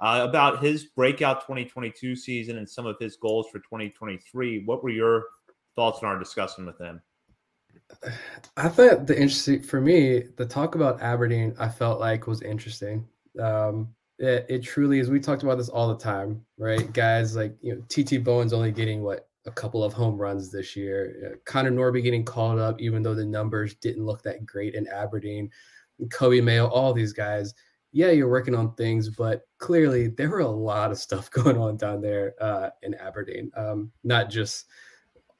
uh, 0.01 0.27
about 0.29 0.62
his 0.62 0.85
breakout 0.85 1.42
2022 1.42 2.16
season 2.16 2.59
and 2.59 2.68
some 2.68 2.87
of 2.87 2.97
his 2.99 3.16
goals 3.16 3.47
for 3.51 3.61
2023. 3.61 4.64
What 4.64 4.83
were 4.83 4.90
your 4.90 5.27
thoughts 5.77 6.03
in 6.03 6.09
our 6.09 6.18
discussion 6.18 6.66
with 6.66 6.79
him? 6.81 7.01
I 8.57 8.68
thought 8.68 9.07
the 9.07 9.14
interesting 9.14 9.62
for 9.62 9.81
me, 9.81 10.25
the 10.37 10.47
talk 10.47 10.75
about 10.75 11.01
Aberdeen, 11.01 11.55
I 11.59 11.68
felt 11.68 12.01
like 12.01 12.27
was 12.27 12.42
interesting. 12.42 13.07
Um, 13.40 13.95
it, 14.23 14.47
it 14.49 14.63
truly 14.63 14.99
is. 14.99 15.11
We 15.11 15.21
talked 15.21 15.43
about 15.43 15.59
this 15.59 15.69
all 15.69 15.89
the 15.89 16.03
time, 16.03 16.45
right? 16.59 16.93
Guys 16.93 17.37
like 17.37 17.57
you 17.61 17.75
know, 17.75 17.83
TT 17.89 18.23
Bowens 18.23 18.53
only 18.53 18.73
getting 18.73 19.03
what 19.03 19.29
a 19.47 19.51
couple 19.51 19.83
of 19.83 19.93
home 19.93 20.17
runs 20.17 20.51
this 20.51 20.77
year. 20.77 21.33
Uh, 21.33 21.37
Connor 21.45 21.73
Norby 21.73 22.03
getting 22.03 22.25
called 22.25 22.59
up, 22.59 22.81
even 22.81 23.03
though 23.03 23.15
the 23.15 23.25
numbers 23.25 23.75
didn't 23.75 24.07
look 24.07 24.23
that 24.23 24.47
great 24.47 24.75
in 24.75 24.87
Aberdeen. 24.89 25.51
Coby 26.09 26.43
Mayo, 26.43 26.67
all 26.69 26.93
these 26.93 27.13
guys. 27.13 27.55
Yeah, 27.93 28.11
you're 28.11 28.31
working 28.31 28.55
on 28.55 28.75
things, 28.75 29.11
but 29.11 29.43
clearly 29.59 30.09
there 30.09 30.31
were 30.31 30.41
a 30.41 30.49
lot 30.49 30.91
of 30.91 30.99
stuff 30.99 31.31
going 31.31 31.59
on 31.59 31.77
down 31.77 32.01
there 32.01 32.35
uh, 32.41 32.71
in 32.83 32.95
Aberdeen. 32.95 33.51
Um, 33.57 33.91
not 34.05 34.31
just 34.31 34.67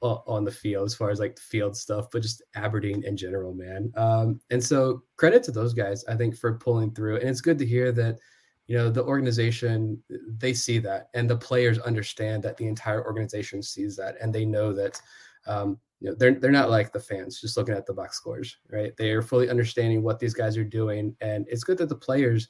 on 0.01 0.43
the 0.43 0.51
field 0.51 0.85
as 0.85 0.93
far 0.93 1.11
as 1.11 1.19
like 1.21 1.37
the 1.37 1.41
field 1.41 1.77
stuff, 1.77 2.07
but 2.11 2.21
just 2.21 2.43
Aberdeen 2.55 3.03
in 3.05 3.15
general, 3.15 3.53
man. 3.53 3.89
Um, 3.95 4.41
and 4.49 4.61
so 4.61 5.01
credit 5.15 5.43
to 5.43 5.51
those 5.51 5.73
guys, 5.73 6.03
I 6.09 6.15
think, 6.15 6.35
for 6.35 6.55
pulling 6.55 6.93
through. 6.93 7.21
And 7.21 7.29
it's 7.29 7.39
good 7.39 7.57
to 7.59 7.65
hear 7.65 7.93
that 7.93 8.19
you 8.67 8.77
know 8.77 8.89
the 8.89 9.03
organization 9.03 10.01
they 10.37 10.53
see 10.53 10.77
that 10.79 11.09
and 11.13 11.29
the 11.29 11.35
players 11.35 11.79
understand 11.79 12.41
that 12.43 12.57
the 12.57 12.67
entire 12.67 13.05
organization 13.05 13.61
sees 13.61 13.95
that 13.95 14.15
and 14.21 14.33
they 14.33 14.45
know 14.45 14.71
that 14.71 14.99
um, 15.47 15.77
you 15.99 16.09
know 16.09 16.15
they're, 16.17 16.35
they're 16.35 16.51
not 16.51 16.69
like 16.69 16.91
the 16.93 16.99
fans 16.99 17.41
just 17.41 17.57
looking 17.57 17.75
at 17.75 17.85
the 17.85 17.93
box 17.93 18.17
scores 18.17 18.57
right? 18.71 18.95
They 18.97 19.11
are 19.11 19.21
fully 19.21 19.49
understanding 19.49 20.03
what 20.03 20.19
these 20.19 20.33
guys 20.33 20.57
are 20.57 20.63
doing 20.63 21.15
and 21.21 21.45
it's 21.49 21.63
good 21.63 21.77
that 21.79 21.89
the 21.89 21.95
players 21.95 22.49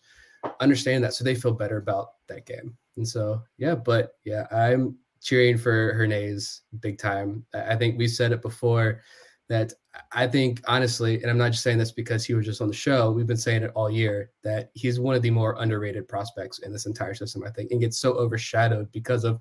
understand 0.59 1.03
that 1.03 1.13
so 1.13 1.23
they 1.23 1.35
feel 1.35 1.53
better 1.53 1.77
about 1.77 2.09
that 2.27 2.45
game. 2.45 2.77
And 2.97 3.07
so 3.07 3.41
yeah 3.57 3.75
but 3.75 4.13
yeah 4.23 4.45
i'm 4.51 4.95
cheering 5.23 5.57
for 5.57 5.95
Hernaiz 5.95 6.59
big 6.81 6.97
time. 6.99 7.45
I 7.53 7.75
think 7.75 7.97
we 7.97 8.07
said 8.07 8.31
it 8.31 8.41
before 8.41 9.01
that 9.49 9.73
I 10.11 10.27
think 10.27 10.61
honestly, 10.67 11.21
and 11.21 11.29
I'm 11.29 11.37
not 11.37 11.51
just 11.51 11.63
saying 11.63 11.77
this 11.77 11.91
because 11.91 12.25
he 12.25 12.33
was 12.33 12.45
just 12.45 12.61
on 12.61 12.67
the 12.67 12.73
show, 12.73 13.11
we've 13.11 13.27
been 13.27 13.37
saying 13.37 13.63
it 13.63 13.71
all 13.75 13.89
year 13.89 14.31
that 14.43 14.71
he's 14.73 14.99
one 14.99 15.15
of 15.15 15.21
the 15.21 15.29
more 15.29 15.55
underrated 15.59 16.07
prospects 16.07 16.59
in 16.59 16.71
this 16.71 16.85
entire 16.85 17.13
system, 17.13 17.43
I 17.45 17.51
think, 17.51 17.71
and 17.71 17.81
gets 17.81 17.97
so 17.97 18.13
overshadowed 18.13 18.91
because 18.91 19.23
of 19.23 19.39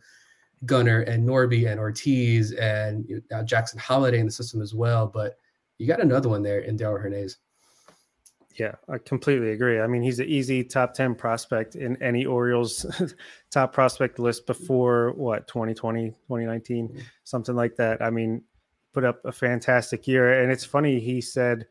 Gunnar 0.66 1.02
and 1.02 1.26
Norby 1.26 1.70
and 1.70 1.80
Ortiz 1.80 2.52
and 2.52 3.22
now 3.30 3.42
Jackson 3.42 3.78
Holliday 3.78 4.18
in 4.18 4.26
the 4.26 4.32
system 4.32 4.60
as 4.60 4.74
well. 4.74 5.06
But 5.06 5.36
you 5.78 5.86
got 5.86 6.00
another 6.00 6.28
one 6.28 6.42
there 6.42 6.60
in 6.60 6.76
Darell 6.76 7.02
Hernaiz. 7.02 7.36
Yeah, 8.58 8.72
I 8.88 8.98
completely 8.98 9.52
agree. 9.52 9.80
I 9.80 9.86
mean, 9.86 10.02
he's 10.02 10.18
an 10.18 10.26
easy 10.26 10.62
top 10.62 10.94
10 10.94 11.14
prospect 11.14 11.74
in 11.74 12.00
any 12.02 12.26
Orioles 12.26 12.84
top 13.50 13.72
prospect 13.72 14.18
list 14.18 14.46
before 14.46 15.12
what, 15.12 15.48
2020, 15.48 16.10
2019, 16.10 16.88
mm-hmm. 16.88 16.98
something 17.24 17.56
like 17.56 17.76
that. 17.76 18.02
I 18.02 18.10
mean, 18.10 18.42
put 18.92 19.04
up 19.04 19.24
a 19.24 19.32
fantastic 19.32 20.06
year. 20.06 20.42
And 20.42 20.52
it's 20.52 20.64
funny, 20.64 21.00
he 21.00 21.20
said, 21.20 21.66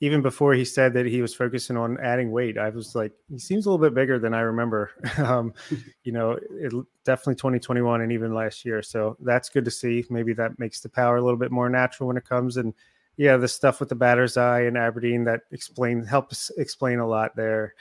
even 0.00 0.22
before 0.22 0.54
he 0.54 0.64
said 0.64 0.92
that 0.94 1.06
he 1.06 1.22
was 1.22 1.34
focusing 1.34 1.76
on 1.76 1.98
adding 2.00 2.30
weight, 2.30 2.58
I 2.58 2.68
was 2.70 2.94
like, 2.94 3.12
he 3.30 3.38
seems 3.38 3.64
a 3.64 3.70
little 3.70 3.84
bit 3.84 3.94
bigger 3.94 4.18
than 4.18 4.34
I 4.34 4.40
remember. 4.40 4.90
um, 5.18 5.54
you 6.02 6.12
know, 6.12 6.32
it, 6.50 6.72
definitely 7.04 7.36
2021 7.36 8.00
and 8.00 8.12
even 8.12 8.34
last 8.34 8.64
year. 8.64 8.82
So 8.82 9.16
that's 9.20 9.48
good 9.48 9.64
to 9.64 9.70
see. 9.70 10.04
Maybe 10.10 10.32
that 10.34 10.58
makes 10.58 10.80
the 10.80 10.88
power 10.88 11.16
a 11.16 11.22
little 11.22 11.38
bit 11.38 11.52
more 11.52 11.68
natural 11.70 12.08
when 12.08 12.16
it 12.16 12.28
comes. 12.28 12.56
And 12.56 12.74
yeah, 13.16 13.36
the 13.36 13.48
stuff 13.48 13.80
with 13.80 13.88
the 13.88 13.94
batter's 13.94 14.36
eye 14.36 14.62
and 14.62 14.76
Aberdeen 14.76 15.24
that 15.24 15.42
explain 15.52 16.04
helps 16.04 16.50
explain 16.56 16.98
a 16.98 17.08
lot 17.08 17.36
there. 17.36 17.74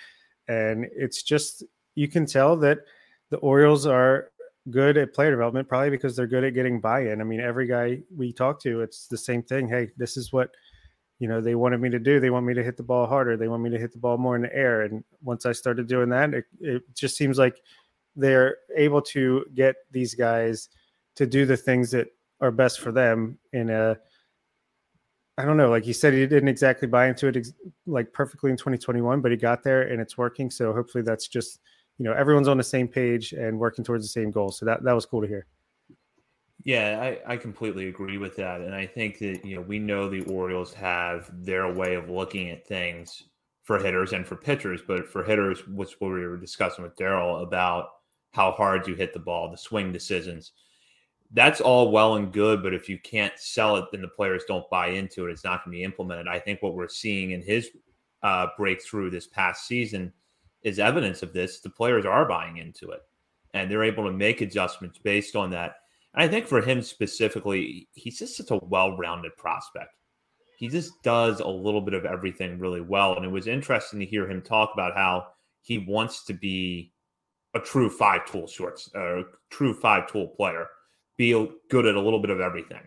And 0.48 0.86
it's 0.96 1.24
just 1.24 1.64
you 1.96 2.08
can 2.08 2.26
tell 2.26 2.56
that 2.58 2.80
the 3.32 3.38
Orioles 3.38 3.88
are 3.88 4.30
good 4.70 4.97
at 4.97 5.14
player 5.14 5.32
development, 5.32 5.68
probably 5.68 5.89
because 5.89 6.16
they're 6.16 6.28
good 6.28 6.43
at 6.43 6.53
getting 6.53 6.80
buy-in. 6.80 7.22
I 7.22 7.24
mean, 7.24 7.39
every 7.39 7.68
guy 7.68 7.99
we 8.16 8.32
talk 8.32 8.61
to, 8.61 8.82
it's 8.82 9.07
the 9.07 9.18
same 9.18 9.43
thing. 9.43 9.68
Hey, 9.68 9.89
this 9.97 10.18
is 10.18 10.32
what 10.32 10.51
you 11.20 11.28
know 11.28 11.41
they 11.41 11.55
wanted 11.55 11.82
me 11.82 11.89
to 11.89 11.99
do. 11.99 12.20
They 12.20 12.30
want 12.30 12.45
me 12.45 12.53
to 12.53 12.64
hit 12.64 12.78
the 12.78 12.84
ball 12.84 13.05
harder. 13.05 13.38
They 13.38 13.47
want 13.47 13.64
me 13.64 13.70
to 13.70 13.80
hit 13.80 13.91
the 13.91 13.99
ball 13.99 14.18
more 14.18 14.36
in 14.36 14.41
the 14.41 14.55
air. 14.55 14.82
And 14.82 15.03
once 15.22 15.45
I 15.45 15.51
started 15.51 15.88
doing 15.88 16.09
that, 16.09 16.34
it, 16.34 16.45
it 16.59 16.84
just 16.95 17.18
seems 17.18 17.38
like 17.38 17.61
they're 18.16 18.57
able 18.76 19.01
to 19.01 19.45
get 19.53 19.76
these 19.91 20.16
guys 20.16 20.70
to 21.16 21.26
do 21.26 21.45
the 21.45 21.57
things 21.57 21.91
that 21.91 22.07
are 22.41 22.51
best 22.51 22.80
for 22.80 22.91
them 22.91 23.38
in 23.53 23.70
a 23.70 23.97
I 25.38 25.45
don't 25.45 25.57
know. 25.57 25.70
Like 25.70 25.88
you 25.88 25.93
said, 25.93 26.14
he 26.14 26.28
didn't 26.28 26.49
exactly 26.49 26.88
buy 26.88 27.07
into 27.07 27.28
it 27.28 27.38
ex- 27.38 27.53
like 27.88 28.14
perfectly 28.14 28.51
in 28.51 28.57
2021, 28.57 29.20
but 29.20 29.32
he 29.32 29.38
got 29.38 29.64
there 29.64 29.82
and 29.82 29.99
it's 29.99 30.16
working. 30.16 30.51
So 30.51 30.74
hopefully 30.74 31.03
that's 31.03 31.28
just 31.28 31.59
you 31.98 32.06
know 32.06 32.14
everyone's 32.14 32.48
on 32.48 32.58
the 32.58 32.64
same 32.64 32.88
page 32.88 33.34
and 33.34 33.60
working 33.60 33.84
towards 33.84 34.04
the 34.04 34.10
same 34.10 34.32
goal. 34.32 34.50
So 34.50 34.66
that 34.66 34.84
that 34.84 34.94
was 34.94 35.06
cool 35.06 35.22
to 35.22 35.28
hear. 35.28 35.46
Yeah, 36.66 37.18
I, 37.28 37.34
I 37.34 37.38
completely 37.38 37.89
agree 37.89 38.18
with 38.18 38.38
that, 38.38 38.62
and 38.62 38.74
I 38.74 38.86
think 38.86 39.20
that 39.20 39.46
you 39.46 39.56
know 39.56 39.62
we 39.62 39.80
know 39.80 40.10
the 40.10 40.24
Orioles 40.26 40.74
have 40.74 41.30
their 41.46 41.74
way 41.74 41.96
of 41.96 42.10
looking 42.10 42.50
at 42.50 42.66
things 42.66 43.24
for 43.64 43.80
hitters 43.80 44.14
and 44.14 44.26
for 44.28 44.36
pitchers, 44.36 44.82
but 44.86 45.08
for 45.08 45.24
hitters, 45.24 45.66
which 45.68 46.00
what 46.00 46.12
we 46.12 46.26
were 46.26 46.38
discussing 46.38 46.84
with 46.84 46.96
Darell 46.96 47.44
about 47.44 47.89
how 48.32 48.52
hard 48.52 48.88
you 48.88 48.96
hit 48.96 49.14
the 49.14 49.20
ball, 49.20 49.50
the 49.50 49.58
swing 49.58 49.91
decisions 49.91 50.54
that's 51.34 51.62
all 51.62 51.91
well 51.91 52.16
and 52.16 52.32
good, 52.32 52.62
but 52.62 52.74
if 52.74 52.88
you 52.88 53.00
can't 53.00 53.34
sell 53.38 53.76
it, 53.78 53.86
then 53.91 54.02
the 54.02 54.08
players 54.08 54.44
don't 54.48 54.70
buy 54.70 54.88
into 54.89 55.26
it. 55.26 55.32
It's 55.32 55.44
not 55.44 55.66
going 55.66 55.74
to 55.74 55.80
be 55.80 55.84
implemented. 55.84 56.28
I 56.28 56.39
think 56.39 56.62
what 56.62 56.76
we're 56.76 56.88
seeing 56.88 57.32
in 57.32 57.41
his 57.41 57.72
uh, 58.22 58.48
breakthrough 58.56 59.10
this 59.10 59.28
past 59.28 59.68
season 59.68 60.14
is 60.64 60.80
evidence 60.80 61.24
of 61.24 61.34
this. 61.34 61.59
The 61.59 61.70
players 61.70 62.05
are 62.05 62.26
buying 62.26 62.57
into 62.57 62.91
it, 62.91 63.01
and 63.53 63.70
they're 63.70 63.84
able 63.84 64.05
to 64.05 64.11
make 64.11 64.41
adjustments 64.41 64.97
based 64.97 65.36
on 65.36 65.51
that. 65.51 65.76
And 66.14 66.24
I 66.24 66.28
think 66.28 66.47
for 66.47 66.61
him 66.61 66.82
specifically, 66.82 67.88
he's 67.93 68.20
just 68.20 68.38
such 68.38 68.51
a 68.51 68.64
well-rounded 68.66 69.36
prospect. 69.38 69.95
He 70.57 70.68
just 70.68 71.01
does 71.03 71.39
a 71.39 71.47
little 71.47 71.82
bit 71.82 71.93
of 71.93 72.05
everything 72.05 72.59
really 72.59 72.82
well, 72.82 73.16
and 73.16 73.26
it 73.26 73.32
was 73.32 73.47
interesting 73.47 73.99
to 73.99 74.05
hear 74.05 74.30
him 74.30 74.41
talk 74.41 74.72
about 74.74 74.95
how 74.95 75.28
he 75.61 75.80
wants 75.80 76.24
to 76.26 76.34
be 76.34 76.93
a 77.53 77.59
true 77.59 77.89
five-tool 77.89 78.47
shorts, 78.47 78.89
a 78.95 79.24
true 79.49 79.74
five-tool 79.74 80.28
player 80.30 80.68
be 81.18 81.32
good 81.70 81.86
at 81.86 81.95
a 81.95 82.01
little 82.01 82.20
bit 82.20 82.32
of 82.32 82.39
everything. 82.39 82.82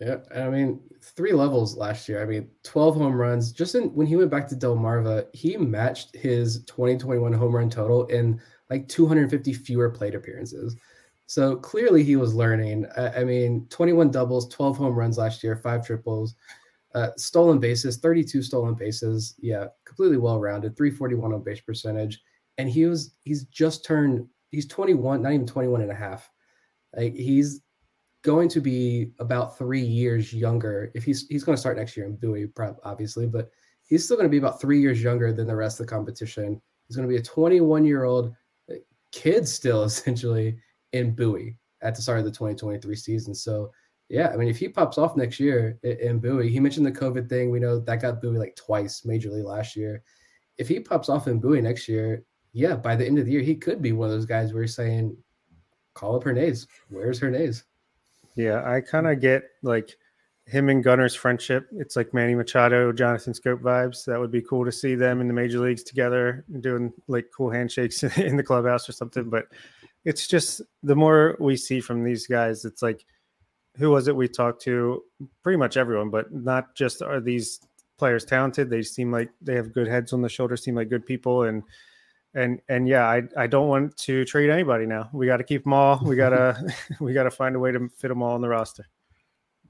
Yeah, 0.00 0.16
I 0.34 0.48
mean, 0.48 0.80
three 1.02 1.32
levels 1.32 1.76
last 1.76 2.08
year. 2.08 2.22
I 2.22 2.26
mean, 2.26 2.48
12 2.64 2.96
home 2.96 3.14
runs. 3.14 3.52
Just 3.52 3.74
in, 3.74 3.94
when 3.94 4.06
he 4.06 4.16
went 4.16 4.30
back 4.30 4.48
to 4.48 4.56
Delmarva, 4.56 5.26
he 5.34 5.58
matched 5.58 6.16
his 6.16 6.64
2021 6.64 7.34
home 7.34 7.54
run 7.54 7.68
total 7.68 8.06
in 8.06 8.40
like 8.70 8.88
250 8.88 9.52
fewer 9.52 9.90
plate 9.90 10.14
appearances. 10.14 10.74
So 11.26 11.54
clearly 11.56 12.02
he 12.02 12.16
was 12.16 12.34
learning. 12.34 12.86
I, 12.96 13.20
I 13.20 13.24
mean, 13.24 13.66
21 13.68 14.10
doubles, 14.10 14.48
12 14.48 14.78
home 14.78 14.94
runs 14.94 15.18
last 15.18 15.44
year, 15.44 15.54
five 15.54 15.86
triples, 15.86 16.34
uh, 16.94 17.10
stolen 17.18 17.58
bases, 17.58 17.98
32 17.98 18.42
stolen 18.42 18.74
bases. 18.74 19.34
Yeah, 19.38 19.66
completely 19.84 20.16
well 20.16 20.40
rounded, 20.40 20.78
341 20.78 21.34
on 21.34 21.42
base 21.42 21.60
percentage. 21.60 22.22
And 22.56 22.70
he 22.70 22.86
was, 22.86 23.14
he's 23.24 23.44
just 23.44 23.84
turned, 23.84 24.26
he's 24.48 24.66
21, 24.66 25.20
not 25.20 25.32
even 25.32 25.46
21 25.46 25.82
and 25.82 25.90
a 25.90 25.94
half. 25.94 26.30
Like 26.96 27.14
he's 27.14 27.60
going 28.22 28.48
to 28.50 28.60
be 28.60 29.12
about 29.18 29.56
three 29.56 29.80
years 29.80 30.32
younger. 30.32 30.90
If 30.94 31.04
he's 31.04 31.26
he's 31.28 31.44
going 31.44 31.56
to 31.56 31.60
start 31.60 31.76
next 31.76 31.96
year 31.96 32.06
in 32.06 32.16
Bowie, 32.16 32.48
obviously, 32.84 33.26
but 33.26 33.50
he's 33.84 34.04
still 34.04 34.16
going 34.16 34.28
to 34.28 34.30
be 34.30 34.38
about 34.38 34.60
three 34.60 34.80
years 34.80 35.02
younger 35.02 35.32
than 35.32 35.46
the 35.46 35.56
rest 35.56 35.80
of 35.80 35.86
the 35.86 35.90
competition. 35.92 36.60
He's 36.86 36.96
going 36.96 37.08
to 37.08 37.12
be 37.12 37.20
a 37.20 37.22
21 37.22 37.84
year 37.84 38.04
old 38.04 38.34
uh, 38.70 38.74
kid 39.12 39.46
still, 39.46 39.82
essentially 39.84 40.58
in 40.92 41.14
Bowie 41.14 41.56
at 41.82 41.94
the 41.94 42.02
start 42.02 42.18
of 42.18 42.24
the 42.24 42.30
2023 42.30 42.94
season. 42.96 43.34
So 43.34 43.70
yeah, 44.10 44.30
I 44.32 44.36
mean, 44.36 44.48
if 44.48 44.58
he 44.58 44.68
pops 44.68 44.98
off 44.98 45.16
next 45.16 45.38
year 45.38 45.78
in 45.84 46.18
Bowie, 46.18 46.50
he 46.50 46.58
mentioned 46.58 46.84
the 46.84 46.92
COVID 46.92 47.28
thing. 47.28 47.50
We 47.50 47.60
know 47.60 47.78
that 47.78 48.02
got 48.02 48.20
Bowie 48.20 48.38
like 48.38 48.56
twice 48.56 49.02
majorly 49.02 49.44
last 49.44 49.76
year. 49.76 50.02
If 50.58 50.66
he 50.66 50.80
pops 50.80 51.08
off 51.08 51.28
in 51.28 51.38
Bowie 51.38 51.62
next 51.62 51.88
year, 51.88 52.24
yeah, 52.52 52.74
by 52.74 52.96
the 52.96 53.06
end 53.06 53.20
of 53.20 53.26
the 53.26 53.30
year, 53.30 53.40
he 53.40 53.54
could 53.54 53.80
be 53.80 53.92
one 53.92 54.08
of 54.08 54.14
those 54.14 54.26
guys 54.26 54.52
where 54.52 54.62
you're 54.62 54.68
saying, 54.68 55.16
call 55.94 56.16
up 56.16 56.24
Hernaiz. 56.24 56.66
Where's 56.88 57.20
Hernaiz? 57.20 57.62
Yeah, 58.44 58.62
I 58.64 58.80
hmm. 58.80 58.86
kind 58.86 59.06
of 59.06 59.20
get 59.20 59.44
like 59.62 59.96
him 60.46 60.68
and 60.68 60.82
Gunnar's 60.82 61.14
friendship. 61.14 61.68
It's 61.72 61.96
like 61.96 62.12
Manny 62.12 62.34
Machado, 62.34 62.92
Jonathan 62.92 63.32
Schoop 63.32 63.60
vibes. 63.60 64.04
That 64.04 64.18
would 64.18 64.32
be 64.32 64.42
cool 64.42 64.64
to 64.64 64.72
see 64.72 64.94
them 64.94 65.20
in 65.20 65.28
the 65.28 65.34
major 65.34 65.60
leagues 65.60 65.84
together, 65.84 66.44
doing 66.60 66.92
like 67.06 67.26
cool 67.36 67.50
handshakes 67.50 68.02
in 68.18 68.36
the 68.36 68.42
clubhouse 68.42 68.88
or 68.88 68.92
something. 68.92 69.30
But 69.30 69.46
it's 70.04 70.26
just 70.26 70.60
the 70.82 70.96
more 70.96 71.36
we 71.38 71.56
see 71.56 71.80
from 71.80 72.02
these 72.02 72.26
guys, 72.26 72.64
it's 72.64 72.82
like, 72.82 73.04
who 73.76 73.90
was 73.90 74.08
it 74.08 74.16
we 74.16 74.26
talked 74.26 74.62
to? 74.62 75.02
Pretty 75.44 75.56
much 75.56 75.76
everyone, 75.76 76.10
but 76.10 76.32
not 76.32 76.74
just 76.74 77.02
are 77.02 77.20
these 77.20 77.60
players 77.98 78.24
talented. 78.24 78.70
They 78.70 78.82
seem 78.82 79.12
like 79.12 79.30
they 79.40 79.54
have 79.54 79.72
good 79.72 79.86
heads 79.86 80.12
on 80.12 80.22
the 80.22 80.28
shoulders, 80.28 80.64
seem 80.64 80.74
like 80.74 80.88
good 80.88 81.06
people, 81.06 81.44
and 81.44 81.62
and 82.34 82.60
and 82.68 82.88
yeah, 82.88 83.06
I 83.08 83.22
I 83.36 83.46
don't 83.46 83.68
want 83.68 83.96
to 83.98 84.24
trade 84.24 84.50
anybody 84.50 84.86
now. 84.86 85.08
We 85.12 85.26
got 85.26 85.38
to 85.38 85.44
keep 85.44 85.64
them 85.64 85.72
all. 85.72 86.00
We 86.02 86.16
gotta 86.16 86.56
we 87.00 87.12
gotta 87.12 87.30
find 87.30 87.56
a 87.56 87.58
way 87.58 87.72
to 87.72 87.88
fit 87.96 88.08
them 88.08 88.22
all 88.22 88.34
on 88.34 88.40
the 88.40 88.48
roster. 88.48 88.86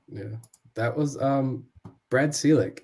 Yeah, 0.08 0.36
that 0.74 0.96
was 0.96 1.20
um 1.20 1.64
Brad 2.10 2.30
Ciolek. 2.30 2.80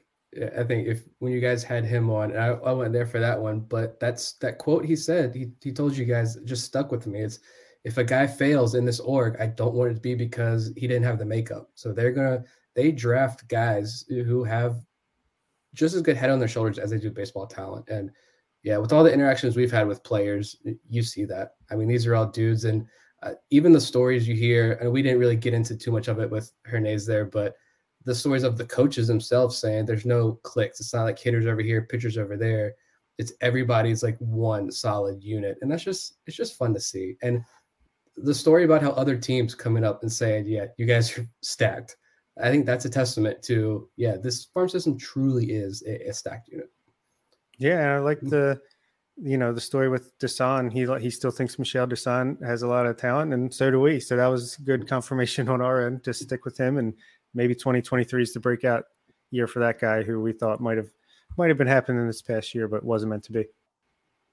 I 0.57 0.65
think 0.65 0.87
if 0.87 1.05
when 1.19 1.33
you 1.33 1.41
guys 1.41 1.63
had 1.63 1.85
him 1.85 2.11
on, 2.11 2.37
I, 2.37 2.49
I 2.49 2.73
went 2.73 2.93
there 2.93 3.07
for 3.07 3.21
that 3.21 3.41
one, 3.41 3.61
but 3.61 3.99
that's 4.01 4.35
that 4.35 4.59
quote 4.59 4.85
he 4.85 4.97
said. 4.97 5.35
He 5.35 5.51
he 5.63 5.73
told 5.73 5.97
you 5.97 6.05
guys 6.05 6.37
just 6.45 6.65
stuck 6.65 6.91
with 6.91 7.07
me. 7.07 7.21
It's 7.21 7.41
if 7.85 7.99
a 7.99 8.05
guy 8.05 8.27
fails 8.27 8.75
in 8.75 8.85
this 8.85 9.01
org, 9.01 9.37
I 9.41 9.47
don't 9.47 9.75
want 9.75 9.93
it 9.93 9.95
to 9.95 10.01
be 10.01 10.15
because 10.15 10.73
he 10.77 10.87
didn't 10.87 11.05
have 11.05 11.19
the 11.19 11.25
makeup. 11.25 11.71
So 11.75 11.93
they're 11.93 12.13
gonna 12.13 12.45
they 12.75 12.93
draft 12.93 13.49
guys 13.49 14.05
who 14.09 14.45
have 14.45 14.85
just 15.73 15.95
as 15.95 16.03
good 16.03 16.17
head 16.17 16.31
on 16.31 16.39
their 16.39 16.49
shoulders 16.49 16.79
as 16.79 16.91
they 16.91 16.99
do 16.99 17.11
baseball 17.11 17.47
talent 17.47 17.89
and 17.89 18.11
yeah, 18.67 18.79
with 18.79 18.93
all 18.93 19.05
the 19.05 19.13
interactions 19.13 19.55
we've 19.55 19.71
had 19.71 19.87
with 19.87 20.03
players, 20.03 20.57
you 20.91 21.05
see 21.05 21.25
that. 21.25 21.53
I 21.71 21.77
mean, 21.77 21.87
these 21.87 22.05
are 22.05 22.17
all 22.17 22.27
dudes, 22.27 22.65
and 22.65 22.85
uh, 23.23 23.35
even 23.51 23.71
the 23.71 23.81
stories 23.81 24.27
you 24.27 24.35
hear, 24.35 24.73
and 24.81 24.91
we 24.91 25.03
didn't 25.03 25.21
really 25.21 25.37
get 25.37 25.55
into 25.55 25.77
too 25.77 25.93
much 25.93 26.09
of 26.09 26.19
it 26.19 26.29
with 26.29 26.51
Hernaiz 26.69 27.07
there, 27.07 27.25
but 27.25 27.55
the 28.07 28.15
stories 28.15 28.43
of 28.43 28.59
the 28.59 28.67
coaches 28.67 29.07
themselves 29.07 29.57
saying 29.57 29.87
there's 29.87 30.05
no 30.05 30.33
clicks. 30.43 30.81
It's 30.81 30.93
not 30.93 31.05
like 31.05 31.17
hitters 31.17 31.47
over 31.47 31.61
here, 31.63 31.83
pitchers 31.83 32.19
over 32.19 32.37
there. 32.37 32.75
It's 33.19 33.33
everybody's 33.41 34.03
like 34.03 34.19
one 34.19 34.73
solid 34.73 35.23
unit, 35.23 35.59
and 35.63 35.71
that's 35.71 35.85
just 35.85 36.15
it's 36.27 36.37
just 36.37 36.59
fun 36.59 36.75
to 36.75 36.81
see. 36.81 37.15
And 37.23 37.45
the 38.17 38.35
story 38.35 38.65
about 38.65 38.83
how 38.83 38.91
other 38.91 39.17
teams 39.17 39.55
coming 39.55 39.85
up 39.85 40.03
and 40.03 40.13
saying, 40.13 40.47
"Yeah, 40.49 40.67
you 40.77 40.87
guys 40.87 41.17
are 41.17 41.27
stacked." 41.41 41.97
I 42.37 42.51
think 42.51 42.67
that's 42.67 42.85
a 42.85 42.91
testament 42.91 43.45
to 43.45 43.89
yeah, 43.97 44.17
this 44.17 44.47
farm 44.47 44.69
system 44.69 44.99
truly 44.99 45.53
is 45.53 45.85
a, 45.87 46.09
a 46.09 46.13
stacked 46.13 46.49
unit. 46.49 46.69
Yeah, 47.59 47.81
and 47.81 47.91
I 47.91 47.99
like 47.99 48.21
mm. 48.21 48.31
the 48.31 48.61
you 49.17 49.39
know 49.39 49.53
the 49.53 49.61
story 49.61 49.89
with 49.89 50.17
Deson. 50.19 50.73
He 50.73 50.87
he 51.03 51.11
still 51.11 51.31
thinks 51.31 51.59
Mishael 51.59 51.87
Deson 51.87 52.45
has 52.45 52.63
a 52.63 52.69
lot 52.69 52.87
of 52.87 52.97
talent, 52.97 53.33
and 53.33 53.53
so 53.53 53.71
do 53.71 53.81
we. 53.81 54.01
So 54.01 54.17
that 54.17 54.27
was 54.27 54.57
good 54.57 54.89
confirmation 54.89 55.49
on 55.51 55.61
our 55.61 55.87
end 55.87 56.05
to 56.05 56.15
stick 56.15 56.45
with 56.45 56.59
him, 56.59 56.79
and 56.79 56.95
maybe 57.35 57.55
2023 57.55 58.23
is 58.23 58.33
the 58.33 58.41
breakout 58.41 58.85
year 59.31 59.47
for 59.47 59.61
that 59.61 59.81
guy 59.81 60.03
who 60.03 60.21
we 60.21 60.33
thought 60.33 60.61
might 60.61 60.77
have 60.77 60.91
might 61.37 61.49
have 61.49 61.59
been 61.59 61.67
happening 61.67 62.07
this 62.07 62.23
past 62.23 62.55
year, 62.55 62.69
but 62.69 62.85
wasn't 62.85 63.11
meant 63.11 63.25
to 63.25 63.33
be. 63.33 63.45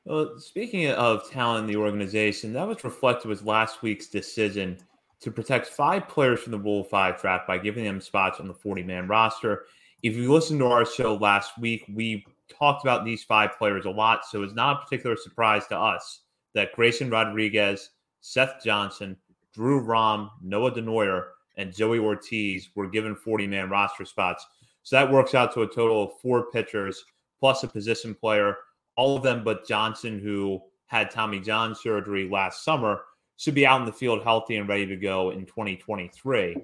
Well, 0.05 0.37
speaking 0.37 0.89
of 0.89 1.29
talent 1.29 1.61
in 1.61 1.73
the 1.73 1.79
organization, 1.79 2.51
that 2.53 2.67
was 2.67 2.83
reflected 2.83 3.29
with 3.29 3.43
last 3.43 3.81
week's 3.81 4.07
decision 4.07 4.77
to 5.21 5.31
protect 5.31 5.67
five 5.67 6.09
players 6.09 6.41
from 6.41 6.51
the 6.51 6.59
Rule 6.59 6.83
5 6.83 7.21
draft 7.21 7.47
by 7.47 7.57
giving 7.57 7.85
them 7.85 8.01
spots 8.01 8.41
on 8.41 8.47
the 8.49 8.53
40 8.53 8.83
man 8.83 9.07
roster. 9.07 9.63
If 10.01 10.15
you 10.15 10.33
listened 10.33 10.59
to 10.59 10.65
our 10.65 10.85
show 10.85 11.15
last 11.15 11.57
week, 11.57 11.85
we 11.87 12.25
talked 12.57 12.83
about 12.83 13.05
these 13.05 13.23
five 13.23 13.57
players 13.57 13.85
a 13.85 13.89
lot, 13.89 14.25
so 14.25 14.43
it's 14.43 14.53
not 14.53 14.77
a 14.77 14.83
particular 14.83 15.15
surprise 15.15 15.67
to 15.67 15.77
us 15.77 16.21
that 16.53 16.73
Grayson 16.73 17.09
Rodriguez, 17.09 17.89
Seth 18.21 18.63
Johnson, 18.63 19.17
Drew 19.53 19.79
Rom, 19.79 20.31
Noah 20.41 20.71
Denoyer, 20.71 21.25
and 21.57 21.75
Joey 21.75 21.99
Ortiz 21.99 22.69
were 22.75 22.89
given 22.89 23.15
40 23.15 23.47
man 23.47 23.69
roster 23.69 24.05
spots. 24.05 24.45
So 24.83 24.95
that 24.95 25.11
works 25.11 25.35
out 25.35 25.53
to 25.53 25.61
a 25.61 25.67
total 25.67 26.03
of 26.03 26.19
four 26.21 26.51
pitchers 26.51 27.03
plus 27.39 27.63
a 27.63 27.67
position 27.67 28.15
player, 28.15 28.57
all 28.95 29.17
of 29.17 29.23
them 29.23 29.43
but 29.43 29.67
Johnson, 29.67 30.19
who 30.19 30.61
had 30.87 31.11
Tommy 31.11 31.39
John 31.39 31.75
surgery 31.75 32.29
last 32.29 32.63
summer, 32.63 33.01
should 33.37 33.55
be 33.55 33.65
out 33.65 33.81
in 33.81 33.85
the 33.85 33.91
field 33.91 34.23
healthy 34.23 34.57
and 34.57 34.69
ready 34.69 34.85
to 34.85 34.95
go 34.95 35.31
in 35.31 35.45
2023. 35.45 36.55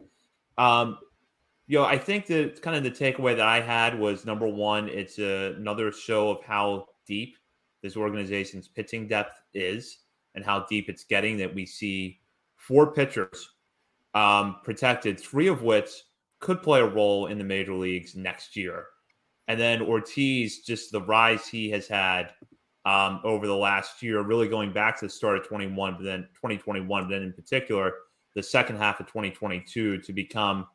Um, 0.57 0.97
you 1.69 1.77
know, 1.77 1.85
I 1.85 1.99
think 1.99 2.25
that 2.25 2.63
kind 2.63 2.75
of 2.75 2.83
the 2.83 2.89
takeaway 2.89 3.37
that 3.37 3.47
I 3.47 3.61
had 3.61 3.97
was 3.97 4.25
number 4.25 4.47
one, 4.47 4.89
it's 4.89 5.19
a, 5.19 5.53
another 5.55 5.91
show 5.91 6.31
of 6.31 6.43
how 6.43 6.87
deep 7.05 7.37
this 7.83 7.95
organization's 7.95 8.67
pitching 8.67 9.07
depth 9.07 9.39
is 9.53 9.99
and 10.33 10.43
how 10.43 10.65
deep 10.67 10.89
it's 10.89 11.03
getting. 11.03 11.37
That 11.37 11.53
we 11.53 11.67
see 11.67 12.21
four 12.55 12.91
pitchers 12.91 13.51
um, 14.15 14.55
protected, 14.63 15.19
three 15.19 15.47
of 15.47 15.61
which 15.61 15.91
could 16.39 16.63
play 16.63 16.79
a 16.79 16.87
role 16.87 17.27
in 17.27 17.37
the 17.37 17.43
major 17.43 17.75
leagues 17.75 18.15
next 18.15 18.55
year. 18.55 18.85
And 19.47 19.59
then 19.59 19.83
Ortiz, 19.83 20.61
just 20.65 20.91
the 20.91 21.01
rise 21.01 21.45
he 21.45 21.69
has 21.69 21.87
had 21.87 22.31
um, 22.85 23.21
over 23.23 23.45
the 23.45 23.55
last 23.55 24.01
year, 24.01 24.21
really 24.23 24.47
going 24.47 24.73
back 24.73 24.99
to 24.99 25.05
the 25.05 25.11
start 25.11 25.37
of 25.37 25.47
21, 25.47 25.97
but 25.97 26.03
then 26.03 26.21
2021, 26.33 27.03
but 27.03 27.09
then 27.11 27.21
in 27.21 27.33
particular, 27.33 27.93
the 28.33 28.41
second 28.41 28.77
half 28.77 28.99
of 28.99 29.05
2022 29.05 29.99
to 29.99 30.13
become 30.13 30.65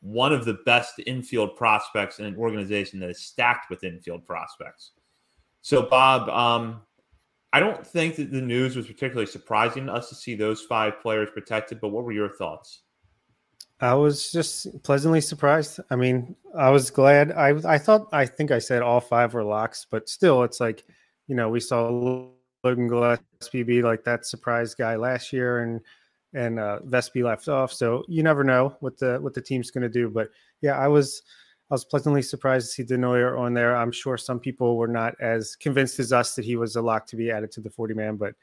one 0.00 0.32
of 0.32 0.44
the 0.44 0.58
best 0.64 1.00
infield 1.06 1.56
prospects 1.56 2.18
in 2.18 2.24
an 2.24 2.36
organization 2.36 3.00
that 3.00 3.10
is 3.10 3.20
stacked 3.20 3.68
with 3.70 3.84
infield 3.84 4.24
prospects. 4.24 4.92
So, 5.62 5.82
Bob, 5.82 6.28
um, 6.28 6.82
I 7.52 7.60
don't 7.60 7.86
think 7.86 8.16
that 8.16 8.30
the 8.30 8.40
news 8.40 8.76
was 8.76 8.86
particularly 8.86 9.26
surprising 9.26 9.86
to 9.86 9.92
us 9.92 10.08
to 10.10 10.14
see 10.14 10.34
those 10.34 10.62
five 10.62 11.00
players 11.00 11.30
protected, 11.30 11.80
but 11.80 11.88
what 11.88 12.04
were 12.04 12.12
your 12.12 12.28
thoughts? 12.28 12.82
I 13.80 13.94
was 13.94 14.32
just 14.32 14.82
pleasantly 14.82 15.20
surprised. 15.20 15.80
I 15.90 15.96
mean, 15.96 16.34
I 16.56 16.70
was 16.70 16.90
glad. 16.90 17.32
I 17.32 17.50
I 17.64 17.78
thought 17.78 18.08
I 18.12 18.26
think 18.26 18.50
I 18.50 18.58
said 18.58 18.82
all 18.82 19.00
five 19.00 19.34
were 19.34 19.44
locks, 19.44 19.86
but 19.88 20.08
still, 20.08 20.42
it's 20.42 20.58
like 20.58 20.84
you 21.28 21.36
know 21.36 21.48
we 21.48 21.60
saw 21.60 21.88
Logan 22.64 22.88
Gillespie 22.88 23.62
be 23.62 23.82
like 23.82 24.02
that 24.04 24.26
surprise 24.26 24.74
guy 24.74 24.96
last 24.96 25.32
year, 25.32 25.60
and 25.60 25.80
and 26.34 26.58
uh, 26.58 26.80
Vespi 26.86 27.22
left 27.22 27.48
off. 27.48 27.72
So 27.72 28.04
you 28.08 28.22
never 28.22 28.44
know 28.44 28.76
what 28.80 28.98
the 28.98 29.18
what 29.20 29.34
the 29.34 29.42
team's 29.42 29.70
going 29.70 29.82
to 29.82 29.88
do. 29.88 30.10
But 30.10 30.28
yeah, 30.60 30.78
I 30.78 30.88
was 30.88 31.22
I 31.70 31.74
was 31.74 31.84
pleasantly 31.84 32.22
surprised 32.22 32.68
to 32.68 32.72
see 32.72 32.94
Denoyer 32.94 33.38
on 33.38 33.54
there. 33.54 33.76
I'm 33.76 33.92
sure 33.92 34.16
some 34.16 34.40
people 34.40 34.76
were 34.76 34.88
not 34.88 35.14
as 35.20 35.56
convinced 35.56 35.98
as 35.98 36.12
us 36.12 36.34
that 36.34 36.44
he 36.44 36.56
was 36.56 36.76
a 36.76 36.82
lock 36.82 37.06
to 37.08 37.16
be 37.16 37.30
added 37.30 37.50
to 37.52 37.60
the 37.60 37.70
40 37.70 37.94
man, 37.94 38.16
but 38.16 38.34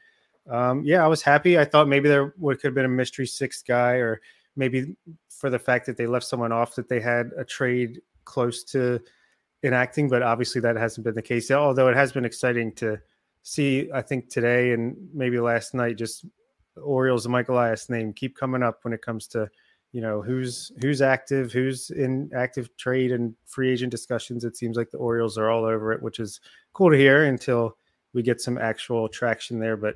um, 0.50 0.84
yeah, 0.86 1.04
I 1.04 1.08
was 1.08 1.24
happy. 1.24 1.58
I 1.58 1.66
thought 1.66 1.88
maybe 1.88 2.08
there 2.08 2.34
would 2.38 2.60
could 2.60 2.68
have 2.68 2.76
been 2.76 2.86
a 2.86 2.90
mystery 2.90 3.26
sixth 3.26 3.66
guy, 3.66 3.94
or 3.94 4.22
maybe 4.56 4.96
for 5.30 5.50
the 5.50 5.60
fact 5.60 5.86
that 5.88 5.98
they 5.98 6.08
left 6.08 6.26
someone 6.26 6.52
off 6.52 6.76
that 6.76 6.88
they 6.88 7.00
had 7.00 7.32
a 7.38 7.44
trade 7.44 8.02
close 8.26 8.64
to 8.64 9.00
enacting, 9.64 10.08
but 10.08 10.22
obviously 10.22 10.62
that 10.62 10.76
hasn't 10.76 11.04
been 11.04 11.16
the 11.16 11.22
case. 11.22 11.50
Although 11.52 11.88
it 11.88 11.96
has 11.96 12.12
been 12.12 12.26
exciting 12.26 12.72
to 12.74 13.00
see, 13.42 13.90
I 13.94 14.02
think 14.02 14.30
today 14.30 14.72
and 14.72 14.96
maybe 15.14 15.40
last 15.40 15.74
night, 15.74 15.98
just 15.98 16.26
Orioles 16.82 17.26
and 17.26 17.32
Michael 17.32 17.56
Elias 17.56 17.90
name 17.90 18.14
keep 18.14 18.36
coming 18.36 18.64
up 18.64 18.80
when 18.84 18.94
it 18.94 19.02
comes 19.02 19.28
to 19.28 19.50
you 19.92 20.02
know 20.02 20.22
who's 20.22 20.72
who's 20.82 21.02
active, 21.02 21.52
who's 21.52 21.90
in 21.92 22.30
active 22.36 22.76
trade 22.78 23.12
and 23.12 23.34
free 23.46 23.72
agent 23.72 23.92
discussions. 23.92 24.44
It 24.44 24.58
seems 24.58 24.76
like 24.76 24.92
the 24.92 24.98
Orioles 24.98 25.38
are 25.38 25.50
all 25.50 25.64
over 25.64 25.94
it, 25.94 26.02
which 26.02 26.20
is 26.20 26.42
cool 26.74 26.92
to 26.92 26.98
hear 26.98 27.26
until 27.26 27.78
we 28.14 28.22
get 28.22 28.42
some 28.42 28.58
actual 28.58 29.08
traction 29.08 29.60
there. 29.60 29.78
But 29.78 29.96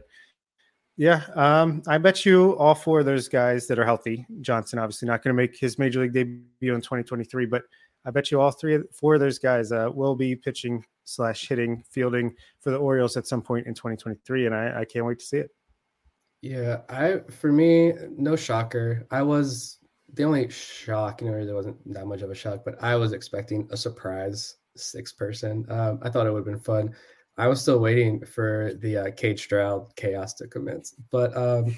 yeah, 0.96 1.24
um, 1.36 1.82
I 1.88 1.98
bet 1.98 2.26
you 2.26 2.58
all 2.58 2.76
four 2.76 3.00
of 3.00 3.06
those 3.06 3.28
guys 3.30 3.68
that 3.68 3.80
are 3.80 3.86
healthy. 3.86 4.26
Johnson 4.42 4.80
obviously 4.80 5.08
not 5.08 5.24
going 5.24 5.36
to 5.36 5.42
make 5.42 5.58
his 5.58 5.80
major 5.80 6.02
league 6.02 6.14
debut 6.14 6.76
in 6.76 6.82
2023, 6.82 7.46
but 7.46 7.64
I 8.06 8.12
bet 8.12 8.32
you 8.32 8.40
all 8.42 8.52
three, 8.52 8.80
four 8.92 9.14
of 9.16 9.20
those 9.20 9.40
guys 9.40 9.72
uh, 9.72 9.90
will 9.94 10.16
be 10.16 10.36
pitching 10.36 10.84
slash 11.06 11.48
hitting, 11.48 11.84
fielding 11.90 12.36
for 12.60 12.72
the 12.72 12.78
Orioles 12.78 13.18
at 13.18 13.28
some 13.28 13.42
point 13.42 13.68
in 13.68 13.74
2023, 13.74 14.46
and 14.46 14.56
I, 14.56 14.82
I 14.82 14.86
can't 14.86 15.06
wait 15.06 15.20
to 15.20 15.26
see 15.26 15.38
it. 15.38 15.52
Yeah, 16.42 16.82
I 16.90 17.20
for 17.30 17.52
me, 17.52 17.94
no 18.18 18.36
shocker. 18.36 19.06
I 19.12 19.22
was 19.24 19.80
the 20.14 20.24
only 20.24 20.50
shock, 20.50 21.22
you 21.22 21.30
know, 21.30 21.46
there 21.46 21.56
wasn't 21.56 21.94
that 21.94 22.08
much 22.08 22.22
of 22.22 22.32
a 22.32 22.36
shock, 22.36 22.62
but 22.66 22.82
I 22.82 22.96
was 22.96 23.14
expecting 23.14 23.68
a 23.72 23.78
surprise 23.78 24.56
six 24.76 25.12
person. 25.12 25.66
Um, 25.70 26.00
I 26.02 26.10
thought 26.10 26.26
it 26.26 26.32
would 26.32 26.40
have 26.40 26.46
been 26.46 26.60
fun. 26.60 26.96
I 27.38 27.48
was 27.48 27.62
still 27.62 27.80
waiting 27.80 28.26
for 28.26 28.74
the 28.82 28.98
uh, 28.98 29.12
Cade 29.12 29.38
Strowd 29.38 29.96
chaos 29.96 30.34
to 30.36 30.48
commence, 30.48 30.96
but 31.12 31.36
um, 31.38 31.76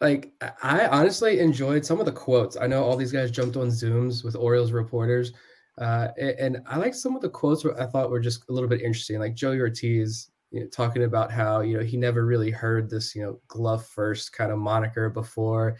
like 0.00 0.32
I 0.62 0.86
honestly 0.86 1.40
enjoyed 1.40 1.84
some 1.84 2.00
of 2.00 2.06
the 2.06 2.12
quotes. 2.12 2.56
I 2.56 2.66
know 2.66 2.84
all 2.84 2.96
these 2.96 3.12
guys 3.12 3.30
jumped 3.30 3.56
on 3.56 3.68
Zooms 3.68 4.24
with 4.24 4.36
Orioles 4.36 4.72
reporters, 4.72 5.32
uh, 5.80 6.08
and, 6.18 6.30
and 6.38 6.58
I 6.66 6.78
like 6.78 6.94
some 6.94 7.16
of 7.16 7.22
the 7.22 7.28
quotes. 7.28 7.64
I 7.64 7.86
thought 7.86 8.10
were 8.10 8.20
just 8.20 8.48
a 8.48 8.52
little 8.52 8.68
bit 8.68 8.82
interesting, 8.82 9.18
like 9.18 9.34
Joey 9.34 9.60
Ortiz 9.60 10.30
you 10.50 10.60
know, 10.60 10.66
talking 10.68 11.04
about 11.04 11.30
how 11.30 11.60
you 11.60 11.76
know 11.76 11.84
he 11.84 11.96
never 11.96 12.24
really 12.24 12.50
heard 12.50 12.88
this 12.88 13.14
you 13.14 13.22
know 13.22 13.40
glove 13.48 13.84
first 13.86 14.32
kind 14.32 14.50
of 14.50 14.58
moniker 14.58 15.10
before 15.10 15.76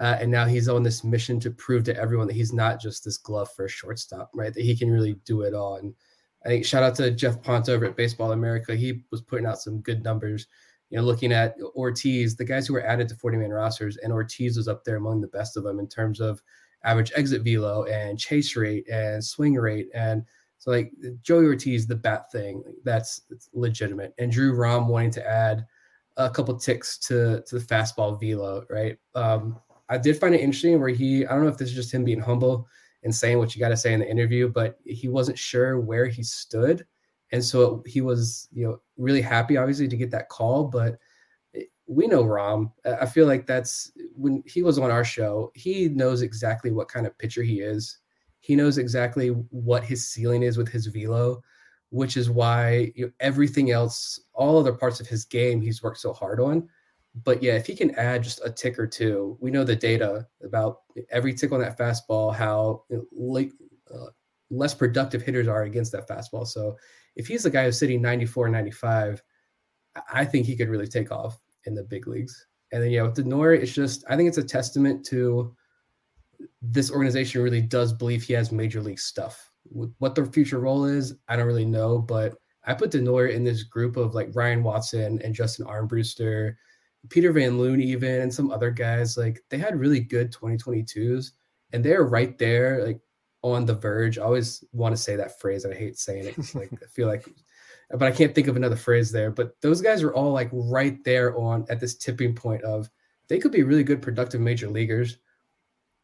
uh, 0.00 0.16
and 0.20 0.30
now 0.30 0.44
he's 0.44 0.68
on 0.68 0.82
this 0.82 1.04
mission 1.04 1.38
to 1.38 1.50
prove 1.50 1.84
to 1.84 1.96
everyone 1.96 2.26
that 2.26 2.34
he's 2.34 2.52
not 2.52 2.80
just 2.80 3.04
this 3.04 3.16
glove 3.16 3.48
first 3.56 3.74
shortstop 3.74 4.30
right? 4.34 4.52
That 4.54 4.64
he 4.64 4.76
can 4.76 4.90
really 4.90 5.14
do 5.24 5.42
it 5.42 5.54
all. 5.54 5.76
And 5.76 5.94
i 6.44 6.48
think 6.48 6.64
shout 6.64 6.82
out 6.82 6.94
to 6.96 7.10
Geoff 7.10 7.42
Pontes 7.42 7.68
over 7.68 7.84
at 7.86 7.96
baseball 7.96 8.32
america. 8.32 8.74
He 8.74 9.02
was 9.10 9.22
putting 9.22 9.46
out 9.46 9.60
some 9.60 9.80
good 9.80 10.02
numbers 10.02 10.46
you 10.90 10.98
know 10.98 11.04
looking 11.04 11.32
at 11.32 11.56
ortiz 11.74 12.36
the 12.36 12.44
guys 12.44 12.66
who 12.66 12.74
were 12.74 12.86
added 12.86 13.08
to 13.08 13.16
40 13.16 13.38
man 13.38 13.50
rosters 13.50 13.96
and 13.96 14.12
ortiz 14.12 14.56
was 14.56 14.68
up 14.68 14.84
there 14.84 14.96
among 14.96 15.20
the 15.20 15.28
best 15.28 15.56
of 15.56 15.64
them 15.64 15.78
in 15.78 15.88
terms 15.88 16.20
of 16.20 16.40
average 16.84 17.12
exit 17.16 17.42
velo 17.42 17.84
and 17.84 18.18
chase 18.18 18.54
rate 18.54 18.88
and 18.88 19.24
swing 19.24 19.54
rate 19.54 19.88
and 19.94 20.24
so 20.64 20.70
like 20.70 20.94
Joey 21.20 21.44
Ortiz, 21.44 21.86
the 21.86 21.94
bat 21.94 22.32
thing, 22.32 22.64
that's, 22.84 23.20
legitimate. 23.52 24.14
And 24.16 24.32
Drew 24.32 24.54
Rom 24.54 24.88
wanting 24.88 25.10
to 25.10 25.28
add 25.28 25.66
a 26.16 26.30
couple 26.30 26.56
ticks 26.56 26.96
to 27.00 27.42
to 27.46 27.58
the 27.58 27.64
fastball 27.66 28.18
velo, 28.18 28.64
right? 28.70 28.96
Um, 29.14 29.60
I 29.90 29.98
did 29.98 30.18
find 30.18 30.34
it 30.34 30.40
interesting 30.40 30.80
where 30.80 30.88
he, 30.88 31.26
I 31.26 31.34
don't 31.34 31.42
know 31.42 31.50
if 31.50 31.58
this 31.58 31.68
is 31.68 31.74
just 31.74 31.92
him 31.92 32.02
being 32.02 32.18
humble 32.18 32.66
and 33.02 33.14
saying 33.14 33.36
what 33.36 33.54
you 33.54 33.60
got 33.60 33.68
to 33.68 33.76
say 33.76 33.92
in 33.92 34.00
the 34.00 34.10
interview, 34.10 34.48
but 34.48 34.78
he 34.86 35.06
wasn't 35.06 35.38
sure 35.38 35.80
where 35.80 36.06
he 36.06 36.22
stood. 36.22 36.86
And 37.30 37.44
so 37.44 37.82
he 37.86 38.00
was, 38.00 38.48
you 38.50 38.66
know, 38.66 38.80
really 38.96 39.20
happy, 39.20 39.58
obviously, 39.58 39.86
to 39.86 39.96
get 39.98 40.10
that 40.12 40.30
call. 40.30 40.64
But 40.64 40.98
we 41.86 42.06
know 42.06 42.24
Rom. 42.24 42.72
I 42.86 43.04
feel 43.04 43.26
like 43.26 43.46
that's 43.46 43.92
when 44.16 44.42
he 44.46 44.62
was 44.62 44.78
on 44.78 44.90
our 44.90 45.04
show, 45.04 45.52
he 45.54 45.90
knows 45.90 46.22
exactly 46.22 46.70
what 46.70 46.88
kind 46.88 47.06
of 47.06 47.18
pitcher 47.18 47.42
he 47.42 47.60
is. 47.60 47.98
He 48.44 48.54
knows 48.54 48.76
exactly 48.76 49.28
what 49.28 49.84
his 49.84 50.06
ceiling 50.06 50.42
is 50.42 50.58
with 50.58 50.68
his 50.68 50.88
velo, 50.88 51.42
which 51.88 52.18
is 52.18 52.28
why 52.28 52.92
you 52.94 53.06
know, 53.06 53.12
everything 53.18 53.70
else, 53.70 54.20
all 54.34 54.58
other 54.58 54.74
parts 54.74 55.00
of 55.00 55.06
his 55.06 55.24
game, 55.24 55.62
he's 55.62 55.82
worked 55.82 55.96
so 55.96 56.12
hard 56.12 56.40
on. 56.40 56.68
But 57.24 57.42
yeah, 57.42 57.54
if 57.54 57.66
he 57.66 57.74
can 57.74 57.94
add 57.94 58.22
just 58.22 58.42
a 58.44 58.50
tick 58.50 58.78
or 58.78 58.86
two, 58.86 59.38
we 59.40 59.50
know 59.50 59.64
the 59.64 59.74
data 59.74 60.26
about 60.42 60.82
every 61.10 61.32
tick 61.32 61.52
on 61.52 61.60
that 61.60 61.78
fastball, 61.78 62.34
how 62.34 62.84
you 62.90 63.08
know, 63.18 63.50
uh, 63.90 64.10
less 64.50 64.74
productive 64.74 65.22
hitters 65.22 65.48
are 65.48 65.62
against 65.62 65.92
that 65.92 66.06
fastball. 66.06 66.46
So 66.46 66.76
if 67.16 67.26
he's 67.26 67.44
the 67.44 67.50
guy 67.50 67.64
who's 67.64 67.78
sitting 67.78 68.02
94, 68.02 68.50
95, 68.50 69.22
I 70.12 70.26
think 70.26 70.44
he 70.44 70.54
could 70.54 70.68
really 70.68 70.86
take 70.86 71.10
off 71.10 71.40
in 71.64 71.74
the 71.74 71.84
big 71.84 72.06
leagues. 72.06 72.46
And 72.72 72.82
then, 72.82 72.90
yeah, 72.90 73.04
with 73.04 73.16
Denoyer, 73.16 73.58
it's 73.58 73.72
just, 73.72 74.04
I 74.10 74.16
think 74.18 74.28
it's 74.28 74.36
a 74.36 74.44
testament 74.44 75.02
to 75.06 75.56
this 76.62 76.90
organization 76.90 77.42
really 77.42 77.60
does 77.60 77.92
believe 77.92 78.22
he 78.22 78.32
has 78.32 78.52
major 78.52 78.80
league 78.80 78.98
stuff. 78.98 79.50
What 79.64 80.14
the 80.14 80.26
future 80.26 80.60
role 80.60 80.84
is, 80.84 81.14
I 81.28 81.36
don't 81.36 81.46
really 81.46 81.64
know, 81.64 81.98
but 81.98 82.34
I 82.66 82.74
put 82.74 82.90
Denoyer 82.90 83.32
in 83.32 83.44
this 83.44 83.62
group 83.62 83.96
of 83.96 84.14
like 84.14 84.30
Ryan 84.34 84.62
Watson 84.62 85.20
and 85.22 85.34
Justin 85.34 85.66
Armbruster, 85.66 86.54
Peter 87.08 87.32
Van 87.32 87.58
Loon, 87.58 87.80
even 87.80 88.22
and 88.22 88.32
some 88.32 88.50
other 88.50 88.70
guys. 88.70 89.16
Like 89.16 89.40
they 89.50 89.58
had 89.58 89.78
really 89.78 90.00
good 90.00 90.32
2022s, 90.32 91.32
and 91.72 91.84
they're 91.84 92.04
right 92.04 92.36
there, 92.38 92.84
like 92.84 93.00
on 93.42 93.66
the 93.66 93.74
verge. 93.74 94.18
I 94.18 94.22
always 94.22 94.64
want 94.72 94.96
to 94.96 95.02
say 95.02 95.16
that 95.16 95.38
phrase, 95.40 95.64
and 95.64 95.74
I 95.74 95.76
hate 95.76 95.98
saying 95.98 96.26
it. 96.26 96.54
like 96.54 96.70
I 96.72 96.86
feel 96.86 97.08
like, 97.08 97.28
but 97.90 98.02
I 98.02 98.10
can't 98.10 98.34
think 98.34 98.48
of 98.48 98.56
another 98.56 98.76
phrase 98.76 99.12
there. 99.12 99.30
But 99.30 99.60
those 99.60 99.80
guys 99.80 100.02
are 100.02 100.14
all 100.14 100.32
like 100.32 100.48
right 100.52 101.02
there 101.04 101.36
on 101.36 101.66
at 101.68 101.80
this 101.80 101.96
tipping 101.96 102.34
point 102.34 102.62
of 102.62 102.88
they 103.28 103.38
could 103.38 103.52
be 103.52 103.62
really 103.62 103.84
good, 103.84 104.02
productive 104.02 104.40
major 104.40 104.68
leaguers 104.68 105.18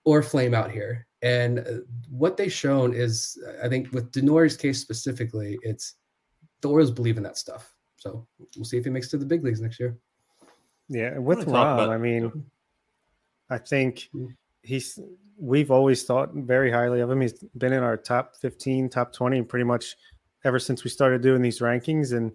or 0.04 0.22
flame 0.22 0.54
out 0.54 0.70
here. 0.70 1.06
And 1.22 1.58
uh, 1.58 1.62
what 2.08 2.36
they've 2.36 2.52
shown 2.52 2.94
is, 2.94 3.38
I 3.62 3.68
think, 3.68 3.92
with 3.92 4.10
Denoyer's 4.10 4.56
case 4.56 4.80
specifically, 4.80 5.58
it's 5.62 5.94
the 6.62 6.68
Orioles 6.68 6.90
believe 6.90 7.18
in 7.18 7.22
that 7.24 7.36
stuff. 7.36 7.74
So 7.96 8.26
we'll 8.56 8.64
see 8.64 8.78
if 8.78 8.84
he 8.84 8.90
makes 8.90 9.08
to 9.10 9.18
the 9.18 9.26
big 9.26 9.44
leagues 9.44 9.60
next 9.60 9.78
year. 9.78 9.98
Yeah, 10.88 11.18
with 11.18 11.46
Rom, 11.46 11.90
I 11.90 11.98
mean, 11.98 12.44
I 13.50 13.58
think 13.58 14.08
hmm. 14.12 14.26
he's. 14.62 14.98
We've 15.42 15.70
always 15.70 16.04
thought 16.04 16.34
very 16.34 16.70
highly 16.70 17.00
of 17.00 17.10
him. 17.10 17.22
He's 17.22 17.32
been 17.56 17.72
in 17.72 17.82
our 17.82 17.96
top 17.96 18.36
fifteen, 18.36 18.90
top 18.90 19.12
twenty, 19.12 19.40
pretty 19.40 19.64
much 19.64 19.96
ever 20.44 20.58
since 20.58 20.84
we 20.84 20.90
started 20.90 21.22
doing 21.22 21.40
these 21.40 21.60
rankings. 21.60 22.14
And 22.14 22.32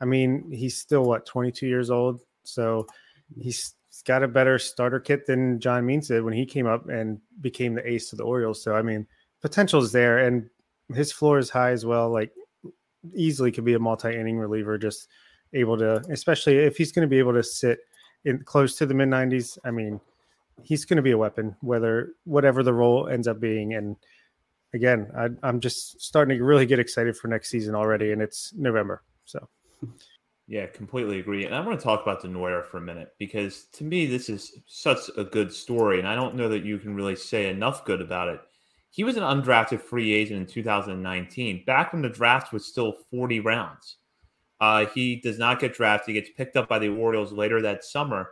I 0.00 0.04
mean, 0.04 0.50
he's 0.50 0.76
still 0.76 1.04
what 1.04 1.24
twenty 1.24 1.52
two 1.52 1.68
years 1.68 1.90
old, 1.90 2.20
so 2.42 2.86
he's 3.36 3.74
he's 3.98 4.04
got 4.04 4.22
a 4.22 4.28
better 4.28 4.60
starter 4.60 5.00
kit 5.00 5.26
than 5.26 5.58
John 5.58 5.84
Means 5.84 6.06
did 6.06 6.22
when 6.22 6.32
he 6.32 6.46
came 6.46 6.68
up 6.68 6.88
and 6.88 7.20
became 7.40 7.74
the 7.74 7.88
ace 7.88 8.12
of 8.12 8.18
the 8.18 8.24
Orioles. 8.24 8.62
So 8.62 8.76
I 8.76 8.82
mean, 8.82 9.06
potential 9.42 9.82
is 9.82 9.90
there, 9.90 10.18
and 10.18 10.48
his 10.94 11.10
floor 11.10 11.38
is 11.38 11.50
high 11.50 11.72
as 11.72 11.84
well. 11.84 12.08
Like 12.08 12.32
easily 13.12 13.50
could 13.50 13.64
be 13.64 13.74
a 13.74 13.78
multi-inning 13.78 14.38
reliever, 14.38 14.78
just 14.78 15.08
able 15.52 15.76
to, 15.78 15.96
especially 16.10 16.58
if 16.58 16.76
he's 16.76 16.92
going 16.92 17.06
to 17.06 17.10
be 17.10 17.18
able 17.18 17.32
to 17.32 17.42
sit 17.42 17.80
in 18.24 18.40
close 18.44 18.76
to 18.76 18.86
the 18.86 18.94
mid 18.94 19.08
90s. 19.08 19.58
I 19.64 19.72
mean, 19.72 20.00
he's 20.62 20.84
going 20.84 20.98
to 20.98 21.02
be 21.02 21.12
a 21.12 21.18
weapon, 21.18 21.56
whether 21.60 22.12
whatever 22.22 22.62
the 22.62 22.74
role 22.74 23.08
ends 23.08 23.26
up 23.26 23.40
being. 23.40 23.74
And 23.74 23.96
again, 24.74 25.10
I, 25.16 25.30
I'm 25.42 25.58
just 25.58 26.00
starting 26.00 26.38
to 26.38 26.44
really 26.44 26.66
get 26.66 26.78
excited 26.78 27.16
for 27.16 27.26
next 27.26 27.50
season 27.50 27.74
already, 27.74 28.12
and 28.12 28.22
it's 28.22 28.52
November. 28.54 29.02
So 29.24 29.48
Yeah, 30.50 30.64
completely 30.66 31.18
agree. 31.18 31.44
And 31.44 31.54
I 31.54 31.60
want 31.60 31.78
to 31.78 31.84
talk 31.84 32.00
about 32.02 32.22
the 32.22 32.28
Denoyer 32.28 32.64
for 32.64 32.78
a 32.78 32.80
minute 32.80 33.12
because 33.18 33.66
to 33.74 33.84
me, 33.84 34.06
this 34.06 34.30
is 34.30 34.58
such 34.66 35.10
a 35.18 35.24
good 35.24 35.52
story. 35.52 35.98
And 35.98 36.08
I 36.08 36.14
don't 36.14 36.34
know 36.36 36.48
that 36.48 36.64
you 36.64 36.78
can 36.78 36.94
really 36.94 37.16
say 37.16 37.50
enough 37.50 37.84
good 37.84 38.00
about 38.00 38.28
it. 38.28 38.40
He 38.90 39.04
was 39.04 39.18
an 39.18 39.22
undrafted 39.24 39.82
free 39.82 40.10
agent 40.14 40.40
in 40.40 40.46
2019, 40.46 41.64
back 41.66 41.92
when 41.92 42.00
the 42.00 42.08
draft 42.08 42.50
was 42.54 42.64
still 42.64 42.96
40 43.10 43.40
rounds. 43.40 43.96
Uh, 44.60 44.86
he 44.86 45.16
does 45.16 45.38
not 45.38 45.60
get 45.60 45.74
drafted. 45.74 46.14
He 46.14 46.20
gets 46.20 46.34
picked 46.36 46.56
up 46.56 46.68
by 46.68 46.78
the 46.78 46.88
Orioles 46.88 47.32
later 47.32 47.60
that 47.62 47.84
summer. 47.84 48.30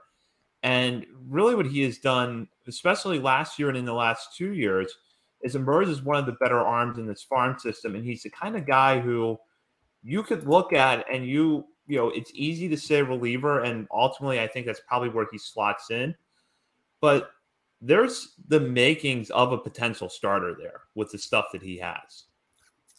And 0.62 1.06
really, 1.28 1.54
what 1.54 1.66
he 1.66 1.82
has 1.82 1.98
done, 1.98 2.48
especially 2.66 3.18
last 3.20 3.58
year 3.58 3.68
and 3.68 3.78
in 3.78 3.84
the 3.84 3.94
last 3.94 4.36
two 4.36 4.54
years, 4.54 4.94
is 5.42 5.54
emerged 5.54 5.90
as 5.90 6.02
one 6.02 6.16
of 6.18 6.26
the 6.26 6.32
better 6.40 6.60
arms 6.60 6.98
in 6.98 7.06
this 7.06 7.22
farm 7.22 7.58
system. 7.58 7.94
And 7.94 8.04
he's 8.04 8.22
the 8.22 8.30
kind 8.30 8.56
of 8.56 8.66
guy 8.66 9.00
who 9.00 9.38
you 10.02 10.22
could 10.22 10.48
look 10.48 10.72
at 10.72 11.04
and 11.12 11.26
you 11.26 11.66
you 11.86 11.96
know, 11.96 12.10
it's 12.10 12.30
easy 12.34 12.68
to 12.68 12.76
say 12.76 13.02
reliever, 13.02 13.62
and 13.62 13.86
ultimately, 13.92 14.40
I 14.40 14.46
think 14.46 14.66
that's 14.66 14.80
probably 14.88 15.08
where 15.08 15.26
he 15.30 15.38
slots 15.38 15.90
in. 15.90 16.14
But 17.00 17.30
there's 17.80 18.34
the 18.48 18.60
makings 18.60 19.30
of 19.30 19.52
a 19.52 19.58
potential 19.58 20.08
starter 20.08 20.54
there 20.58 20.82
with 20.94 21.12
the 21.12 21.18
stuff 21.18 21.46
that 21.52 21.62
he 21.62 21.76
has. 21.78 22.24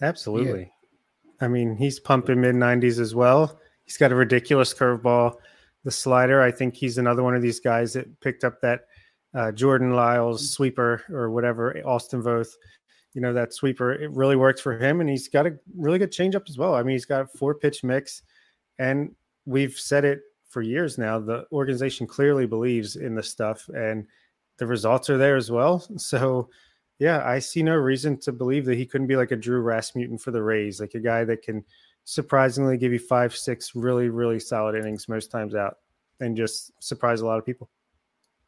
Absolutely. 0.01 0.61
Yeah. 0.61 1.45
I 1.45 1.47
mean, 1.47 1.75
he's 1.75 1.99
pumping 1.99 2.41
mid 2.41 2.55
90s 2.55 2.99
as 2.99 3.15
well. 3.15 3.59
He's 3.85 3.97
got 3.97 4.11
a 4.11 4.15
ridiculous 4.15 4.73
curveball. 4.73 5.35
The 5.83 5.91
slider, 5.91 6.41
I 6.41 6.51
think 6.51 6.75
he's 6.75 6.97
another 6.97 7.23
one 7.23 7.35
of 7.35 7.41
these 7.41 7.59
guys 7.59 7.93
that 7.93 8.19
picked 8.21 8.43
up 8.43 8.61
that 8.61 8.81
uh, 9.33 9.51
Jordan 9.51 9.93
Lyles 9.93 10.51
sweeper 10.51 11.03
or 11.09 11.29
whatever, 11.29 11.77
Austin 11.85 12.21
Voth, 12.21 12.49
you 13.13 13.21
know, 13.21 13.33
that 13.33 13.53
sweeper. 13.53 13.93
It 13.93 14.11
really 14.11 14.35
works 14.35 14.61
for 14.61 14.77
him. 14.77 14.99
And 14.99 15.09
he's 15.09 15.27
got 15.27 15.47
a 15.47 15.57
really 15.75 15.99
good 15.99 16.11
changeup 16.11 16.49
as 16.49 16.57
well. 16.57 16.75
I 16.75 16.83
mean, 16.83 16.95
he's 16.95 17.05
got 17.05 17.21
a 17.21 17.27
four 17.27 17.55
pitch 17.55 17.83
mix. 17.83 18.21
And 18.79 19.15
we've 19.45 19.77
said 19.77 20.05
it 20.05 20.21
for 20.49 20.61
years 20.61 20.97
now. 20.97 21.19
The 21.19 21.45
organization 21.51 22.07
clearly 22.07 22.45
believes 22.45 22.95
in 22.95 23.15
the 23.15 23.23
stuff, 23.23 23.69
and 23.69 24.05
the 24.57 24.67
results 24.67 25.09
are 25.09 25.17
there 25.17 25.35
as 25.35 25.51
well. 25.51 25.85
So, 25.97 26.49
yeah, 26.99 27.21
I 27.25 27.39
see 27.39 27.61
no 27.61 27.75
reason 27.75 28.17
to 28.21 28.31
believe 28.31 28.65
that 28.65 28.77
he 28.77 28.85
couldn't 28.85 29.07
be 29.07 29.15
like 29.15 29.31
a 29.31 29.35
Drew 29.35 29.61
Rasmussen 29.61 30.17
for 30.17 30.31
the 30.31 30.41
Rays, 30.41 30.79
like 30.79 30.95
a 30.95 30.99
guy 30.99 31.23
that 31.25 31.43
can 31.43 31.63
surprisingly 32.05 32.77
give 32.77 32.91
you 32.91 32.99
five, 32.99 33.35
six 33.35 33.75
really, 33.75 34.09
really 34.09 34.39
solid 34.39 34.75
innings 34.75 35.07
most 35.07 35.29
times 35.29 35.53
out 35.53 35.77
and 36.19 36.35
just 36.35 36.71
surprise 36.81 37.21
a 37.21 37.25
lot 37.25 37.37
of 37.37 37.45
people. 37.45 37.69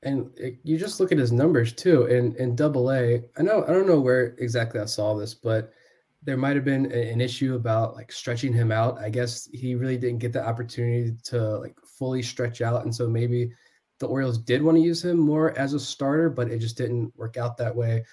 And 0.02 0.32
eh, 0.42 0.52
you 0.64 0.78
just 0.78 1.00
look 1.00 1.12
at 1.12 1.18
his 1.18 1.32
numbers 1.32 1.74
too. 1.74 2.06
In 2.06 2.36
in 2.38 2.56
Double 2.56 2.92
A, 2.92 3.24
I 3.38 3.42
know 3.42 3.64
I 3.64 3.68
don't 3.68 3.88
know 3.88 4.00
where 4.00 4.36
exactly 4.38 4.80
I 4.80 4.86
saw 4.86 5.14
this, 5.14 5.34
but 5.34 5.74
there 6.22 6.38
might 6.38 6.56
have 6.56 6.66
been 6.66 6.92
an 6.92 7.22
issue 7.22 7.56
about 7.56 7.96
like 7.96 8.12
stretching 8.12 8.52
him 8.52 8.72
out. 8.72 9.00
I 9.00 9.10
guess 9.10 9.48
he 9.54 9.76
really 9.76 9.98
didn't 9.98 10.20
get 10.20 10.34
the 10.34 10.46
opportunity 10.46 11.16
to 11.26 11.58
like 11.60 11.76
fully 11.86 12.22
stretch 12.22 12.62
out, 12.62 12.84
and 12.84 12.94
so 12.94 13.08
maybe 13.08 13.52
the 14.00 14.08
Orioles 14.08 14.38
did 14.38 14.62
want 14.62 14.78
to 14.78 14.84
use 14.84 15.04
him 15.04 15.18
more 15.18 15.58
as 15.58 15.74
a 15.74 15.80
starter, 15.80 16.30
but 16.30 16.50
it 16.50 16.60
just 16.60 16.78
didn't 16.78 17.14
work 17.18 17.38
out 17.38 17.58
that 17.58 17.76
way. 17.76 18.04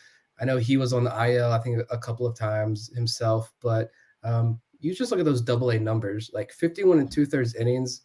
I 0.40 0.44
know 0.44 0.56
he 0.58 0.76
was 0.76 0.92
on 0.92 1.04
the 1.04 1.30
IL, 1.30 1.52
I 1.52 1.58
think 1.58 1.82
a 1.90 1.98
couple 1.98 2.26
of 2.26 2.36
times 2.36 2.90
himself, 2.94 3.52
but 3.62 3.90
um, 4.22 4.60
you 4.80 4.94
just 4.94 5.10
look 5.10 5.20
at 5.20 5.26
those 5.26 5.40
double 5.40 5.70
A 5.70 5.78
numbers, 5.78 6.30
like 6.34 6.52
51 6.52 6.98
and 6.98 7.10
two 7.10 7.24
thirds 7.24 7.54
innings, 7.54 8.02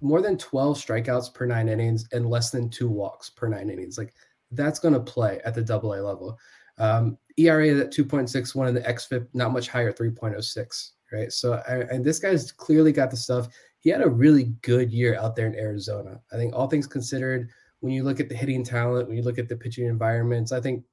more 0.00 0.20
than 0.20 0.36
12 0.36 0.76
strikeouts 0.76 1.32
per 1.32 1.46
nine 1.46 1.68
innings, 1.68 2.06
and 2.12 2.28
less 2.28 2.50
than 2.50 2.68
two 2.68 2.88
walks 2.88 3.30
per 3.30 3.48
nine 3.48 3.70
innings. 3.70 3.96
Like 3.96 4.12
that's 4.50 4.78
going 4.78 4.94
to 4.94 5.00
play 5.00 5.40
at 5.44 5.54
the 5.54 5.62
double 5.62 5.94
A 5.94 6.00
level. 6.00 6.38
Um, 6.80 7.18
ERA 7.36 7.78
at 7.78 7.92
2.61 7.92 8.68
and 8.68 8.76
the 8.76 8.80
XFIP 8.80 9.28
not 9.34 9.52
much 9.52 9.68
higher, 9.68 9.92
3.06. 9.92 10.90
Right. 11.12 11.32
So, 11.32 11.62
I, 11.68 11.80
and 11.92 12.04
this 12.04 12.18
guy's 12.18 12.52
clearly 12.52 12.92
got 12.92 13.10
the 13.10 13.16
stuff. 13.16 13.48
He 13.80 13.90
had 13.90 14.02
a 14.02 14.08
really 14.08 14.54
good 14.62 14.92
year 14.92 15.18
out 15.18 15.34
there 15.34 15.46
in 15.46 15.56
Arizona. 15.56 16.20
I 16.32 16.36
think 16.36 16.54
all 16.54 16.68
things 16.68 16.86
considered, 16.86 17.50
when 17.80 17.92
you 17.92 18.04
look 18.04 18.20
at 18.20 18.28
the 18.28 18.36
hitting 18.36 18.62
talent, 18.62 19.08
when 19.08 19.16
you 19.16 19.22
look 19.22 19.38
at 19.38 19.48
the 19.48 19.56
pitching 19.56 19.86
environments, 19.86 20.52
I 20.52 20.60
think 20.60 20.84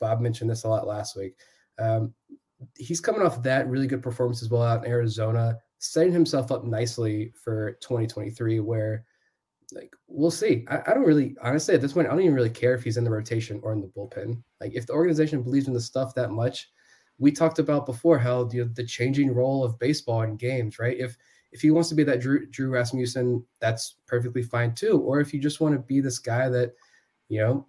Bob 0.00 0.20
mentioned 0.20 0.50
this 0.50 0.64
a 0.64 0.68
lot 0.68 0.86
last 0.86 1.16
week. 1.16 1.36
Um, 1.78 2.12
he's 2.76 3.00
coming 3.00 3.22
off 3.22 3.42
that 3.42 3.68
really 3.68 3.86
good 3.86 4.02
performance 4.02 4.42
as 4.42 4.50
well 4.50 4.62
out 4.62 4.84
in 4.84 4.90
Arizona, 4.90 5.58
setting 5.78 6.12
himself 6.12 6.52
up 6.52 6.64
nicely 6.64 7.32
for 7.42 7.72
2023, 7.80 8.60
where 8.60 9.04
like 9.72 9.94
we'll 10.06 10.30
see. 10.30 10.64
I, 10.68 10.80
I, 10.86 10.94
don't 10.94 11.06
really 11.06 11.36
honestly 11.42 11.74
at 11.74 11.80
this 11.80 11.92
point, 11.92 12.08
I 12.08 12.10
don't 12.10 12.20
even 12.20 12.34
really 12.34 12.50
care 12.50 12.74
if 12.74 12.82
he's 12.82 12.96
in 12.96 13.04
the 13.04 13.10
rotation 13.10 13.60
or 13.62 13.72
in 13.72 13.80
the 13.80 13.92
bullpen. 13.96 14.42
Like 14.60 14.72
if 14.74 14.86
the 14.86 14.92
organization 14.92 15.42
believes 15.42 15.68
in 15.68 15.74
the 15.74 15.80
stuff 15.80 16.14
that 16.14 16.30
much, 16.30 16.70
we 17.18 17.30
talked 17.30 17.58
about 17.58 17.86
before 17.86 18.18
how 18.18 18.44
the, 18.44 18.64
the 18.64 18.84
changing 18.84 19.34
role 19.34 19.64
of 19.64 19.78
baseball 19.78 20.22
in 20.22 20.36
games, 20.36 20.78
right? 20.78 20.98
If 20.98 21.16
if 21.52 21.60
he 21.60 21.70
wants 21.70 21.88
to 21.90 21.94
be 21.94 22.02
that 22.04 22.20
Drew, 22.20 22.46
Drew 22.46 22.70
Rasmussen, 22.70 23.44
that's 23.60 23.96
perfectly 24.06 24.42
fine 24.42 24.74
too. 24.74 24.98
Or 24.98 25.20
if 25.20 25.34
you 25.34 25.40
just 25.40 25.60
want 25.60 25.74
to 25.74 25.78
be 25.78 26.00
this 26.00 26.18
guy 26.18 26.48
that, 26.48 26.72
you 27.28 27.40
know, 27.40 27.66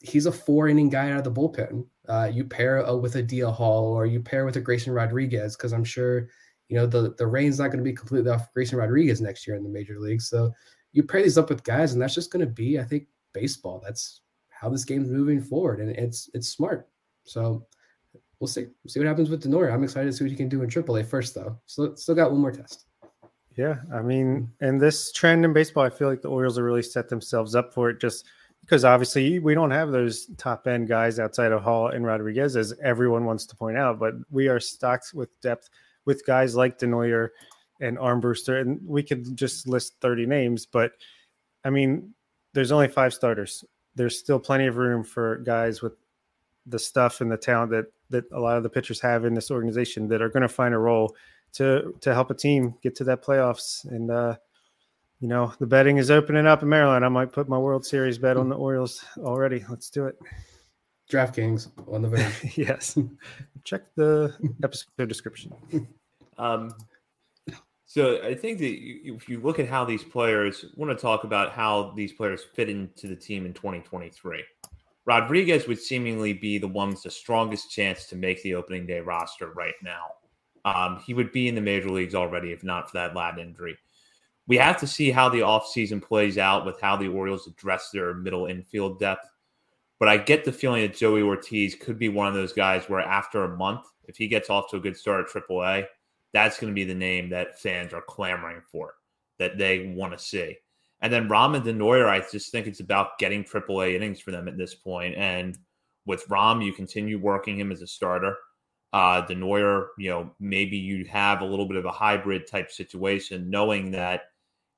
he's 0.00 0.26
a 0.26 0.32
four 0.32 0.68
inning 0.68 0.88
guy 0.88 1.10
out 1.10 1.18
of 1.18 1.24
the 1.24 1.30
bullpen. 1.30 1.86
Uh, 2.08 2.30
you 2.32 2.44
pair 2.44 2.84
uh, 2.86 2.94
with 2.94 3.16
a 3.16 3.22
DL 3.22 3.54
Hall 3.54 3.92
or 3.92 4.06
you 4.06 4.20
pair 4.20 4.44
with 4.44 4.56
a 4.56 4.60
Grayson 4.60 4.92
Rodriguez 4.92 5.56
because 5.56 5.72
I'm 5.72 5.84
sure, 5.84 6.28
you 6.68 6.76
know, 6.76 6.86
the 6.86 7.14
the 7.18 7.26
rain's 7.26 7.58
not 7.58 7.68
going 7.68 7.78
to 7.78 7.84
be 7.84 7.92
completely 7.92 8.30
off 8.30 8.52
Grayson 8.52 8.78
Rodriguez 8.78 9.20
next 9.20 9.46
year 9.46 9.56
in 9.56 9.62
the 9.62 9.68
major 9.68 10.00
leagues. 10.00 10.28
So 10.28 10.52
you 10.92 11.02
pair 11.02 11.22
these 11.22 11.38
up 11.38 11.48
with 11.48 11.64
guys, 11.64 11.92
and 11.92 12.02
that's 12.02 12.14
just 12.14 12.30
going 12.30 12.44
to 12.44 12.52
be, 12.52 12.78
I 12.78 12.84
think, 12.84 13.06
baseball. 13.32 13.80
That's 13.82 14.20
how 14.50 14.68
this 14.68 14.84
game's 14.84 15.10
moving 15.10 15.40
forward, 15.40 15.80
and 15.80 15.90
it's 15.90 16.30
it's 16.34 16.48
smart. 16.48 16.88
So 17.24 17.66
we'll 18.38 18.48
see. 18.48 18.62
We'll 18.62 18.90
see 18.90 19.00
what 19.00 19.06
happens 19.06 19.30
with 19.30 19.42
Denoyer. 19.42 19.72
I'm 19.72 19.84
excited 19.84 20.10
to 20.10 20.12
see 20.12 20.24
what 20.24 20.30
he 20.30 20.36
can 20.36 20.48
do 20.48 20.62
in 20.62 20.68
AAA 20.68 21.06
first, 21.06 21.34
though. 21.34 21.58
So 21.66 21.94
still 21.94 22.14
got 22.14 22.30
one 22.30 22.40
more 22.40 22.52
test. 22.52 22.86
Yeah, 23.56 23.76
I 23.92 24.00
mean, 24.00 24.50
and 24.60 24.80
this 24.80 25.12
trend 25.12 25.44
in 25.44 25.52
baseball, 25.52 25.84
I 25.84 25.90
feel 25.90 26.08
like 26.08 26.22
the 26.22 26.28
Orioles 26.28 26.58
are 26.58 26.64
really 26.64 26.82
set 26.82 27.08
themselves 27.08 27.54
up 27.54 27.74
for 27.74 27.90
it, 27.90 28.00
just 28.00 28.24
because 28.60 28.84
obviously 28.84 29.40
we 29.40 29.54
don't 29.54 29.70
have 29.70 29.90
those 29.90 30.30
top 30.38 30.66
end 30.66 30.88
guys 30.88 31.18
outside 31.18 31.52
of 31.52 31.62
Hall 31.62 31.88
and 31.88 32.06
Rodriguez, 32.06 32.56
as 32.56 32.72
everyone 32.82 33.24
wants 33.24 33.44
to 33.46 33.56
point 33.56 33.76
out. 33.76 33.98
But 33.98 34.14
we 34.30 34.48
are 34.48 34.60
stocked 34.60 35.12
with 35.14 35.28
depth 35.40 35.68
with 36.04 36.24
guys 36.26 36.56
like 36.56 36.78
Denoyer 36.78 37.28
and 37.82 37.98
Armbruster, 37.98 38.60
and 38.60 38.80
we 38.86 39.02
could 39.02 39.36
just 39.36 39.68
list 39.68 39.96
30 40.00 40.24
names, 40.24 40.64
but 40.64 40.92
I 41.64 41.70
mean, 41.70 42.14
there's 42.54 42.72
only 42.72 42.88
five 42.88 43.12
starters. 43.12 43.64
There's 43.94 44.18
still 44.18 44.38
plenty 44.38 44.66
of 44.66 44.76
room 44.76 45.04
for 45.04 45.38
guys 45.38 45.82
with 45.82 45.92
the 46.66 46.78
stuff 46.78 47.20
and 47.20 47.30
the 47.30 47.36
talent 47.36 47.72
that 47.72 47.86
that 48.10 48.24
a 48.32 48.38
lot 48.38 48.56
of 48.56 48.62
the 48.62 48.68
pitchers 48.68 49.00
have 49.00 49.24
in 49.24 49.34
this 49.34 49.50
organization 49.50 50.06
that 50.08 50.22
are 50.22 50.28
going 50.28 50.42
to 50.42 50.48
find 50.48 50.74
a 50.74 50.78
role 50.78 51.14
to 51.54 51.94
to 52.00 52.14
help 52.14 52.30
a 52.30 52.34
team 52.34 52.74
get 52.82 52.94
to 52.96 53.04
that 53.04 53.24
playoffs. 53.24 53.84
And 53.84 54.10
uh, 54.10 54.36
you 55.20 55.28
know, 55.28 55.52
the 55.58 55.66
betting 55.66 55.96
is 55.98 56.10
opening 56.10 56.46
up 56.46 56.62
in 56.62 56.68
Maryland. 56.68 57.04
I 57.04 57.08
might 57.08 57.32
put 57.32 57.48
my 57.48 57.58
World 57.58 57.84
Series 57.84 58.18
bet 58.18 58.36
on 58.36 58.48
the 58.48 58.56
Orioles 58.56 59.04
already. 59.18 59.64
Let's 59.68 59.90
do 59.90 60.06
it. 60.06 60.18
DraftKings 61.10 61.68
on 61.92 62.02
the 62.02 62.08
bench. 62.16 62.56
yes. 62.56 62.96
Check 63.64 63.82
the 63.94 64.34
episode 64.62 65.08
description. 65.08 65.54
Um, 66.38 66.74
so 67.92 68.22
I 68.22 68.34
think 68.34 68.58
that 68.60 68.72
if 68.72 69.28
you 69.28 69.38
look 69.40 69.58
at 69.58 69.68
how 69.68 69.84
these 69.84 70.02
players 70.02 70.64
want 70.76 70.90
to 70.90 70.96
talk 70.96 71.24
about 71.24 71.52
how 71.52 71.92
these 71.94 72.10
players 72.10 72.42
fit 72.54 72.70
into 72.70 73.06
the 73.06 73.14
team 73.14 73.44
in 73.44 73.52
2023, 73.52 74.42
Rodriguez 75.04 75.68
would 75.68 75.78
seemingly 75.78 76.32
be 76.32 76.56
the 76.56 76.66
one 76.66 76.88
with 76.88 77.02
the 77.02 77.10
strongest 77.10 77.70
chance 77.70 78.06
to 78.06 78.16
make 78.16 78.42
the 78.42 78.54
opening 78.54 78.86
day 78.86 79.00
roster 79.00 79.50
right 79.50 79.74
now. 79.82 80.06
Um, 80.64 81.02
he 81.04 81.12
would 81.12 81.32
be 81.32 81.48
in 81.48 81.54
the 81.54 81.60
major 81.60 81.90
leagues 81.90 82.14
already 82.14 82.50
if 82.50 82.64
not 82.64 82.88
for 82.88 82.96
that 82.96 83.14
lat 83.14 83.38
injury. 83.38 83.76
We 84.46 84.56
have 84.56 84.78
to 84.78 84.86
see 84.86 85.10
how 85.10 85.28
the 85.28 85.40
offseason 85.40 86.02
plays 86.02 86.38
out 86.38 86.64
with 86.64 86.80
how 86.80 86.96
the 86.96 87.08
Orioles 87.08 87.46
address 87.46 87.90
their 87.92 88.14
middle 88.14 88.46
infield 88.46 89.00
depth. 89.00 89.28
But 90.00 90.08
I 90.08 90.16
get 90.16 90.46
the 90.46 90.52
feeling 90.52 90.80
that 90.80 90.96
Joey 90.96 91.20
Ortiz 91.20 91.74
could 91.74 91.98
be 91.98 92.08
one 92.08 92.26
of 92.26 92.32
those 92.32 92.54
guys 92.54 92.88
where 92.88 93.00
after 93.00 93.44
a 93.44 93.54
month, 93.54 93.84
if 94.08 94.16
he 94.16 94.28
gets 94.28 94.48
off 94.48 94.70
to 94.70 94.78
a 94.78 94.80
good 94.80 94.96
start 94.96 95.26
at 95.26 95.42
AAA, 95.42 95.84
that's 96.32 96.58
going 96.58 96.72
to 96.72 96.74
be 96.74 96.84
the 96.84 96.94
name 96.94 97.30
that 97.30 97.60
fans 97.60 97.92
are 97.92 98.02
clamoring 98.02 98.62
for, 98.70 98.94
that 99.38 99.58
they 99.58 99.92
want 99.94 100.12
to 100.12 100.24
see. 100.24 100.56
And 101.00 101.12
then 101.12 101.28
Rom 101.28 101.54
Denoyer, 101.54 102.08
I 102.08 102.24
just 102.30 102.52
think 102.52 102.66
it's 102.66 102.80
about 102.80 103.18
getting 103.18 103.44
AAA 103.44 103.96
innings 103.96 104.20
for 104.20 104.30
them 104.30 104.46
at 104.46 104.56
this 104.56 104.74
point. 104.74 105.16
And 105.16 105.58
with 106.06 106.28
Rom, 106.28 106.62
you 106.62 106.72
continue 106.72 107.18
working 107.18 107.58
him 107.58 107.72
as 107.72 107.82
a 107.82 107.86
starter. 107.86 108.36
Uh, 108.92 109.26
Denoyer, 109.26 109.88
you 109.98 110.10
know, 110.10 110.30
maybe 110.38 110.76
you 110.76 111.04
have 111.06 111.40
a 111.40 111.46
little 111.46 111.66
bit 111.66 111.76
of 111.76 111.86
a 111.86 111.90
hybrid 111.90 112.46
type 112.46 112.70
situation, 112.70 113.50
knowing 113.50 113.90
that 113.92 114.22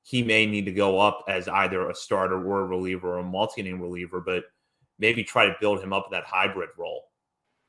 he 0.03 0.23
may 0.23 0.45
need 0.45 0.65
to 0.65 0.71
go 0.71 0.99
up 0.99 1.23
as 1.27 1.47
either 1.47 1.89
a 1.89 1.95
starter 1.95 2.43
or 2.43 2.61
a 2.61 2.65
reliever 2.65 3.15
or 3.15 3.19
a 3.19 3.23
multi-inning 3.23 3.81
reliever, 3.81 4.21
but 4.21 4.45
maybe 4.99 5.23
try 5.23 5.45
to 5.45 5.55
build 5.59 5.81
him 5.81 5.93
up 5.93 6.07
that 6.11 6.23
hybrid 6.23 6.69
role. 6.77 7.03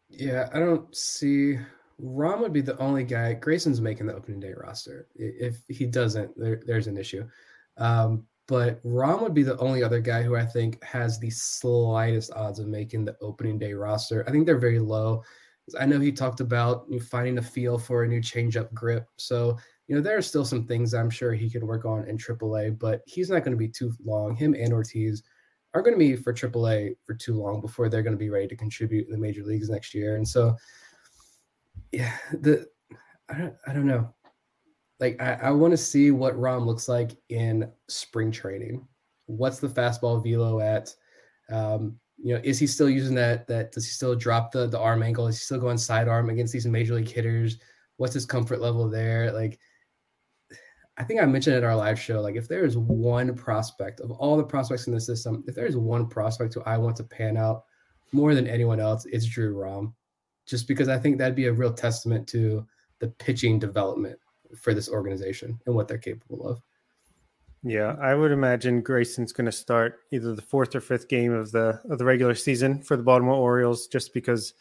Yeah, 0.09 0.49
I 0.53 0.61
don't 0.61 0.95
see 0.95 1.59
Rom 1.99 2.41
would 2.41 2.53
be 2.53 2.61
the 2.61 2.79
only 2.79 3.05
guy. 3.05 3.35
Grayson's 3.35 3.81
making 3.81 4.07
the 4.07 4.15
opening 4.15 4.41
day 4.41 4.55
roster. 4.57 5.09
If 5.15 5.59
he 5.69 5.87
doesn't, 5.87 6.39
there, 6.39 6.61
there's 6.67 6.87
an 6.87 6.99
issue. 6.99 7.27
Um, 7.79 8.25
but 8.49 8.81
Rom 8.85 9.23
would 9.23 9.35
be 9.35 9.43
the 9.43 9.59
only 9.59 9.83
other 9.83 10.01
guy 10.01 10.23
who 10.23 10.37
I 10.37 10.45
think 10.45 10.83
has 10.85 11.19
the 11.19 11.31
slightest 11.31 12.33
odds 12.33 12.59
of 12.59 12.69
making 12.69 13.05
the 13.05 13.17
opening 13.21 13.59
day 13.59 13.73
roster. 13.73 14.25
I 14.29 14.31
think 14.31 14.47
they're 14.47 14.59
very 14.59 14.79
low. 14.79 15.23
I 15.79 15.87
know 15.87 15.99
he 15.99 16.13
talked 16.13 16.41
about 16.41 16.87
finding 17.11 17.39
a 17.39 17.43
feel 17.43 17.77
for 17.77 18.05
a 18.05 18.09
new 18.09 18.21
changeup 18.21 18.73
grip. 18.73 19.09
So 19.17 19.59
you 19.89 19.95
know, 19.95 20.03
there 20.03 20.17
are 20.17 20.23
still 20.23 20.45
some 20.45 20.67
things 20.67 20.95
I'm 20.95 21.11
sure 21.11 21.33
he 21.33 21.49
could 21.49 21.63
work 21.63 21.85
on 21.85 22.09
in 22.09 22.19
AAA, 22.19 22.79
but 22.79 23.03
he's 23.07 23.31
not 23.31 23.45
going 23.45 23.53
to 23.53 23.59
be 23.59 23.69
too 23.69 23.93
long. 24.05 24.35
Him 24.35 24.55
and 24.55 24.73
Ortiz 24.73 25.23
are 25.75 25.83
going 25.83 25.95
to 25.95 25.99
be 25.99 26.17
for 26.17 26.33
AAA 26.33 26.97
for 27.05 27.15
too 27.15 27.35
long 27.35 27.61
before 27.61 27.89
they're 27.89 28.03
going 28.03 28.15
to 28.15 28.19
be 28.19 28.31
ready 28.31 28.49
to 28.49 28.57
contribute 28.57 29.07
in 29.07 29.13
the 29.13 29.19
major 29.19 29.45
leagues 29.45 29.69
next 29.69 29.95
year. 29.95 30.17
And 30.17 30.27
so, 30.27 30.57
yeah, 31.93 32.17
the 32.33 32.67
I 33.29 33.39
don't, 33.39 33.55
I 33.67 33.73
don't 33.73 33.87
know. 33.87 34.13
Like 35.01 35.21
I, 35.21 35.35
I 35.35 35.51
want 35.51 35.73
to 35.73 35.79
see 35.79 36.11
what 36.11 36.39
Rom 36.39 36.67
looks 36.67 36.89
like 36.89 37.13
in 37.29 37.71
spring 37.89 38.31
training. 38.31 38.87
What's 39.27 39.59
the 39.59 39.69
fastball 39.69 40.23
velo 40.23 40.61
at? 40.61 40.95
Um, 41.51 41.99
you 42.19 42.35
know, 42.35 42.41
is 42.43 42.59
he 42.59 42.67
still 42.67 42.89
using 42.89 43.15
that? 43.17 43.47
That 43.47 43.73
does 43.73 43.85
he 43.85 43.91
still 43.91 44.15
drop 44.15 44.53
the 44.53 44.67
the 44.67 44.79
arm 44.79 45.03
angle? 45.03 45.27
Is 45.27 45.39
he 45.39 45.45
still 45.45 45.61
going 45.61 45.79
sidearm 45.79 46.31
against 46.31 46.53
these 46.53 46.67
major 46.67 46.95
league 46.95 47.11
hitters? 47.11 47.59
What's 47.99 48.15
his 48.15 48.27
comfort 48.27 48.61
level 48.61 48.89
there? 48.89 49.33
Like 49.33 49.59
I 50.99 51.05
think 51.05 51.21
I 51.21 51.27
mentioned 51.27 51.57
at 51.57 51.65
our 51.65 51.77
live 51.77 52.01
show, 52.01 52.21
like 52.21 52.37
if 52.37 52.49
there 52.49 52.65
is 52.65 52.79
one 52.79 53.35
prospect 53.35 54.01
of 54.01 54.11
all 54.13 54.37
the 54.37 54.45
prospects 54.45 54.87
in 54.87 54.95
the 54.95 55.01
system, 55.01 55.45
if 55.47 55.55
there 55.55 55.67
is 55.67 55.77
one 55.77 56.09
prospect 56.09 56.55
who 56.55 56.63
I 56.63 56.79
want 56.79 56.97
to 56.97 57.05
pan 57.05 57.37
out 57.37 57.65
more 58.13 58.35
than 58.35 58.47
anyone 58.47 58.81
else, 58.81 59.05
it's 59.05 59.27
Drew 59.27 59.55
Rom. 59.55 59.95
Just 60.47 60.69
because 60.69 60.89
I 60.89 60.99
think 60.99 61.19
that'd 61.19 61.35
be 61.35 61.47
a 61.47 61.53
real 61.53 61.73
testament 61.73 62.27
to 62.29 62.67
the 63.01 63.09
pitching 63.09 63.59
development 63.59 64.19
for 64.57 64.73
this 64.73 64.89
organization 64.89 65.59
and 65.67 65.75
what 65.75 65.89
they're 65.89 65.99
capable 65.99 66.47
of. 66.47 66.63
Yeah, 67.63 67.97
I 68.01 68.15
would 68.15 68.31
imagine 68.31 68.81
Grayson's 68.81 69.33
going 69.33 69.47
to 69.47 69.53
start 69.53 70.01
either 70.13 70.35
the 70.35 70.43
fourth 70.43 70.77
or 70.77 70.81
fifth 70.81 71.09
game 71.09 71.33
of 71.33 71.51
the 71.51 71.81
of 71.91 71.99
the 71.99 72.05
regular 72.05 72.35
season 72.35 72.81
for 72.81 72.97
the 72.97 73.03
Baltimore 73.03 73.35
Orioles, 73.35 73.89
just 73.89 74.15
because 74.15 74.55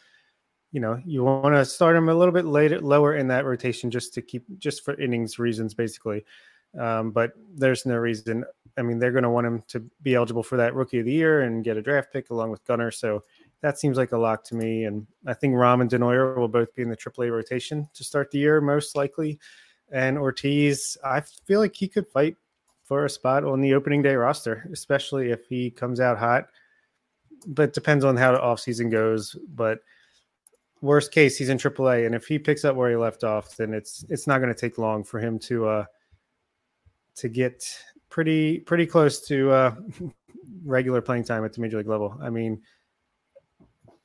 you 0.75 0.81
know 0.81 1.01
you 1.05 1.23
want 1.23 1.55
to 1.55 1.63
start 1.63 1.95
him 1.95 2.09
a 2.09 2.13
little 2.13 2.33
bit 2.33 2.43
later 2.43 2.81
lower 2.81 3.15
in 3.15 3.29
that 3.29 3.45
rotation 3.45 3.89
just 3.89 4.13
to 4.13 4.21
keep 4.21 4.43
just 4.59 4.83
for 4.83 4.99
innings 4.99 5.39
reasons 5.39 5.73
basically 5.73 6.25
um, 6.77 7.11
but 7.11 7.31
there's 7.53 7.85
no 7.85 7.95
reason 7.95 8.43
i 8.77 8.81
mean 8.81 8.99
they're 8.99 9.13
going 9.13 9.23
to 9.23 9.29
want 9.29 9.47
him 9.47 9.63
to 9.69 9.79
be 10.01 10.15
eligible 10.15 10.43
for 10.43 10.57
that 10.57 10.75
rookie 10.75 10.99
of 10.99 11.05
the 11.05 11.13
year 11.13 11.43
and 11.43 11.63
get 11.63 11.77
a 11.77 11.81
draft 11.81 12.11
pick 12.11 12.29
along 12.29 12.51
with 12.51 12.65
Gunnar. 12.65 12.91
so 12.91 13.23
that 13.65 13.79
seems 13.79 13.97
like 13.97 14.11
a 14.11 14.17
lock 14.17 14.43
to 14.43 14.55
me 14.55 14.83
and 14.83 15.07
i 15.27 15.33
think 15.33 15.55
rom 15.55 15.81
and 15.81 15.89
denoyer 15.89 16.37
will 16.37 16.47
both 16.47 16.73
be 16.75 16.81
in 16.81 16.89
the 16.89 16.97
aaa 16.97 17.31
rotation 17.31 17.87
to 17.93 18.03
start 18.03 18.29
the 18.31 18.37
year 18.37 18.61
most 18.61 18.95
likely 18.95 19.39
and 19.91 20.17
ortiz 20.17 20.97
i 21.03 21.19
feel 21.19 21.59
like 21.59 21.75
he 21.75 21.87
could 21.87 22.07
fight 22.07 22.35
for 22.83 23.05
a 23.05 23.09
spot 23.09 23.43
on 23.43 23.61
the 23.61 23.73
opening 23.73 24.01
day 24.01 24.15
roster 24.15 24.67
especially 24.71 25.31
if 25.31 25.45
he 25.47 25.71
comes 25.71 25.99
out 25.99 26.17
hot 26.17 26.45
but 27.47 27.73
depends 27.73 28.05
on 28.05 28.15
how 28.15 28.31
the 28.31 28.37
offseason 28.39 28.91
goes 28.91 29.35
but 29.55 29.79
worst 30.81 31.11
case 31.11 31.37
he's 31.37 31.49
in 31.49 31.57
AAA, 31.57 32.05
and 32.05 32.15
if 32.15 32.27
he 32.27 32.39
picks 32.39 32.63
up 32.63 32.75
where 32.75 32.89
he 32.89 32.95
left 32.95 33.23
off, 33.23 33.57
then 33.57 33.73
it's 33.73 34.05
it's 34.09 34.27
not 34.27 34.39
going 34.39 34.53
to 34.53 34.59
take 34.59 34.77
long 34.77 35.03
for 35.03 35.19
him 35.19 35.39
to 35.39 35.67
uh 35.67 35.85
to 37.15 37.29
get 37.29 37.65
pretty 38.09 38.59
pretty 38.59 38.85
close 38.85 39.25
to 39.27 39.51
uh 39.51 39.75
regular 40.63 41.01
playing 41.01 41.23
time 41.23 41.43
at 41.43 41.53
the 41.53 41.61
major 41.61 41.77
league 41.77 41.87
level. 41.87 42.17
I 42.21 42.29
mean, 42.29 42.61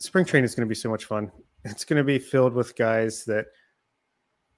spring 0.01 0.25
training 0.25 0.47
is 0.47 0.55
going 0.55 0.67
to 0.67 0.71
be 0.71 0.75
so 0.75 0.91
much 0.91 1.05
fun. 1.05 1.31
It's 1.65 1.85
going 1.85 1.99
to 1.99 2.05
be 2.05 2.19
filled 2.19 2.55
with 2.55 2.75
guys 2.75 3.25
that 3.27 3.47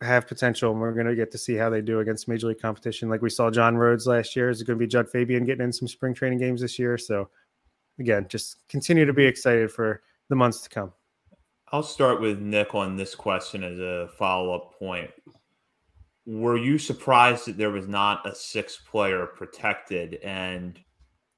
have 0.01 0.27
potential, 0.27 0.73
and 0.73 0.81
we're 0.81 0.93
going 0.93 1.07
to 1.07 1.15
get 1.15 1.31
to 1.33 1.39
see 1.39 1.55
how 1.55 1.69
they 1.69 1.81
do 1.81 2.01
against 2.01 2.29
major 2.29 2.49
league 2.49 2.61
competition. 2.61 3.09
Like 3.09 3.23
we 3.23 3.31
saw 3.31 3.51
John 3.51 3.77
Rhodes 3.77 4.07
last 4.07 4.35
year. 4.35 4.51
Is 4.51 4.61
it 4.61 4.67
going 4.67 4.79
to 4.79 4.83
be 4.83 4.89
Jud 4.89 5.09
Fabian 5.09 5.45
getting 5.45 5.65
in 5.65 5.73
some 5.73 5.89
spring 5.89 6.15
training 6.15 6.39
games 6.39 6.61
this 6.61 6.79
year? 6.79 6.97
So 6.97 7.29
again, 7.99 8.27
just 8.29 8.67
continue 8.69 9.05
to 9.05 9.13
be 9.13 9.25
excited 9.25 9.71
for 9.71 10.03
the 10.29 10.37
months 10.37 10.61
to 10.63 10.69
come. 10.69 10.93
I'll 11.73 11.83
start 11.83 12.21
with 12.21 12.41
Nick 12.41 12.75
on 12.75 12.97
this 12.97 13.15
question 13.15 13.65
as 13.65 13.79
a 13.79 14.09
follow 14.19 14.55
up 14.55 14.79
point. 14.79 15.11
Were 16.27 16.57
you 16.57 16.79
surprised 16.79 17.47
that 17.47 17.57
there 17.57 17.71
was 17.71 17.89
not 17.89 18.27
a 18.27 18.35
six 18.35 18.77
player 18.77 19.27
protected? 19.27 20.15
And 20.23 20.79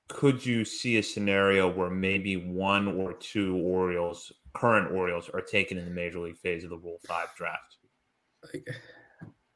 could 0.08 0.44
you 0.44 0.64
see 0.64 0.98
a 0.98 1.02
scenario 1.02 1.70
where 1.70 1.90
maybe 1.90 2.36
one 2.36 2.88
or 2.88 3.14
two 3.14 3.56
Orioles, 3.56 4.32
current 4.54 4.92
Orioles, 4.92 5.30
are 5.32 5.40
taken 5.40 5.78
in 5.78 5.84
the 5.84 5.90
major 5.90 6.20
league 6.20 6.36
phase 6.36 6.64
of 6.64 6.70
the 6.70 6.76
Rule 6.76 6.98
5 7.06 7.28
draft? 7.36 7.76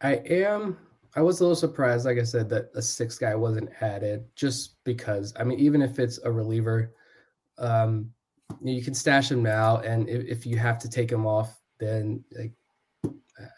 I 0.00 0.14
am. 0.14 0.78
I 1.14 1.22
was 1.22 1.40
a 1.40 1.42
little 1.42 1.56
surprised, 1.56 2.06
like 2.06 2.18
I 2.18 2.22
said, 2.22 2.48
that 2.50 2.70
a 2.74 2.82
six 2.82 3.18
guy 3.18 3.34
wasn't 3.34 3.70
added 3.80 4.24
just 4.36 4.82
because, 4.84 5.32
I 5.38 5.44
mean, 5.44 5.58
even 5.58 5.82
if 5.82 5.98
it's 5.98 6.18
a 6.18 6.30
reliever, 6.30 6.94
um, 7.58 8.10
you 8.62 8.82
can 8.82 8.94
stash 8.94 9.30
him 9.30 9.42
now, 9.42 9.78
and 9.78 10.08
if, 10.08 10.24
if 10.26 10.46
you 10.46 10.56
have 10.58 10.78
to 10.78 10.88
take 10.88 11.10
him 11.10 11.26
off, 11.26 11.60
then 11.78 12.24
like 12.36 12.52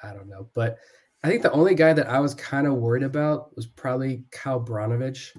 I 0.03 0.13
don't 0.13 0.29
know. 0.29 0.49
But 0.55 0.79
I 1.23 1.29
think 1.29 1.43
the 1.43 1.53
only 1.53 1.75
guy 1.75 1.93
that 1.93 2.09
I 2.09 2.21
was 2.21 2.35
kind 2.35 2.67
of 2.67 2.75
worried 2.75 3.03
about 3.03 3.55
was 3.57 3.67
probably 3.67 4.25
Kyle 4.31 4.61
Brnovich. 4.61 5.37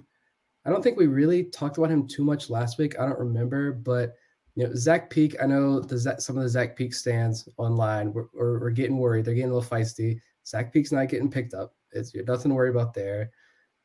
I 0.66 0.70
don't 0.70 0.84
think 0.84 0.97
we 0.97 1.07
really 1.07 1.45
talked 1.45 1.78
about 1.78 1.89
him 1.89 2.07
too 2.07 2.24
much 2.24 2.49
last 2.49 2.78
week. 2.78 2.99
I 2.99 3.05
don't 3.05 3.20
remember, 3.20 3.72
but 3.72 4.16
you 4.55 4.68
know, 4.68 4.76
Zach 4.76 5.09
Peek. 5.09 5.36
I 5.41 5.45
know 5.45 5.80
the 5.80 6.18
some 6.20 6.38
of 6.38 6.43
the 6.43 6.49
Zach 6.49 6.76
Peek 6.76 6.93
stands 6.93 7.47
online 7.57 8.14
were, 8.14 8.72
getting 8.72 8.97
worried. 8.97 9.26
They're 9.26 9.34
getting 9.34 9.51
a 9.51 9.53
little 9.53 9.70
feisty. 9.70 10.20
Zach 10.45 10.74
Peek's 10.74 10.91
not 10.91 11.07
getting 11.07 11.32
picked 11.32 11.53
up. 11.53 11.74
It's 11.91 12.14
nothing 12.28 12.49
to 12.49 12.55
worry 12.55 12.70
about 12.70 12.93
there. 12.93 13.32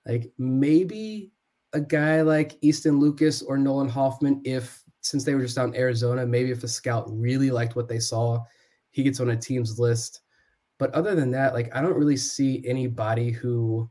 Like 0.07 0.33
maybe 0.39 1.33
a 1.73 1.81
guy 1.81 2.23
like 2.23 2.59
Easton 2.63 2.99
Lucas 2.99 3.43
or 3.43 3.59
Nolan 3.59 3.89
Hoffman, 3.89 4.41
if 4.45 4.83
since 5.01 5.25
they 5.25 5.35
were 5.35 5.43
just 5.43 5.59
out 5.59 5.69
in 5.69 5.77
Arizona, 5.77 6.27
maybe 6.27 6.51
if 6.51 6.65
a 6.65 6.69
scout 6.69 7.05
really 7.09 7.51
liked 7.51 7.77
what 7.77 7.89
they 7.89 8.01
saw, 8.01 8.43
he 8.91 9.03
gets 9.03 9.21
on 9.21 9.31
a 9.31 9.37
team's 9.37 9.79
list. 9.79 10.23
But 10.79 10.93
other 10.93 11.15
than 11.15 11.31
that, 11.31 11.55
like 11.55 11.75
I 11.75 11.81
don't 11.81 11.97
really 11.97 12.17
see 12.17 12.65
anybody 12.67 13.31
who 13.31 13.89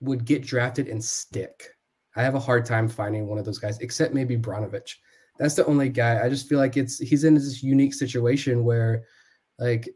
would 0.00 0.24
get 0.24 0.42
drafted 0.42 0.88
and 0.88 1.02
stick. 1.02 1.68
I 2.16 2.22
have 2.22 2.34
a 2.34 2.40
hard 2.40 2.64
time 2.64 2.88
finding 2.88 3.26
one 3.26 3.38
of 3.38 3.44
those 3.44 3.58
guys, 3.58 3.78
except 3.78 4.14
maybe 4.14 4.36
Brnovich. 4.36 4.96
That's 5.38 5.54
the 5.54 5.66
only 5.66 5.88
guy. 5.88 6.24
I 6.24 6.28
just 6.28 6.48
feel 6.48 6.58
like 6.58 6.76
it's 6.76 6.98
he's 6.98 7.24
in 7.24 7.34
this 7.34 7.62
unique 7.62 7.94
situation 7.94 8.64
where, 8.64 9.04
like, 9.58 9.88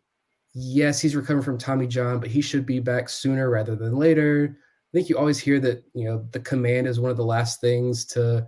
yes, 0.55 1.01
he's 1.01 1.17
recovering 1.17 1.45
from 1.45 1.59
Tommy 1.59 1.87
John, 1.87 2.21
but 2.21 2.31
he 2.31 2.41
should 2.41 2.65
be 2.65 2.81
back 2.81 3.09
sooner 3.09 3.51
rather 3.51 3.77
than 3.77 3.97
later. 3.97 4.57
I 4.57 4.97
think 4.97 5.09
you 5.09 5.19
always 5.19 5.39
hear 5.39 5.61
that 5.61 5.85
you 5.93 6.05
know 6.05 6.27
the 6.31 6.41
command 6.41 6.87
is 6.87 7.01
one 7.01 7.11
of 7.11 7.17
the 7.17 7.25
last 7.25 7.61
things 7.61 8.05
to 8.07 8.47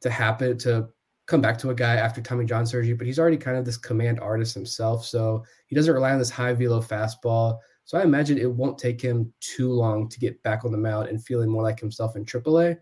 to 0.00 0.10
happen 0.10 0.56
to 0.58 0.88
come 1.26 1.40
back 1.42 1.58
to 1.58 1.70
a 1.70 1.74
guy 1.74 1.96
after 1.96 2.22
Tommy 2.22 2.46
John 2.46 2.64
surgery, 2.64 2.94
but 2.94 3.06
he's 3.06 3.18
already 3.18 3.36
kind 3.36 3.58
of 3.58 3.64
this 3.64 3.76
command 3.76 4.18
artist 4.18 4.54
himself. 4.54 5.04
So 5.04 5.44
he 5.66 5.76
doesn't 5.76 5.92
rely 5.92 6.12
on 6.12 6.18
this 6.18 6.30
high 6.30 6.54
velo 6.54 6.80
fastball. 6.80 7.58
So 7.84 7.98
I 7.98 8.02
imagine 8.02 8.38
it 8.38 8.50
won't 8.50 8.78
take 8.78 9.00
him 9.00 9.32
too 9.40 9.70
long 9.70 10.08
to 10.08 10.18
get 10.18 10.42
back 10.42 10.64
on 10.64 10.72
the 10.72 10.78
mound 10.78 11.08
and 11.08 11.22
feeling 11.22 11.50
more 11.50 11.62
like 11.62 11.78
himself 11.78 12.16
in 12.16 12.24
AAA. 12.24 12.78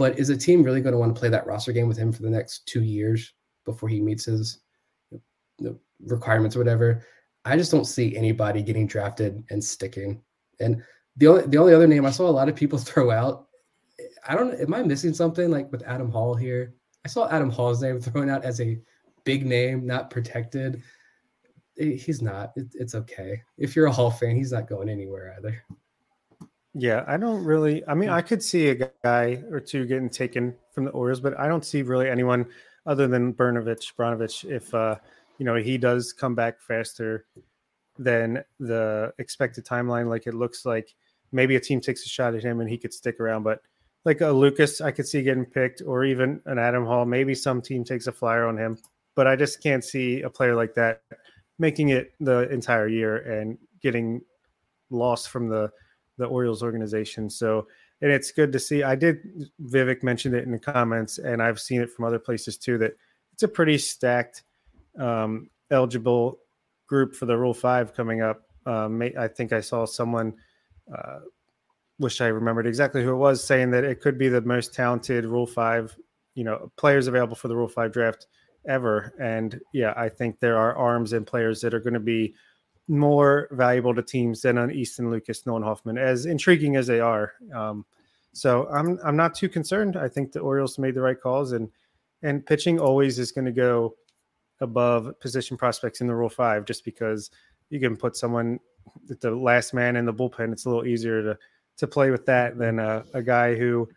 But 0.00 0.18
is 0.18 0.30
a 0.30 0.36
team 0.36 0.62
really 0.62 0.80
going 0.80 0.94
to 0.94 0.98
want 0.98 1.14
to 1.14 1.18
play 1.18 1.28
that 1.28 1.46
roster 1.46 1.72
game 1.72 1.86
with 1.86 1.98
him 1.98 2.10
for 2.10 2.22
the 2.22 2.30
next 2.30 2.64
two 2.64 2.82
years 2.82 3.34
before 3.66 3.90
he 3.90 4.00
meets 4.00 4.24
his 4.24 4.60
requirements 6.00 6.56
or 6.56 6.60
whatever? 6.60 7.04
I 7.44 7.58
just 7.58 7.70
don't 7.70 7.84
see 7.84 8.16
anybody 8.16 8.62
getting 8.62 8.86
drafted 8.86 9.44
and 9.50 9.62
sticking. 9.62 10.22
And 10.58 10.82
the 11.18 11.26
only 11.26 11.46
the 11.48 11.58
only 11.58 11.74
other 11.74 11.86
name 11.86 12.06
I 12.06 12.12
saw 12.12 12.30
a 12.30 12.32
lot 12.32 12.48
of 12.48 12.56
people 12.56 12.78
throw 12.88 13.10
out, 13.10 13.48
I 14.26 14.34
don't 14.36 14.58
am 14.58 14.72
I 14.72 14.82
missing 14.82 15.12
something 15.12 15.50
like 15.50 15.70
with 15.70 15.82
Adam 15.82 16.10
Hall 16.10 16.34
here? 16.34 16.72
I 17.04 17.08
saw 17.08 17.28
Adam 17.28 17.50
Hall's 17.50 17.82
name 17.82 18.00
thrown 18.00 18.30
out 18.30 18.42
as 18.42 18.58
a 18.62 18.80
big 19.24 19.44
name, 19.44 19.86
not 19.86 20.08
protected. 20.08 20.82
He's 21.76 22.22
not. 22.22 22.52
it's 22.56 22.94
okay. 22.94 23.42
If 23.58 23.76
you're 23.76 23.84
a 23.84 23.92
Hall 23.92 24.10
fan, 24.10 24.34
he's 24.34 24.52
not 24.52 24.66
going 24.66 24.88
anywhere 24.88 25.34
either. 25.36 25.62
Yeah, 26.74 27.04
I 27.08 27.16
don't 27.16 27.44
really. 27.44 27.86
I 27.88 27.94
mean, 27.94 28.10
I 28.10 28.22
could 28.22 28.42
see 28.42 28.68
a 28.68 28.90
guy 29.02 29.42
or 29.50 29.58
two 29.58 29.86
getting 29.86 30.08
taken 30.08 30.54
from 30.72 30.84
the 30.84 30.92
Orioles, 30.92 31.20
but 31.20 31.38
I 31.38 31.48
don't 31.48 31.64
see 31.64 31.82
really 31.82 32.08
anyone 32.08 32.46
other 32.86 33.08
than 33.08 33.34
Brnovich, 33.34 33.94
Brnovich. 33.98 34.48
If 34.48 34.72
uh, 34.72 34.96
you 35.38 35.44
know 35.44 35.56
he 35.56 35.78
does 35.78 36.12
come 36.12 36.34
back 36.36 36.60
faster 36.60 37.26
than 37.98 38.44
the 38.60 39.12
expected 39.18 39.64
timeline, 39.66 40.08
like 40.08 40.26
it 40.26 40.34
looks 40.34 40.64
like, 40.64 40.94
maybe 41.32 41.56
a 41.56 41.60
team 41.60 41.80
takes 41.80 42.06
a 42.06 42.08
shot 42.08 42.34
at 42.34 42.42
him 42.42 42.60
and 42.60 42.70
he 42.70 42.78
could 42.78 42.94
stick 42.94 43.18
around. 43.20 43.42
But 43.42 43.60
like 44.04 44.20
a 44.20 44.30
Lucas, 44.30 44.80
I 44.80 44.92
could 44.92 45.08
see 45.08 45.22
getting 45.22 45.44
picked, 45.44 45.82
or 45.84 46.04
even 46.04 46.40
an 46.46 46.58
Adam 46.58 46.86
Hall. 46.86 47.04
Maybe 47.04 47.34
some 47.34 47.60
team 47.60 47.84
takes 47.84 48.06
a 48.06 48.12
flyer 48.12 48.46
on 48.46 48.56
him, 48.56 48.78
but 49.16 49.26
I 49.26 49.34
just 49.34 49.60
can't 49.60 49.84
see 49.84 50.22
a 50.22 50.30
player 50.30 50.54
like 50.54 50.74
that 50.74 51.02
making 51.58 51.90
it 51.90 52.12
the 52.20 52.48
entire 52.50 52.88
year 52.88 53.16
and 53.16 53.58
getting 53.82 54.22
lost 54.88 55.28
from 55.28 55.48
the 55.48 55.70
the 56.20 56.26
Orioles 56.26 56.62
organization. 56.62 57.28
So, 57.28 57.66
and 58.02 58.12
it's 58.12 58.30
good 58.30 58.52
to 58.52 58.58
see. 58.58 58.82
I 58.82 58.94
did 58.94 59.50
Vivek 59.64 60.02
mentioned 60.02 60.34
it 60.34 60.44
in 60.44 60.52
the 60.52 60.58
comments, 60.58 61.18
and 61.18 61.42
I've 61.42 61.58
seen 61.58 61.80
it 61.80 61.90
from 61.90 62.04
other 62.04 62.18
places 62.18 62.56
too. 62.56 62.78
That 62.78 62.96
it's 63.32 63.42
a 63.42 63.48
pretty 63.48 63.78
stacked 63.78 64.44
um, 64.98 65.50
eligible 65.70 66.38
group 66.86 67.14
for 67.14 67.26
the 67.26 67.36
Rule 67.36 67.54
Five 67.54 67.94
coming 67.94 68.22
up. 68.22 68.42
Um, 68.66 69.02
I 69.18 69.28
think 69.28 69.52
I 69.52 69.60
saw 69.60 69.84
someone. 69.84 70.34
Uh, 70.94 71.20
wish 71.98 72.20
I 72.20 72.28
remembered 72.28 72.66
exactly 72.66 73.02
who 73.02 73.12
it 73.12 73.16
was 73.16 73.44
saying 73.44 73.70
that 73.72 73.84
it 73.84 74.00
could 74.00 74.18
be 74.18 74.28
the 74.28 74.40
most 74.40 74.72
talented 74.72 75.26
Rule 75.26 75.46
Five, 75.46 75.96
you 76.34 76.44
know, 76.44 76.72
players 76.76 77.06
available 77.06 77.36
for 77.36 77.48
the 77.48 77.56
Rule 77.56 77.68
Five 77.68 77.92
draft 77.92 78.26
ever. 78.66 79.14
And 79.20 79.60
yeah, 79.72 79.94
I 79.96 80.08
think 80.08 80.40
there 80.40 80.56
are 80.56 80.76
arms 80.76 81.12
and 81.12 81.26
players 81.26 81.60
that 81.60 81.74
are 81.74 81.80
going 81.80 81.94
to 81.94 82.00
be 82.00 82.34
more 82.90 83.48
valuable 83.52 83.94
to 83.94 84.02
teams 84.02 84.42
than 84.42 84.58
an 84.58 84.72
Easton 84.72 85.10
Lucas, 85.10 85.46
Nolan 85.46 85.62
Hoffman, 85.62 85.96
as 85.96 86.26
intriguing 86.26 86.74
as 86.74 86.88
they 86.88 86.98
are. 86.98 87.32
Um, 87.54 87.86
so 88.32 88.68
I'm 88.68 88.98
I'm 89.04 89.16
not 89.16 89.34
too 89.34 89.48
concerned. 89.48 89.96
I 89.96 90.08
think 90.08 90.32
the 90.32 90.40
Orioles 90.40 90.78
made 90.78 90.94
the 90.94 91.00
right 91.00 91.20
calls, 91.20 91.52
and 91.52 91.70
and 92.22 92.44
pitching 92.44 92.80
always 92.80 93.18
is 93.18 93.32
going 93.32 93.44
to 93.44 93.52
go 93.52 93.94
above 94.60 95.18
position 95.20 95.56
prospects 95.56 96.00
in 96.00 96.08
the 96.08 96.14
Rule 96.14 96.28
Five, 96.28 96.64
just 96.64 96.84
because 96.84 97.30
you 97.70 97.78
can 97.78 97.96
put 97.96 98.16
someone 98.16 98.58
at 99.08 99.20
the 99.20 99.30
last 99.30 99.72
man 99.72 99.96
in 99.96 100.04
the 100.04 100.12
bullpen. 100.12 100.52
It's 100.52 100.64
a 100.64 100.68
little 100.68 100.86
easier 100.86 101.22
to 101.22 101.38
to 101.76 101.86
play 101.86 102.10
with 102.10 102.26
that 102.26 102.58
than 102.58 102.78
a, 102.78 103.04
a 103.14 103.22
guy 103.22 103.54
who, 103.54 103.88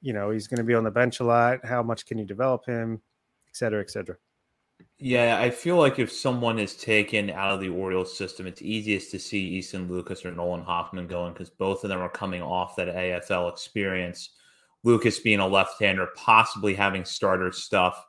you 0.00 0.12
know, 0.12 0.30
he's 0.30 0.46
going 0.46 0.58
to 0.58 0.64
be 0.64 0.74
on 0.74 0.84
the 0.84 0.90
bench 0.90 1.20
a 1.20 1.24
lot. 1.24 1.64
How 1.64 1.82
much 1.82 2.06
can 2.06 2.18
you 2.18 2.24
develop 2.24 2.66
him, 2.66 3.00
et 3.48 3.56
cetera, 3.56 3.80
et 3.80 3.90
cetera. 3.90 4.16
Yeah, 4.98 5.38
I 5.40 5.50
feel 5.50 5.76
like 5.76 5.98
if 5.98 6.12
someone 6.12 6.58
is 6.58 6.74
taken 6.74 7.30
out 7.30 7.52
of 7.52 7.60
the 7.60 7.68
Orioles 7.68 8.16
system, 8.16 8.46
it's 8.46 8.62
easiest 8.62 9.10
to 9.10 9.18
see 9.18 9.40
Easton 9.40 9.88
Lucas 9.88 10.24
or 10.24 10.32
Nolan 10.32 10.62
Hoffman 10.62 11.06
going 11.06 11.32
because 11.32 11.50
both 11.50 11.82
of 11.84 11.90
them 11.90 12.00
are 12.00 12.08
coming 12.08 12.40
off 12.40 12.76
that 12.76 12.88
AFL 12.88 13.50
experience. 13.50 14.30
Lucas 14.84 15.18
being 15.18 15.40
a 15.40 15.46
left-hander, 15.46 16.08
possibly 16.16 16.74
having 16.74 17.04
starter 17.04 17.52
stuff, 17.52 18.06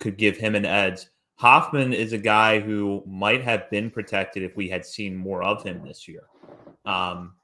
could 0.00 0.18
give 0.18 0.36
him 0.36 0.54
an 0.54 0.64
edge. 0.64 1.06
Hoffman 1.36 1.92
is 1.92 2.12
a 2.12 2.18
guy 2.18 2.60
who 2.60 3.02
might 3.06 3.42
have 3.42 3.70
been 3.70 3.90
protected 3.90 4.42
if 4.42 4.56
we 4.56 4.68
had 4.68 4.84
seen 4.84 5.16
more 5.16 5.42
of 5.42 5.62
him 5.62 5.82
this 5.84 6.06
year. 6.06 6.24
Um, 6.84 7.34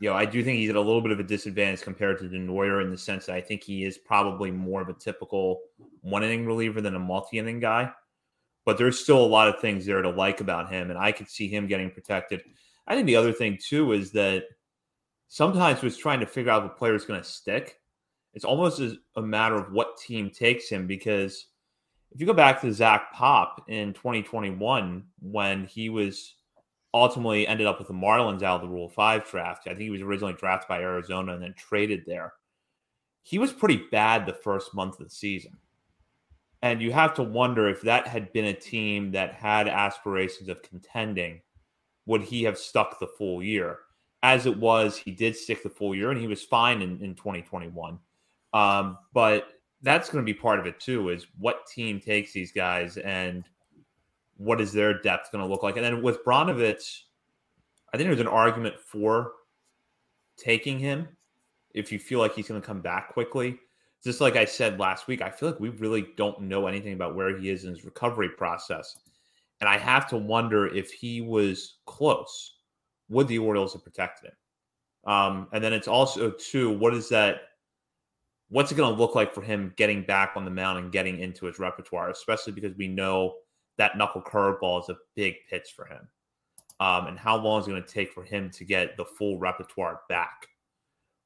you 0.00 0.10
know, 0.10 0.16
I 0.16 0.26
do 0.26 0.42
think 0.42 0.58
he's 0.58 0.70
at 0.70 0.76
a 0.76 0.80
little 0.80 1.00
bit 1.00 1.12
of 1.12 1.20
a 1.20 1.24
disadvantage 1.24 1.82
compared 1.82 2.18
to 2.18 2.24
Denoyer 2.24 2.82
in 2.82 2.90
the 2.90 2.98
sense 2.98 3.26
that 3.26 3.34
I 3.34 3.40
think 3.40 3.62
he 3.62 3.84
is 3.84 3.96
probably 3.96 4.50
more 4.50 4.82
of 4.82 4.88
a 4.88 4.94
typical 4.94 5.60
one 6.02 6.22
inning 6.22 6.44
reliever 6.44 6.80
than 6.80 6.96
a 6.96 6.98
multi 6.98 7.38
inning 7.38 7.60
guy 7.60 7.92
but 8.66 8.76
there's 8.76 8.98
still 8.98 9.24
a 9.24 9.26
lot 9.26 9.48
of 9.48 9.60
things 9.60 9.86
there 9.86 10.02
to 10.02 10.10
like 10.10 10.40
about 10.42 10.70
him, 10.70 10.90
and 10.90 10.98
I 10.98 11.12
could 11.12 11.30
see 11.30 11.48
him 11.48 11.68
getting 11.68 11.90
protected. 11.90 12.42
I 12.86 12.94
think 12.94 13.06
the 13.06 13.16
other 13.16 13.32
thing 13.32 13.58
too 13.62 13.92
is 13.92 14.10
that 14.12 14.44
sometimes 15.28 15.80
with 15.80 15.98
trying 15.98 16.20
to 16.20 16.26
figure 16.26 16.50
out 16.50 16.64
if 16.64 16.72
a 16.72 16.74
player 16.74 16.94
is 16.94 17.04
going 17.04 17.20
to 17.20 17.26
stick, 17.26 17.80
it's 18.34 18.44
almost 18.44 18.82
a 19.14 19.22
matter 19.22 19.54
of 19.54 19.72
what 19.72 19.96
team 19.96 20.30
takes 20.30 20.68
him. 20.68 20.86
Because 20.86 21.46
if 22.10 22.20
you 22.20 22.26
go 22.26 22.34
back 22.34 22.60
to 22.60 22.72
Zach 22.72 23.12
Pop 23.12 23.64
in 23.68 23.92
2021, 23.94 25.04
when 25.20 25.64
he 25.64 25.88
was 25.88 26.34
ultimately 26.92 27.46
ended 27.46 27.66
up 27.66 27.78
with 27.78 27.88
the 27.88 27.94
Marlins 27.94 28.42
out 28.42 28.56
of 28.56 28.62
the 28.62 28.68
Rule 28.68 28.88
Five 28.88 29.30
draft, 29.30 29.62
I 29.66 29.70
think 29.70 29.82
he 29.82 29.90
was 29.90 30.02
originally 30.02 30.34
drafted 30.34 30.68
by 30.68 30.80
Arizona 30.80 31.34
and 31.34 31.42
then 31.42 31.54
traded 31.56 32.02
there. 32.04 32.34
He 33.22 33.38
was 33.38 33.52
pretty 33.52 33.84
bad 33.92 34.26
the 34.26 34.32
first 34.32 34.74
month 34.74 34.98
of 34.98 35.06
the 35.06 35.14
season. 35.14 35.56
And 36.62 36.80
you 36.80 36.92
have 36.92 37.14
to 37.14 37.22
wonder 37.22 37.68
if 37.68 37.82
that 37.82 38.06
had 38.06 38.32
been 38.32 38.46
a 38.46 38.52
team 38.52 39.12
that 39.12 39.34
had 39.34 39.68
aspirations 39.68 40.48
of 40.48 40.62
contending, 40.62 41.40
would 42.06 42.22
he 42.22 42.44
have 42.44 42.58
stuck 42.58 42.98
the 42.98 43.06
full 43.06 43.42
year? 43.42 43.78
As 44.22 44.46
it 44.46 44.56
was, 44.56 44.96
he 44.96 45.10
did 45.10 45.36
stick 45.36 45.62
the 45.62 45.68
full 45.68 45.94
year 45.94 46.10
and 46.10 46.20
he 46.20 46.26
was 46.26 46.42
fine 46.42 46.82
in, 46.82 47.00
in 47.02 47.14
2021. 47.14 47.98
Um, 48.52 48.98
but 49.12 49.48
that's 49.82 50.08
going 50.08 50.24
to 50.24 50.26
be 50.26 50.38
part 50.38 50.58
of 50.58 50.66
it 50.66 50.80
too 50.80 51.10
is 51.10 51.26
what 51.38 51.66
team 51.66 52.00
takes 52.00 52.32
these 52.32 52.52
guys 52.52 52.96
and 52.96 53.44
what 54.38 54.60
is 54.60 54.72
their 54.72 55.00
depth 55.00 55.30
going 55.30 55.44
to 55.44 55.48
look 55.48 55.62
like? 55.62 55.76
And 55.76 55.84
then 55.84 56.02
with 56.02 56.24
Brnovich, 56.24 57.02
I 57.92 57.96
think 57.96 58.08
there's 58.08 58.20
an 58.20 58.26
argument 58.26 58.80
for 58.80 59.32
taking 60.36 60.78
him 60.78 61.08
if 61.74 61.92
you 61.92 61.98
feel 61.98 62.18
like 62.18 62.34
he's 62.34 62.48
going 62.48 62.60
to 62.60 62.66
come 62.66 62.80
back 62.80 63.12
quickly 63.12 63.58
just 64.06 64.20
like 64.20 64.36
I 64.36 64.44
said 64.44 64.78
last 64.78 65.08
week, 65.08 65.20
I 65.20 65.30
feel 65.30 65.50
like 65.50 65.58
we 65.58 65.70
really 65.70 66.06
don't 66.16 66.42
know 66.42 66.68
anything 66.68 66.92
about 66.92 67.16
where 67.16 67.36
he 67.36 67.50
is 67.50 67.64
in 67.64 67.70
his 67.70 67.84
recovery 67.84 68.28
process. 68.28 68.96
And 69.60 69.68
I 69.68 69.78
have 69.78 70.08
to 70.10 70.16
wonder 70.16 70.68
if 70.68 70.92
he 70.92 71.20
was 71.20 71.78
close, 71.86 72.58
would 73.08 73.26
the 73.26 73.40
Orioles 73.40 73.72
have 73.72 73.82
protected 73.82 74.30
him? 74.30 75.12
Um, 75.12 75.48
and 75.52 75.62
then 75.62 75.72
it's 75.72 75.88
also, 75.88 76.30
too, 76.30 76.70
what 76.70 76.94
is 76.94 77.08
that? 77.08 77.40
What's 78.48 78.70
it 78.70 78.76
going 78.76 78.94
to 78.94 79.00
look 79.00 79.16
like 79.16 79.34
for 79.34 79.42
him 79.42 79.74
getting 79.76 80.02
back 80.02 80.34
on 80.36 80.44
the 80.44 80.52
mound 80.52 80.78
and 80.78 80.92
getting 80.92 81.18
into 81.18 81.46
his 81.46 81.58
repertoire, 81.58 82.08
especially 82.10 82.52
because 82.52 82.76
we 82.76 82.86
know 82.86 83.34
that 83.76 83.98
knuckle 83.98 84.22
curveball 84.22 84.84
is 84.84 84.88
a 84.88 84.96
big 85.16 85.34
pitch 85.50 85.72
for 85.74 85.86
him. 85.86 86.06
Um, 86.78 87.08
and 87.08 87.18
how 87.18 87.38
long 87.38 87.60
is 87.60 87.66
it 87.66 87.70
going 87.70 87.82
to 87.82 87.88
take 87.88 88.12
for 88.12 88.22
him 88.22 88.50
to 88.50 88.64
get 88.64 88.96
the 88.96 89.04
full 89.04 89.36
repertoire 89.40 90.02
back? 90.08 90.46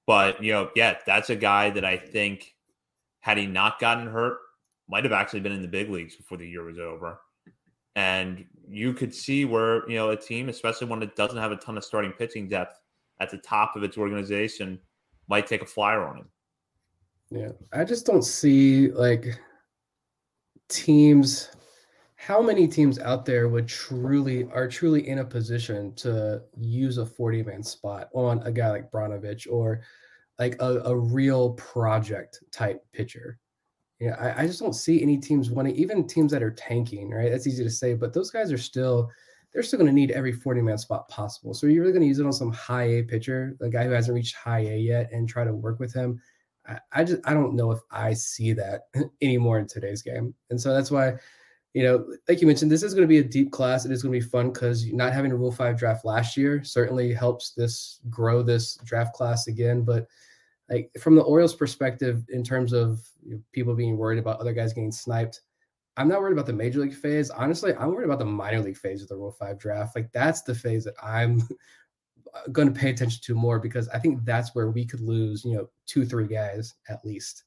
But, 0.07 0.43
you 0.43 0.53
know, 0.53 0.71
yeah, 0.75 0.97
that's 1.05 1.29
a 1.29 1.37
guy 1.37 1.69
that 1.71 1.85
I 1.85 1.99
think 1.99 2.55
had 3.21 3.39
he 3.39 3.47
not 3.47 3.79
gotten 3.79 4.07
hurt, 4.07 4.39
might 4.89 5.05
have 5.05 5.13
actually 5.13 5.41
been 5.41 5.53
in 5.53 5.63
the 5.63 5.69
big 5.69 5.91
leagues 5.91 6.17
before 6.17 6.39
the 6.39 6.49
year 6.49 6.65
was 6.65 6.79
over. 6.79 7.21
And 7.97 8.45
you 8.69 8.93
could 8.93 9.15
see 9.15 9.45
where, 9.45 9.89
you 9.89 9.97
know, 9.97 10.11
a 10.11 10.17
team, 10.17 10.49
especially 10.49 10.87
one 10.87 11.01
that 11.01 11.17
doesn't 11.17 11.39
have 11.39 11.53
a 11.53 11.57
ton 11.57 11.77
of 11.77 11.85
starting 11.85 12.13
pitching 12.13 12.49
depth 12.49 12.81
at 13.21 13.31
the 13.31 13.39
top 13.39 13.77
of 13.77 13.83
its 13.83 13.99
organization, 13.99 14.79
might 15.29 15.47
take 15.47 15.63
a 15.63 15.67
flyer 15.67 16.07
on 16.07 16.19
him. 16.19 16.29
Yeah. 17.31 17.51
I 17.73 17.85
just 17.85 18.07
don't 18.07 18.25
see 18.25 18.91
like 18.91 19.39
teams 20.69 21.51
how 22.21 22.43
many 22.43 22.69
teams 22.69 22.99
out 22.99 23.25
there 23.25 23.49
would 23.49 23.67
truly 23.67 24.47
are 24.53 24.69
truly 24.69 25.09
in 25.09 25.21
a 25.21 25.25
position 25.25 25.95
to 25.95 26.43
use 26.61 26.99
a 26.99 27.07
40 27.07 27.45
man 27.45 27.63
spot 27.63 28.11
on 28.13 28.43
a 28.43 28.53
guy 28.53 28.69
like 28.71 28.91
Brnovich 28.91 29.47
or 29.51 29.81
like 30.41 30.57
a, 30.61 30.81
a 30.87 30.97
real 30.97 31.51
project 31.51 32.43
type 32.51 32.83
pitcher. 32.93 33.39
Yeah, 34.01 34.17
I, 34.19 34.43
I 34.43 34.47
just 34.47 34.59
don't 34.59 34.73
see 34.73 35.03
any 35.03 35.19
teams 35.19 35.51
wanting, 35.51 35.77
even 35.77 36.07
teams 36.07 36.33
that 36.33 36.43
are 36.43 36.51
tanking, 36.51 37.11
right? 37.11 37.31
That's 37.31 37.47
easy 37.47 37.63
to 37.63 37.71
say, 37.71 37.93
but 37.93 38.15
those 38.15 38.31
guys 38.31 38.51
are 38.51 38.59
still, 38.59 39.11
they're 39.53 39.63
still 39.63 39.79
going 39.79 39.91
to 39.91 39.95
need 39.95 40.13
every 40.13 40.33
40 40.33 40.63
man 40.63 40.79
spot 40.79 41.09
possible. 41.11 41.53
So 41.53 41.67
you're 41.67 41.83
really 41.83 41.93
going 41.93 42.03
to 42.03 42.09
use 42.09 42.19
it 42.19 42.25
on 42.25 42.33
some 42.33 42.53
high 42.53 42.85
A 42.85 43.03
pitcher, 43.03 43.55
the 43.61 43.69
guy 43.69 43.85
who 43.85 43.91
hasn't 43.91 44.15
reached 44.15 44.35
high 44.35 44.61
A 44.61 44.79
yet, 44.79 45.13
and 45.13 45.29
try 45.29 45.45
to 45.45 45.53
work 45.53 45.79
with 45.79 45.93
him. 45.93 46.23
I, 46.67 46.79
I 46.91 47.05
just, 47.05 47.21
I 47.27 47.35
don't 47.35 47.55
know 47.55 47.71
if 47.71 47.81
I 47.91 48.15
see 48.15 48.55
that 48.55 48.85
anymore 49.21 49.59
in 49.59 49.67
today's 49.67 50.01
game. 50.01 50.35
And 50.49 50.59
so 50.59 50.73
that's 50.73 50.91
why, 50.91 51.17
you 51.75 51.83
know, 51.83 52.07
like 52.31 52.41
you 52.41 52.47
mentioned, 52.47 52.73
this 52.73 52.83
is 52.83 52.95
going 52.95 53.05
to 53.05 53.09
be 53.09 53.19
a 53.19 53.25
deep 53.25 53.53
class. 53.53 53.85
It 53.85 53.93
is 53.93 54.03
going 54.03 54.15
to 54.15 54.25
be 54.25 54.31
fun 54.31 54.53
because 54.53 54.87
not 54.87 55.13
having 55.13 55.33
a 55.33 55.37
Rule 55.37 55.53
5 55.53 55.79
draft 55.79 56.07
last 56.07 56.39
year 56.39 56.65
certainly 56.65 57.13
helps 57.13 57.53
this 57.53 58.01
grow 58.09 58.43
this 58.43 58.77
draft 58.77 59.13
class 59.13 59.47
again. 59.47 59.83
But 59.83 60.09
like 60.71 60.91
from 61.01 61.17
the 61.17 61.23
Orioles' 61.23 61.55
perspective, 61.55 62.25
in 62.29 62.45
terms 62.45 62.73
of 62.73 63.01
you 63.25 63.35
know, 63.35 63.43
people 63.53 63.75
being 63.75 63.97
worried 63.97 64.21
about 64.21 64.41
other 64.41 64.53
guys 64.53 64.73
getting 64.73 64.93
sniped, 64.93 65.41
I'm 65.97 66.09
not 66.09 66.21
worried 66.21 66.33
about 66.33 66.47
the 66.47 66.53
major 66.53 66.81
league 66.81 66.95
phase. 66.95 67.29
Honestly, 67.31 67.75
I'm 67.75 67.93
worried 67.93 68.07
about 68.07 68.21
the 68.21 68.25
minor 68.25 68.61
league 68.61 68.77
phase 68.77 69.03
of 69.03 69.09
the 69.09 69.17
Rule 69.17 69.33
Five 69.33 69.59
draft. 69.59 69.97
Like 69.97 70.13
that's 70.13 70.43
the 70.43 70.55
phase 70.55 70.85
that 70.85 70.95
I'm 71.03 71.43
going 72.53 72.73
to 72.73 72.79
pay 72.79 72.91
attention 72.91 73.21
to 73.25 73.35
more 73.35 73.59
because 73.59 73.89
I 73.89 73.99
think 73.99 74.25
that's 74.25 74.55
where 74.55 74.71
we 74.71 74.87
could 74.87 75.01
lose, 75.01 75.45
you 75.45 75.55
know, 75.55 75.69
two, 75.87 76.07
three 76.07 76.29
guys 76.29 76.75
at 76.89 77.05
least. 77.05 77.45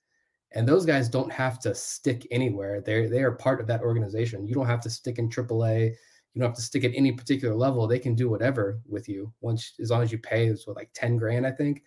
And 0.51 0.67
those 0.67 0.85
guys 0.85 1.09
don't 1.09 1.31
have 1.31 1.59
to 1.61 1.73
stick 1.73 2.27
anywhere. 2.29 2.81
They're 2.81 3.09
they 3.09 3.23
are 3.23 3.31
part 3.31 3.61
of 3.61 3.67
that 3.67 3.81
organization. 3.81 4.45
You 4.45 4.53
don't 4.53 4.67
have 4.67 4.81
to 4.81 4.89
stick 4.89 5.17
in 5.17 5.29
AAA. 5.29 5.95
You 6.33 6.39
don't 6.39 6.49
have 6.49 6.57
to 6.57 6.61
stick 6.61 6.83
at 6.83 6.91
any 6.93 7.11
particular 7.11 7.55
level. 7.55 7.87
They 7.87 7.99
can 7.99 8.15
do 8.15 8.29
whatever 8.29 8.79
with 8.87 9.07
you 9.07 9.31
once 9.41 9.73
as 9.79 9.89
long 9.89 10.01
as 10.01 10.11
you 10.11 10.17
pay 10.17 10.47
is 10.47 10.67
what 10.67 10.75
like 10.75 10.89
10 10.93 11.17
grand, 11.17 11.47
I 11.47 11.51
think. 11.51 11.83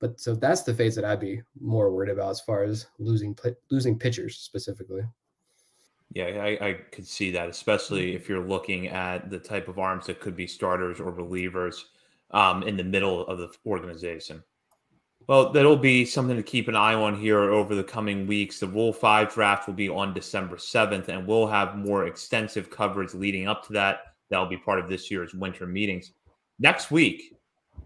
But 0.00 0.18
so 0.18 0.34
that's 0.34 0.62
the 0.62 0.74
phase 0.74 0.94
that 0.96 1.04
I'd 1.04 1.20
be 1.20 1.42
more 1.60 1.92
worried 1.92 2.10
about 2.10 2.30
as 2.30 2.40
far 2.40 2.64
as 2.64 2.86
losing 2.98 3.36
losing 3.70 3.98
pitchers 3.98 4.38
specifically. 4.38 5.02
Yeah, 6.12 6.24
I, 6.24 6.68
I, 6.68 6.72
could 6.90 7.06
see 7.06 7.30
that, 7.30 7.48
especially 7.48 8.16
if 8.16 8.28
you're 8.28 8.44
looking 8.44 8.88
at 8.88 9.30
the 9.30 9.38
type 9.38 9.68
of 9.68 9.78
arms 9.78 10.06
that 10.06 10.18
could 10.18 10.34
be 10.34 10.46
starters 10.48 10.98
or 10.98 11.12
relievers 11.12 11.84
um, 12.32 12.64
in 12.64 12.76
the 12.76 12.82
middle 12.82 13.24
of 13.28 13.38
the 13.38 13.48
organization. 13.64 14.42
Well, 15.28 15.52
that'll 15.52 15.76
be 15.76 16.04
something 16.04 16.36
to 16.36 16.42
keep 16.42 16.66
an 16.66 16.74
eye 16.74 16.94
on 16.94 17.14
here 17.14 17.38
over 17.38 17.76
the 17.76 17.84
coming 17.84 18.26
weeks. 18.26 18.58
The 18.58 18.66
Rule 18.66 18.92
5 18.92 19.32
draft 19.32 19.68
will 19.68 19.74
be 19.74 19.88
on 19.88 20.12
December 20.12 20.56
7th, 20.56 21.06
and 21.06 21.24
we'll 21.24 21.46
have 21.46 21.76
more 21.76 22.06
extensive 22.06 22.70
coverage 22.70 23.14
leading 23.14 23.46
up 23.46 23.64
to 23.68 23.72
that. 23.74 24.00
That'll 24.30 24.46
be 24.46 24.56
part 24.56 24.80
of 24.80 24.88
this 24.88 25.12
year's 25.12 25.32
winter 25.32 25.66
meetings. 25.66 26.10
Next 26.58 26.90
week, 26.90 27.36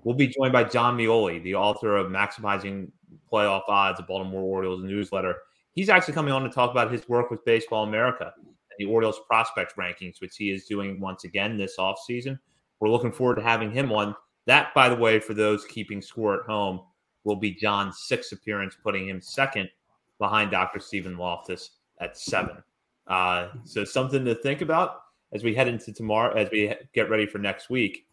We'll 0.05 0.15
be 0.15 0.29
joined 0.29 0.53
by 0.53 0.65
Jon 0.65 0.97
Meoli, 0.97 1.43
the 1.43 1.55
author 1.55 1.97
of 1.97 2.09
Maximizing 2.09 2.91
Playoff 3.33 3.63
Odds, 3.69 3.99
a 3.99 4.03
Baltimore 4.03 4.43
Orioles 4.43 4.85
newsletter. 4.85 5.37
He's 5.73 5.89
actually 5.89 6.15
coming 6.15 6.33
on 6.33 6.43
to 6.43 6.51
talk 6.51 6.71
about 6.71 6.93
his 6.93 7.09
work 7.09 7.31
with 7.31 7.45
Baseball 7.45 7.85
America 7.85 8.33
and 8.37 8.55
the 8.79 8.85
Orioles 8.85 9.21
prospect 9.27 9.77
rankings, 9.77 10.21
which 10.21 10.37
he 10.37 10.51
is 10.51 10.67
doing 10.67 11.01
once 11.01 11.25
again 11.25 11.57
this 11.57 11.79
offseason. 11.79 12.39
We're 12.81 12.91
looking 12.91 13.13
forward 13.13 13.37
to 13.37 13.43
having 13.43 13.73
him 13.73 13.91
on. 13.93 14.15
That, 14.47 14.75
by 14.75 14.91
the 14.91 14.97
way, 14.97 15.19
for 15.21 15.33
those 15.33 15.65
keeping 15.65 16.03
score 16.03 16.39
at 16.39 16.47
home, 16.47 16.81
will 17.25 17.37
be 17.37 17.53
John's 17.55 18.01
sixth 18.01 18.31
appearance, 18.33 18.77
putting 18.83 19.09
him 19.09 19.23
second 19.23 19.71
behind 20.19 20.51
Dr. 20.51 20.81
Stephen 20.81 21.17
Loftus 21.17 21.71
at 21.99 22.19
seven. 22.19 22.63
Uh, 23.07 23.49
so 23.65 23.85
something 23.85 24.25
to 24.27 24.35
think 24.35 24.61
about 24.61 25.01
as 25.33 25.43
we 25.43 25.55
head 25.55 25.67
into 25.69 25.93
tomorrow, 25.93 26.35
as 26.35 26.51
we 26.51 26.75
get 26.95 27.09
ready 27.09 27.27
for 27.27 27.39
next 27.39 27.71
week. 27.71 28.07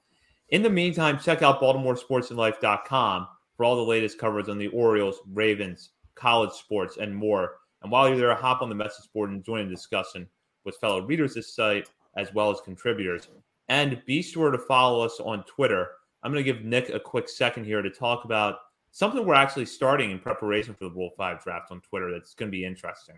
In 0.51 0.61
the 0.61 0.69
meantime, 0.69 1.17
check 1.17 1.41
out 1.41 1.61
BaltimoreSportsAndLife.com 1.61 3.27
for 3.55 3.63
all 3.63 3.77
the 3.77 3.81
latest 3.81 4.19
coverage 4.19 4.49
on 4.49 4.57
the 4.57 4.67
Orioles, 4.67 5.21
Ravens, 5.31 5.91
college 6.15 6.51
sports, 6.51 6.97
and 6.97 7.15
more. 7.15 7.53
And 7.81 7.91
while 7.91 8.09
you're 8.09 8.17
there, 8.17 8.35
hop 8.35 8.61
on 8.61 8.67
the 8.67 8.75
message 8.75 9.05
board 9.13 9.29
and 9.29 9.45
join 9.45 9.69
the 9.69 9.73
discussion 9.73 10.27
with 10.65 10.75
fellow 10.75 11.01
readers 11.01 11.35
this 11.35 11.55
site 11.55 11.89
as 12.17 12.33
well 12.33 12.51
as 12.51 12.59
contributors. 12.59 13.29
And 13.69 14.01
be 14.05 14.21
sure 14.21 14.51
to 14.51 14.57
follow 14.57 15.05
us 15.05 15.21
on 15.21 15.45
Twitter. 15.45 15.91
I'm 16.21 16.33
going 16.33 16.43
to 16.43 16.53
give 16.53 16.65
Nick 16.65 16.89
a 16.89 16.99
quick 16.99 17.29
second 17.29 17.63
here 17.63 17.81
to 17.81 17.89
talk 17.89 18.25
about 18.25 18.57
something 18.91 19.25
we're 19.25 19.35
actually 19.35 19.65
starting 19.65 20.11
in 20.11 20.19
preparation 20.19 20.73
for 20.73 20.83
the 20.83 20.91
Rule 20.91 21.11
5 21.15 21.41
draft 21.41 21.71
on 21.71 21.79
Twitter 21.79 22.11
that's 22.11 22.33
going 22.33 22.51
to 22.51 22.55
be 22.57 22.65
interesting. 22.65 23.15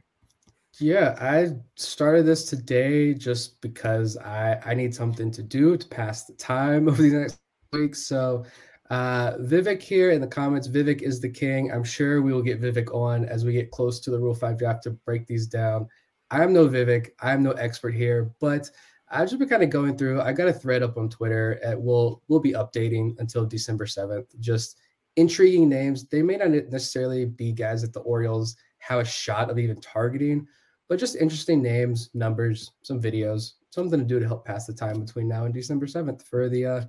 Yeah, 0.79 1.15
I 1.21 1.55
started 1.75 2.25
this 2.25 2.45
today 2.45 3.13
just 3.13 3.61
because 3.61 4.17
I, 4.17 4.59
I 4.65 4.73
need 4.73 4.95
something 4.95 5.29
to 5.31 5.43
do 5.43 5.77
to 5.77 5.87
pass 5.87 6.25
the 6.25 6.33
time 6.33 6.87
over 6.89 7.01
these 7.01 7.13
next 7.13 7.39
weeks. 7.71 8.05
So 8.07 8.45
uh, 8.89 9.33
Vivek 9.33 9.81
here 9.81 10.11
in 10.11 10.21
the 10.21 10.27
comments. 10.27 10.67
Vivek 10.67 11.01
is 11.01 11.19
the 11.19 11.29
king. 11.29 11.71
I'm 11.71 11.83
sure 11.83 12.21
we 12.21 12.33
will 12.33 12.41
get 12.41 12.61
Vivek 12.61 12.93
on 12.93 13.25
as 13.25 13.45
we 13.45 13.53
get 13.53 13.71
close 13.71 13.99
to 14.01 14.11
the 14.11 14.19
Rule 14.19 14.33
5 14.33 14.57
draft 14.57 14.83
to 14.83 14.91
break 14.91 15.27
these 15.27 15.47
down. 15.47 15.87
I'm 16.31 16.51
no 16.51 16.67
Vivek. 16.67 17.09
I'm 17.21 17.43
no 17.43 17.51
expert 17.51 17.93
here, 17.93 18.31
but 18.39 18.69
I've 19.09 19.29
just 19.29 19.37
been 19.37 19.49
kind 19.49 19.61
of 19.61 19.69
going 19.69 19.95
through. 19.95 20.21
I 20.21 20.33
got 20.33 20.47
a 20.47 20.53
thread 20.53 20.81
up 20.81 20.97
on 20.97 21.07
Twitter. 21.07 21.59
At, 21.63 21.79
we'll 21.79 22.23
we'll 22.27 22.39
be 22.39 22.53
updating 22.53 23.13
until 23.19 23.45
December 23.45 23.85
7th. 23.85 24.25
Just 24.39 24.79
intriguing 25.17 25.69
names. 25.69 26.07
They 26.07 26.23
may 26.23 26.37
not 26.37 26.49
necessarily 26.49 27.25
be 27.25 27.51
guys 27.51 27.83
that 27.83 27.93
the 27.93 27.99
Orioles 27.99 28.55
have 28.79 28.99
a 28.99 29.05
shot 29.05 29.49
of 29.49 29.59
even 29.59 29.79
targeting, 29.79 30.47
but 30.93 30.99
just 30.99 31.15
interesting 31.15 31.63
names, 31.63 32.11
numbers, 32.13 32.73
some 32.83 33.01
videos, 33.01 33.53
something 33.71 33.97
to 33.97 34.05
do 34.05 34.19
to 34.19 34.27
help 34.27 34.45
pass 34.45 34.67
the 34.67 34.73
time 34.73 34.99
between 34.99 35.27
now 35.27 35.45
and 35.45 35.51
December 35.51 35.87
7th 35.87 36.21
for 36.21 36.49
the 36.49 36.63
uh, 36.63 36.81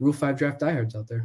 Rule 0.00 0.12
5 0.12 0.36
draft 0.36 0.58
diehards 0.58 0.96
out 0.96 1.06
there. 1.06 1.24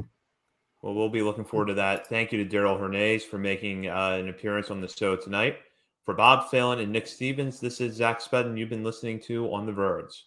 Well, 0.84 0.94
we'll 0.94 1.10
be 1.10 1.24
looking 1.24 1.44
forward 1.44 1.70
to 1.70 1.74
that. 1.74 2.06
Thank 2.06 2.32
you 2.32 2.38
to 2.38 2.48
Darell 2.48 2.78
Hernaiz 2.78 3.24
for 3.24 3.40
making 3.40 3.88
uh, 3.88 4.20
an 4.20 4.30
appearance 4.30 4.70
on 4.70 4.80
the 4.80 4.88
show 4.88 5.16
tonight. 5.16 5.58
For 6.06 6.14
Bob 6.14 6.52
Phelan 6.52 6.78
and 6.78 6.92
Nick 6.92 7.08
Stevens, 7.08 7.60
this 7.60 7.82
is 7.82 7.96
Zach 7.96 8.22
Spedden. 8.22 8.60
You've 8.60 8.70
been 8.70 8.84
listening 8.84 9.20
to 9.22 9.52
On 9.52 9.66
the 9.66 9.74
Verge. 9.74 10.26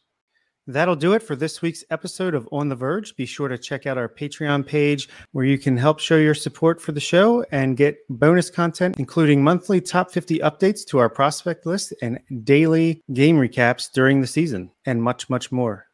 That'll 0.67 0.95
do 0.95 1.13
it 1.15 1.23
for 1.23 1.35
this 1.35 1.61
week's 1.61 1.83
episode 1.91 2.35
of 2.35 2.49
On 2.53 2.69
the 2.69 2.77
Verge. 2.77 3.17
Be 3.17 3.27
sure 3.27 3.49
to 3.49 3.59
check 3.59 3.85
out 3.85 3.99
our 3.99 4.09
Patreon 4.09 4.65
page 4.65 5.09
where 5.33 5.45
you 5.45 5.59
can 5.59 5.77
help 5.77 5.99
show 5.99 6.17
your 6.17 6.35
support 6.35 6.81
for 6.81 6.93
the 6.93 7.01
show 7.01 7.45
and 7.51 7.77
get 7.77 7.99
bonus 8.09 8.49
content, 8.49 8.97
including 8.99 9.43
monthly 9.43 9.81
top 9.81 10.13
50 10.13 10.39
updates 10.39 10.87
to 10.87 10.99
our 10.99 11.09
prospect 11.09 11.67
list 11.67 11.93
and 12.01 12.21
daily 12.45 13.03
game 13.13 13.39
recaps 13.39 13.91
during 13.93 14.21
the 14.21 14.27
season, 14.27 14.71
and 14.87 15.03
much, 15.03 15.29
much 15.29 15.51
more. 15.51 15.87